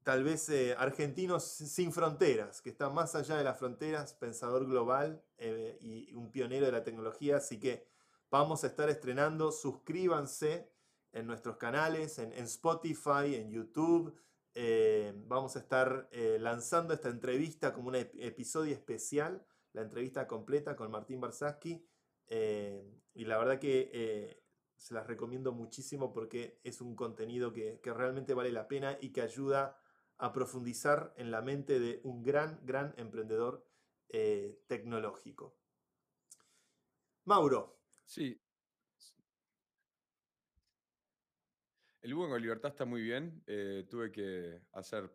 tal 0.03 0.23
vez, 0.23 0.49
eh, 0.49 0.75
argentinos 0.77 1.43
sin 1.43 1.91
fronteras, 1.91 2.61
que 2.61 2.69
está 2.69 2.89
más 2.89 3.15
allá 3.15 3.37
de 3.37 3.43
las 3.43 3.57
fronteras, 3.57 4.13
pensador 4.13 4.65
global 4.65 5.23
y 5.81 6.13
un 6.13 6.31
pionero 6.31 6.65
de 6.65 6.71
la 6.71 6.83
tecnología. 6.83 7.37
Así 7.37 7.59
que 7.59 7.87
vamos 8.29 8.63
a 8.63 8.67
estar 8.67 8.89
estrenando, 8.89 9.51
suscríbanse 9.51 10.71
en 11.15 11.25
nuestros 11.25 11.57
canales, 11.57 12.19
en, 12.19 12.31
Spotify, 12.33 13.33
en 13.35 13.49
YouTube. 13.49 14.15
vamos 15.27 15.55
a 15.55 15.59
estar 15.59 16.07
lanzando 16.39 16.93
esta 16.93 17.09
entrevista 17.09 17.73
como 17.73 17.89
un 17.89 17.95
episodio 17.95 18.73
especial 18.73 19.43
la 19.75 19.81
entrevista 19.81 20.25
completa 20.25 20.75
con 20.75 20.89
Martín 20.89 21.19
Barsaski. 21.19 21.85
Eh, 22.27 22.83
y 23.13 23.25
la 23.25 23.37
verdad 23.37 23.59
que 23.59 23.91
eh, 23.93 24.43
se 24.75 24.93
las 24.93 25.05
recomiendo 25.05 25.51
muchísimo 25.51 26.11
porque 26.13 26.59
es 26.63 26.81
un 26.81 26.95
contenido 26.95 27.53
que, 27.53 27.79
realmente 27.83 28.33
vale 28.33 28.51
la 28.51 28.67
pena 28.67 28.97
y 28.99 29.09
que 29.09 29.21
ayuda 29.21 29.79
a 30.17 30.31
profundizar 30.31 31.13
en 31.17 31.29
la 31.29 31.41
mente 31.41 31.79
de 31.79 31.99
un 32.03 32.23
gran, 32.23 32.61
gran 32.65 32.93
emprendedor 32.97 33.67
eh, 34.09 34.63
tecnológico. 34.67 35.57
Mauro. 37.25 37.77
Sí. 38.05 38.41
El 42.05 42.13
Hugo 42.13 42.29
con 42.29 42.39
Libertad 42.39 42.69
está 42.69 42.85
muy 42.85 43.01
bien. 43.01 43.43
tuve 43.89 44.11
que 44.11 44.61
hacer 44.73 45.09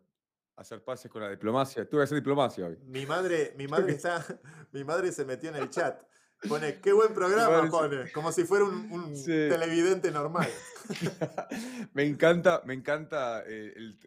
hacer 0.57 0.83
pases 0.83 1.09
con 1.09 1.21
la 1.21 1.29
diplomacia. 1.29 1.87
Tuve 1.87 2.01
que 2.01 2.03
hacer 2.03 2.17
diplomacia 2.17 2.67
hoy. 2.67 2.77
Mi 2.85 3.05
madre, 3.05 3.53
mi 3.57 3.67
madre 3.67 3.93
está, 3.93 4.25
mi 4.71 4.83
madre 4.83 5.11
se 5.11 5.25
metió 5.25 5.49
en 5.49 5.55
el 5.55 5.69
chat. 5.69 6.01
Pone, 6.47 6.81
qué 6.81 6.91
buen 6.91 7.13
programa, 7.13 7.69
pone, 7.69 8.11
como 8.11 8.31
si 8.31 8.45
fuera 8.45 8.65
un, 8.65 9.13
televidente 9.23 10.09
normal. 10.09 10.49
me 11.93 12.03
encanta, 12.03 12.63
me 12.65 12.73
encanta 12.73 13.43
eh, 13.45 13.73
el, 13.75 13.99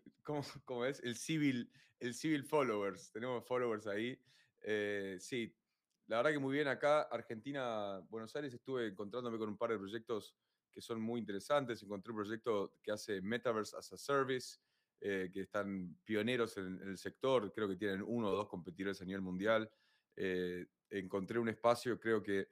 ¿cómo, 0.64 0.85
es? 0.85 1.01
El 1.05 1.16
civil, 1.16 1.70
el 2.01 2.12
civil 2.12 2.45
followers. 2.45 3.12
Tenemos 3.12 3.47
followers 3.47 3.87
ahí. 3.87 4.20
Eh, 4.62 5.16
sí, 5.20 5.57
la 6.09 6.16
verdad 6.16 6.32
que 6.32 6.41
muy 6.41 6.55
bien 6.55 6.66
acá. 6.66 7.03
Argentina, 7.03 8.01
Buenos 8.11 8.35
Aires, 8.35 8.53
estuve 8.53 8.89
encontrándome 8.89 9.39
con 9.39 9.49
un 9.49 9.57
par 9.57 9.70
de 9.70 9.78
proyectos 9.78 10.35
que 10.74 10.80
son 10.80 11.00
muy 11.00 11.20
interesantes. 11.20 11.82
Encontré 11.82 12.10
un 12.10 12.18
proyecto 12.18 12.74
que 12.82 12.90
hace 12.90 13.22
Metaverse 13.22 13.76
as 13.76 13.92
a 13.92 13.96
Service, 13.96 14.58
eh, 15.00 15.30
que 15.32 15.42
están 15.42 15.98
pioneros 16.02 16.56
en, 16.56 16.80
el 16.82 16.98
sector, 16.98 17.52
creo 17.52 17.68
que 17.68 17.76
tienen 17.76 18.02
uno 18.02 18.28
o 18.28 18.34
dos 18.34 18.48
competidores 18.48 19.00
a 19.00 19.04
nivel 19.04 19.20
mundial. 19.20 19.70
Eh, 20.16 20.66
encontré 20.90 21.38
un 21.38 21.48
espacio, 21.48 22.00
creo 22.00 22.22
que 22.22 22.48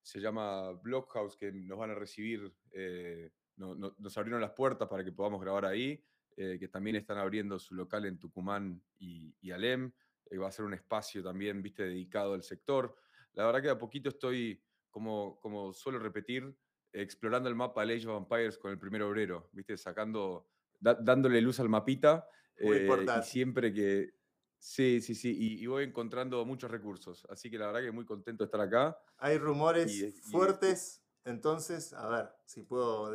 se 0.00 0.20
llama 0.20 0.72
Blockhouse, 0.72 1.36
que 1.36 1.50
nos 1.50 1.78
van 1.78 1.90
a 1.90 1.94
recibir, 1.94 2.54
eh, 2.72 3.30
nos 3.56 4.18
abrieron 4.18 4.40
las 4.40 4.52
puertas 4.52 4.88
para 4.88 5.04
que 5.04 5.12
podamos 5.12 5.40
grabar 5.40 5.64
ahí, 5.64 6.04
que 6.34 6.68
también 6.68 6.96
están 6.96 7.18
abriendo 7.18 7.58
su 7.58 7.74
local 7.74 8.06
en 8.06 8.18
Tucumán 8.18 8.82
y, 8.98 9.34
y 9.40 9.50
Alem. 9.50 9.92
va 10.40 10.48
a 10.48 10.52
ser 10.52 10.64
un 10.64 10.74
espacio 10.74 11.22
también, 11.22 11.62
viste, 11.62 11.84
dedicado 11.84 12.34
al 12.34 12.42
sector. 12.42 12.96
la 13.34 13.46
verdad 13.46 13.62
que 13.62 13.68
a 13.68 13.78
poquito 13.78 14.08
estoy, 14.08 14.60
como, 14.90 15.38
como 15.40 15.72
suelo 15.72 15.98
repetir, 15.98 16.52
explorando 16.92 17.48
el 17.48 17.54
mapa 17.54 17.84
de 17.84 17.96
Age 17.96 18.06
of 18.06 18.22
Empires 18.22 18.58
con 18.58 18.70
el 18.70 18.78
primer 18.78 19.02
obrero, 19.02 19.48
¿viste? 19.52 19.76
Sacando, 19.76 20.48
dándole 20.80 21.40
luz 21.40 21.60
al 21.60 21.68
mapita. 21.68 22.28
Muy 22.60 22.78
importante. 22.78 23.26
Y 23.26 23.30
siempre 23.30 23.72
que, 23.72 24.14
Sí, 24.62 25.00
sí, 25.00 25.16
sí, 25.16 25.58
y, 25.60 25.66
voy 25.66 25.82
encontrando 25.82 26.44
muchos 26.44 26.70
recursos, 26.70 27.26
así 27.28 27.50
que 27.50 27.58
la 27.58 27.66
verdad 27.66 27.80
que 27.80 27.90
muy 27.90 28.04
contento 28.04 28.44
de 28.44 28.46
estar 28.46 28.60
acá. 28.60 28.96
Hay 29.18 29.36
rumores 29.36 30.22
fuertes, 30.30 31.02
entonces, 31.24 31.92
a 31.92 32.08
ver 32.08 32.30
si 32.44 32.62
puedo 32.62 33.12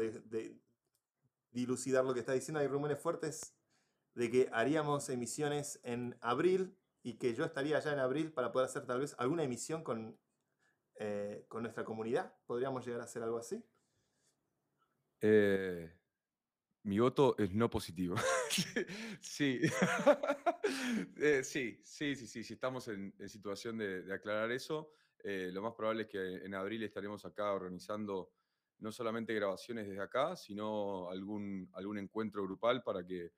dilucidar 1.52 2.04
lo 2.04 2.14
que 2.14 2.20
está 2.20 2.34
diciendo, 2.34 2.60
hay 2.60 2.68
rumores 2.68 3.00
fuertes 3.00 3.56
de 4.14 4.30
que 4.30 4.50
haríamos 4.52 5.08
emisiones 5.08 5.80
en 5.84 6.18
abril 6.20 6.76
y 7.02 7.14
que 7.14 7.34
yo 7.34 7.46
estaría 7.46 7.78
allá 7.78 7.94
en 7.94 8.00
abril 8.00 8.34
para 8.34 8.52
poder 8.52 8.68
hacer 8.68 8.86
tal 8.86 9.00
vez 9.00 9.16
alguna 9.18 9.44
emisión 9.44 9.86
con, 9.86 10.20
eh, 11.00 11.46
con 11.48 11.64
nuestra 11.64 11.84
comunidad. 11.84 12.34
¿Podríamos 12.46 12.86
llegar 12.86 13.02
a 13.02 13.06
hacer 13.06 13.24
algo 13.24 13.38
así? 13.38 13.64
Eh, 15.22 15.92
mi 16.84 17.00
voto 17.00 17.36
es 17.38 17.54
no 17.54 17.70
positivo. 17.70 18.16
sí. 19.22 19.62
Eh, 21.16 21.46
sí, 21.46 21.80
sí, 21.82 22.14
sí, 22.14 22.28
sí, 22.28 22.44
Si 22.44 22.54
estamos 22.54 22.90
en, 22.90 23.14
situación 23.30 23.78
de, 23.78 24.14
aclarar 24.14 24.52
eso. 24.52 24.92
Lo 25.24 25.62
más 25.62 25.74
probable 25.74 26.04
es 26.04 26.10
que 26.10 26.46
en 26.46 26.54
abril 26.54 26.84
estaremos 26.84 27.24
acá 27.26 27.54
organizando 27.54 28.34
no 28.80 28.92
solamente 28.92 29.34
grabaciones 29.34 29.88
desde 29.88 30.02
acá, 30.02 30.36
sino 30.36 31.10
algún, 31.10 31.70
algún 31.74 31.98
encuentro 31.98 32.44
grupal 32.44 32.84
para 32.84 33.06
que 33.06 33.32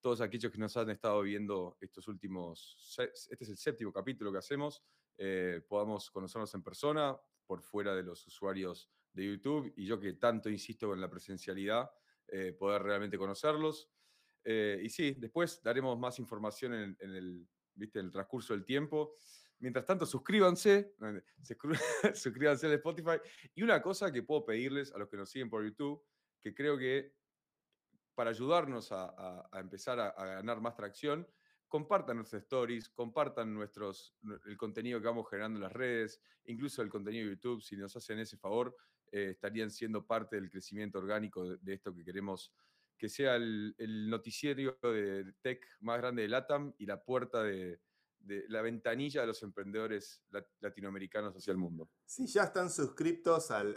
todos 0.00 0.20
aquellos 0.20 0.52
que 0.52 0.58
nos 0.58 0.76
han 0.76 0.90
estado 0.90 1.22
viendo 1.22 1.76
estos 1.80 2.06
últimos, 2.08 2.96
este 2.98 3.44
es 3.44 3.48
el 3.48 3.56
séptimo 3.56 3.92
capítulo 3.92 4.30
que 4.30 4.38
hacemos, 4.38 4.82
eh, 5.18 5.62
podamos 5.68 6.10
conocernos 6.10 6.54
en 6.54 6.62
persona, 6.62 7.18
por 7.46 7.62
fuera 7.62 7.94
de 7.94 8.02
los 8.02 8.26
usuarios 8.26 8.90
de 9.12 9.24
YouTube, 9.24 9.72
y 9.76 9.86
yo 9.86 9.98
que 9.98 10.14
tanto 10.14 10.50
insisto 10.50 10.92
en 10.92 11.00
la 11.00 11.08
presencialidad, 11.08 11.90
eh, 12.28 12.52
poder 12.52 12.82
realmente 12.82 13.16
conocerlos. 13.16 13.90
Eh, 14.44 14.80
y 14.82 14.88
sí, 14.90 15.16
después 15.18 15.62
daremos 15.62 15.98
más 15.98 16.18
información 16.18 16.74
en, 16.74 16.96
el, 17.00 17.48
¿viste? 17.74 18.00
el 18.00 18.10
transcurso 18.10 18.52
del 18.52 18.64
tiempo. 18.64 19.14
Mientras 19.58 19.86
tanto, 19.86 20.04
suscríbanse, 20.04 20.94
suscríbanse 22.14 22.66
al 22.66 22.72
Spotify. 22.74 23.18
Y 23.54 23.62
una 23.62 23.80
cosa 23.80 24.12
que 24.12 24.22
puedo 24.22 24.44
pedirles 24.44 24.92
a 24.92 24.98
los 24.98 25.08
que 25.08 25.16
nos 25.16 25.30
siguen 25.30 25.48
por 25.48 25.64
YouTube, 25.64 26.04
que 26.40 26.54
creo 26.54 26.76
que 26.76 27.14
para 28.14 28.30
ayudarnos 28.30 28.92
a, 28.92 29.48
empezar 29.54 30.00
a, 30.00 30.12
ganar 30.12 30.60
más 30.60 30.74
tracción, 30.74 31.26
compartan 31.68 32.16
nuestras 32.16 32.42
stories, 32.42 32.88
compartan 32.88 33.52
nuestros, 33.52 34.14
el 34.46 34.56
contenido 34.56 35.00
que 35.00 35.06
vamos 35.06 35.28
generando 35.28 35.58
en 35.58 35.62
las 35.62 35.72
redes, 35.72 36.20
incluso 36.44 36.82
el 36.82 36.88
contenido 36.88 37.24
de 37.24 37.34
YouTube, 37.34 37.62
si 37.62 37.76
nos 37.76 37.96
hacen 37.96 38.18
ese 38.18 38.36
favor, 38.36 38.76
eh, 39.12 39.30
estarían 39.30 39.70
siendo 39.70 40.06
parte 40.06 40.36
del 40.36 40.50
crecimiento 40.50 40.98
orgánico 40.98 41.56
de, 41.56 41.74
esto 41.74 41.94
que 41.94 42.04
queremos 42.04 42.52
que 42.98 43.08
sea 43.08 43.36
el, 43.36 43.74
noticiero 44.08 44.78
de 44.82 45.32
tech 45.42 45.66
más 45.80 45.98
grande 45.98 46.22
de 46.22 46.28
LATAM 46.28 46.74
y 46.78 46.86
la 46.86 47.02
puerta 47.02 47.42
de, 47.42 47.80
la 48.48 48.62
ventanilla 48.62 49.20
de 49.20 49.26
los 49.26 49.42
emprendedores 49.42 50.24
latinoamericanos 50.60 51.34
hacia 51.34 51.52
el 51.52 51.58
mundo. 51.58 51.90
Si 52.04 52.26
ya 52.26 52.44
están 52.44 52.70
suscriptos 52.70 53.50
al, 53.50 53.76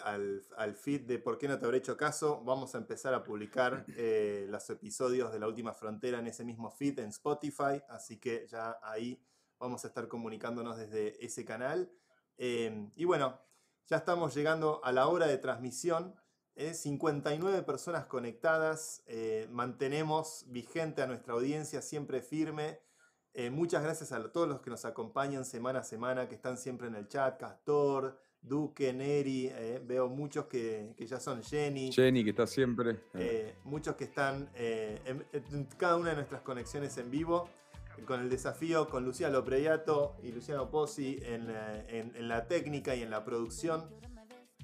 feed 0.75 1.01
de 1.01 1.19
¿Por 1.19 1.37
qué 1.37 1.47
no 1.47 1.59
te 1.59 1.65
habré 1.65 1.77
hecho 1.79 1.97
caso? 1.97 2.43
Vamos 2.43 2.75
a 2.75 2.77
empezar 2.77 3.13
a 3.13 3.23
publicar 3.23 3.85
eh, 3.95 4.47
los 4.49 4.69
episodios 4.69 5.31
de 5.31 5.39
La 5.39 5.47
Última 5.47 5.73
Frontera 5.73 6.19
en 6.19 6.27
ese 6.27 6.43
mismo 6.43 6.71
feed 6.71 6.99
en 6.99 7.09
Spotify, 7.09 7.81
así 7.89 8.19
que 8.19 8.47
ya 8.47 8.77
ahí 8.81 9.21
vamos 9.59 9.83
a 9.85 9.89
estar 9.89 10.07
comunicándonos 10.07 10.77
desde 10.77 11.23
ese 11.23 11.45
canal. 11.45 11.91
Eh, 12.37 12.89
y 12.95 13.05
bueno, 13.05 13.39
ya 13.87 13.97
estamos 13.97 14.35
llegando 14.35 14.81
a 14.83 14.91
la 14.91 15.07
hora 15.07 15.27
de 15.27 15.37
transmisión. 15.37 16.15
59 16.55 17.57
¿eh? 17.57 17.63
personas 17.63 18.05
conectadas. 18.05 19.03
Eh, 19.07 19.47
mantenemos 19.51 20.45
vigente 20.49 21.01
a 21.01 21.07
nuestra 21.07 21.33
audiencia 21.33 21.81
siempre 21.81 22.21
firme. 22.21 22.79
Eh, 23.33 23.49
muchas 23.49 23.83
gracias 23.83 24.11
a 24.11 24.31
todos 24.31 24.47
los 24.47 24.61
que 24.61 24.69
nos 24.69 24.85
acompañan 24.85 25.45
semana 25.45 25.79
a 25.79 25.83
semana, 25.83 26.27
que 26.27 26.35
están 26.35 26.57
siempre 26.57 26.87
en 26.87 26.95
el 26.95 27.07
chat. 27.07 27.39
Castor, 27.39 28.19
Duque, 28.41 28.93
Neri. 28.93 29.51
veo 29.85 30.07
muchos 30.09 30.45
que, 30.45 30.95
ya 30.97 31.19
son 31.19 31.43
Jenny. 31.43 31.91
Jenny, 31.91 32.23
que 32.23 32.31
está 32.31 32.47
siempre. 32.47 32.99
muchos 33.63 33.95
que 33.95 34.05
están 34.05 34.49
en, 34.55 35.67
cada 35.77 35.97
una 35.97 36.09
de 36.09 36.15
nuestras 36.15 36.41
conexiones 36.41 36.97
en 36.97 37.11
vivo 37.11 37.49
con 38.05 38.21
el 38.21 38.29
desafío 38.29 38.89
con 38.89 39.05
Luciano 39.05 39.37
Lopreyato 39.37 40.15
y 40.23 40.31
Luciano 40.31 40.69
Pozzi 40.69 41.19
en, 41.21 42.27
la 42.27 42.47
técnica 42.47 42.95
y 42.95 43.03
en 43.03 43.09
la 43.09 43.23
producción. 43.23 43.89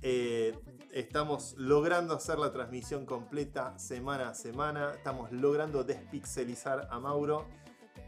Eh, 0.02 0.58
estamos 0.92 1.56
logrando 1.58 2.14
hacer 2.14 2.38
la 2.38 2.52
transmisión 2.52 3.06
completa 3.06 3.78
semana 3.80 4.30
a 4.30 4.34
semana, 4.34 4.92
estamos 4.94 5.32
logrando 5.32 5.84
despixelizar 5.84 6.88
a 6.92 7.00
Mauro 7.00 7.48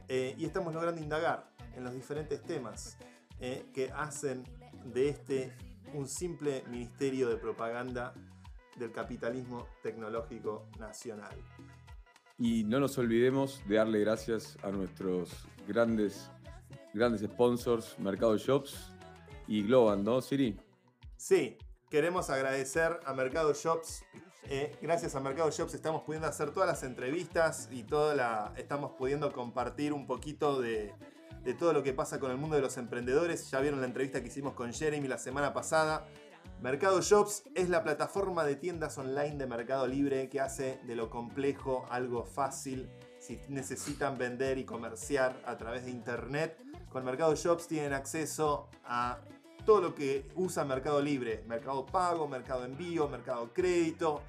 eh, 0.08 0.36
y 0.38 0.45
estamos 0.45 0.74
logrando 0.74 1.01
indagar 1.01 1.49
en 1.76 1.84
los 1.84 1.93
diferentes 1.93 2.41
temas 2.43 2.97
eh, 3.39 3.66
que 3.74 3.91
hacen 3.91 4.43
de 4.86 5.10
este 5.10 5.53
un 5.93 6.08
simple 6.08 6.64
ministerio 6.70 7.30
de 7.30 7.38
propaganda 7.38 8.14
del 8.78 8.91
capitalismo 8.91 9.68
tecnológico 9.82 10.68
nacional. 10.80 11.36
Y 12.38 12.64
no 12.64 12.80
nos 12.80 12.97
olvidemos 12.97 13.62
de 13.68 13.76
darle 13.76 13.99
gracias 13.99 14.58
a 14.64 14.70
nuestros 14.70 15.32
grandes, 15.68 16.30
grandes 16.93 17.22
sponsors, 17.22 17.97
Mercado 17.99 18.38
Shops 18.38 18.91
y 19.47 19.64
Globan, 19.64 20.03
¿no, 20.03 20.22
Siri? 20.22 20.60
Sí, 21.16 21.58
queremos 21.89 22.30
agradecer 22.30 22.99
a 23.05 23.14
Mercado 23.14 23.53
Shops. 23.53 24.03
Eh, 24.49 24.77
gracias 24.81 25.13
a 25.13 25.19
Mercado 25.19 25.51
Shops 25.51 25.73
estamos 25.73 26.03
pudiendo 26.03 26.25
hacer 26.25 26.51
todas 26.51 26.69
las 26.69 26.81
entrevistas 26.83 27.67
y 27.69 27.83
toda 27.83 28.15
la, 28.15 28.53
estamos 28.55 28.91
pudiendo 28.97 29.33
compartir 29.33 29.91
un 29.91 30.07
poquito 30.07 30.61
de, 30.61 30.93
de 31.43 31.53
todo 31.53 31.73
lo 31.73 31.83
que 31.83 31.91
pasa 31.91 32.17
con 32.17 32.31
el 32.31 32.37
mundo 32.37 32.55
de 32.55 32.61
los 32.61 32.77
emprendedores. 32.77 33.51
Ya 33.51 33.59
vieron 33.59 33.81
la 33.81 33.87
entrevista 33.87 34.21
que 34.21 34.27
hicimos 34.27 34.53
con 34.53 34.71
Jeremy 34.71 35.05
la 35.09 35.17
semana 35.17 35.51
pasada. 35.51 36.07
Mercado 36.61 37.01
Shops 37.01 37.43
es 37.55 37.67
la 37.67 37.83
plataforma 37.83 38.45
de 38.45 38.55
tiendas 38.55 38.97
online 38.97 39.35
de 39.35 39.47
Mercado 39.47 39.85
Libre 39.85 40.29
que 40.29 40.39
hace 40.39 40.79
de 40.85 40.95
lo 40.95 41.09
complejo 41.09 41.85
algo 41.89 42.23
fácil. 42.23 42.89
Si 43.19 43.41
necesitan 43.49 44.17
vender 44.17 44.57
y 44.59 44.63
comerciar 44.63 45.41
a 45.45 45.57
través 45.57 45.83
de 45.83 45.91
internet, 45.91 46.57
con 46.87 47.03
Mercado 47.03 47.35
Shops 47.35 47.67
tienen 47.67 47.91
acceso 47.91 48.69
a 48.85 49.19
todo 49.65 49.81
lo 49.81 49.93
que 49.93 50.31
usa 50.35 50.63
Mercado 50.63 51.01
Libre. 51.01 51.43
Mercado 51.47 51.85
Pago, 51.85 52.29
Mercado 52.29 52.63
Envío, 52.63 53.09
Mercado 53.09 53.51
Crédito. 53.53 54.21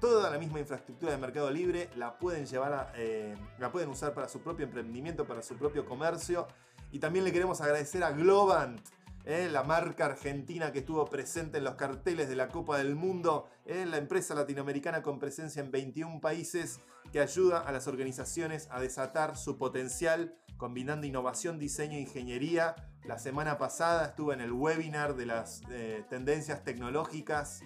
Toda 0.00 0.30
la 0.30 0.38
misma 0.38 0.60
infraestructura 0.60 1.12
de 1.12 1.18
Mercado 1.18 1.50
Libre 1.50 1.88
la 1.96 2.18
pueden 2.18 2.44
llevar 2.44 2.92
eh, 2.96 3.34
la 3.58 3.72
pueden 3.72 3.88
usar 3.88 4.12
para 4.12 4.28
su 4.28 4.40
propio 4.40 4.66
emprendimiento, 4.66 5.26
para 5.26 5.42
su 5.42 5.56
propio 5.56 5.86
comercio. 5.86 6.46
Y 6.92 6.98
también 6.98 7.24
le 7.24 7.32
queremos 7.32 7.60
agradecer 7.60 8.04
a 8.04 8.10
Globant 8.10 8.80
¿eh? 9.26 9.48
la 9.50 9.62
marca 9.64 10.06
argentina 10.06 10.72
que 10.72 10.78
estuvo 10.80 11.04
presente 11.06 11.58
en 11.58 11.64
los 11.64 11.74
carteles 11.74 12.28
de 12.28 12.36
la 12.36 12.48
Copa 12.48 12.78
del 12.78 12.94
Mundo, 12.94 13.48
¿eh? 13.66 13.84
la 13.86 13.98
empresa 13.98 14.34
latinoamericana 14.34 15.02
con 15.02 15.18
presencia 15.18 15.60
en 15.60 15.70
21 15.70 16.20
países 16.20 16.80
que 17.12 17.20
ayuda 17.20 17.60
a 17.60 17.72
las 17.72 17.86
organizaciones 17.86 18.68
a 18.70 18.80
desatar 18.80 19.36
su 19.36 19.58
potencial 19.58 20.36
combinando 20.56 21.06
innovación, 21.06 21.58
diseño 21.58 21.96
e 21.96 22.00
ingeniería. 22.00 22.76
La 23.04 23.18
semana 23.18 23.58
pasada 23.58 24.06
estuve 24.06 24.34
en 24.34 24.40
el 24.40 24.52
webinar 24.52 25.16
de 25.16 25.26
las 25.26 25.62
eh, 25.70 26.04
tendencias 26.08 26.64
tecnológicas 26.64 27.62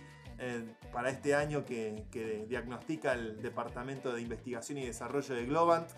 para 0.93 1.11
este 1.11 1.35
año 1.35 1.65
que, 1.65 2.47
diagnostica 2.49 3.13
el 3.13 3.43
Departamento 3.43 4.13
de 4.13 4.23
Investigación 4.23 4.79
y 4.79 4.87
Desarrollo 4.87 5.35
de 5.35 5.47
Globant. 5.47 5.89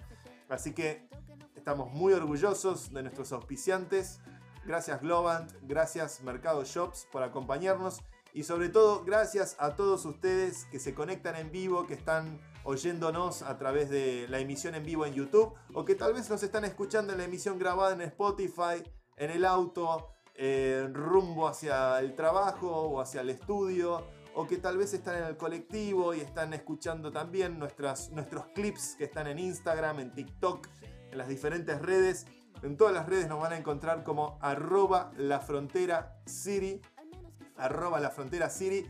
Así 0.48 0.74
que 0.74 1.08
estamos 1.54 1.90
muy 1.92 2.12
orgullosos 2.12 2.92
de 2.92 3.02
nuestros 3.02 3.32
auspiciantes. 3.32 4.20
Gracias 4.64 5.00
Globant, 5.00 5.50
gracias 5.62 6.22
Mercado 6.22 6.64
Shops 6.64 7.06
por 7.10 7.22
acompañarnos 7.22 8.00
y 8.32 8.44
sobre 8.44 8.68
todo 8.68 9.04
gracias 9.04 9.56
a 9.58 9.74
todos 9.74 10.04
ustedes 10.04 10.66
que 10.66 10.78
se 10.78 10.94
conectan 10.94 11.36
en 11.36 11.50
vivo, 11.50 11.86
que 11.86 11.94
están 11.94 12.40
oyéndonos 12.64 13.42
a 13.42 13.58
través 13.58 13.90
de 13.90 14.26
la 14.28 14.38
emisión 14.38 14.74
en 14.74 14.84
vivo 14.84 15.04
en 15.04 15.14
YouTube 15.14 15.54
o 15.74 15.84
que 15.84 15.94
tal 15.94 16.14
vez 16.14 16.30
nos 16.30 16.42
están 16.42 16.64
escuchando 16.64 17.12
en 17.12 17.18
la 17.18 17.24
emisión 17.24 17.58
grabada 17.58 17.94
en 17.94 18.02
Spotify, 18.02 18.82
en 19.16 19.30
el 19.30 19.44
auto, 19.44 20.08
rumbo 20.92 21.48
hacia 21.48 21.98
el 21.98 22.14
trabajo 22.14 22.70
o 22.70 23.00
hacia 23.00 23.20
el 23.20 23.30
estudio 23.30 24.04
o 24.34 24.46
que 24.46 24.56
tal 24.56 24.78
vez 24.78 24.94
están 24.94 25.16
en 25.16 25.24
el 25.24 25.36
colectivo 25.36 26.14
y 26.14 26.20
están 26.20 26.52
escuchando 26.54 27.12
también 27.12 27.58
nuestras, 27.58 28.10
nuestros 28.10 28.46
clips 28.54 28.94
que 28.96 29.04
están 29.04 29.26
en 29.26 29.38
Instagram, 29.38 30.00
en 30.00 30.14
TikTok, 30.14 30.68
en 31.10 31.18
las 31.18 31.28
diferentes 31.28 31.80
redes. 31.80 32.26
En 32.62 32.76
todas 32.76 32.94
las 32.94 33.06
redes 33.08 33.28
nos 33.28 33.40
van 33.40 33.52
a 33.52 33.56
encontrar 33.56 34.04
como 34.04 34.38
arroba 34.40 35.12
la 35.16 35.40
frontera 35.40 36.16
City. 36.26 36.80
Arroba 37.56 38.00
la 38.00 38.10
frontera 38.10 38.48
City. 38.48 38.88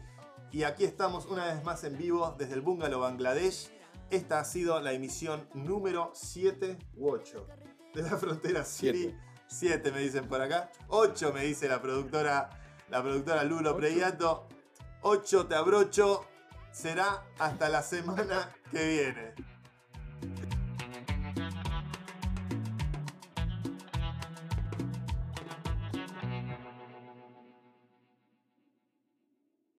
Y 0.53 0.64
aquí 0.64 0.84
estamos 0.84 1.26
una 1.26 1.47
vez 1.47 1.64
más 1.64 1.82
en 1.84 1.97
vivo 1.97 2.34
desde 2.38 2.55
el 2.55 2.61
Bungalow 2.61 3.01
Bangladesh. 3.01 3.70
Esta 4.11 4.40
ha 4.40 4.45
sido 4.45 4.78
la 4.80 4.93
emisión 4.93 5.49
número 5.55 6.11
7 6.14 6.78
u 6.97 7.09
8 7.09 7.47
de 7.95 8.03
la 8.03 8.16
frontera 8.18 8.64
City. 8.64 9.16
7 9.49 9.90
me 9.90 10.01
dicen 10.01 10.28
por 10.28 10.40
acá. 10.40 10.70
8 10.88 11.32
me 11.32 11.45
dice 11.45 11.68
la 11.68 11.80
productora, 11.80 12.51
la 12.90 13.03
productora 13.03 13.45
Lulo 13.45 13.74
Preyato. 13.76 14.47
8 15.03 15.46
te 15.46 15.55
abrocho. 15.55 16.26
Será 16.72 17.24
hasta 17.38 17.68
la 17.68 17.82
semana 17.82 18.50
que 18.70 18.86
viene. 18.88 19.34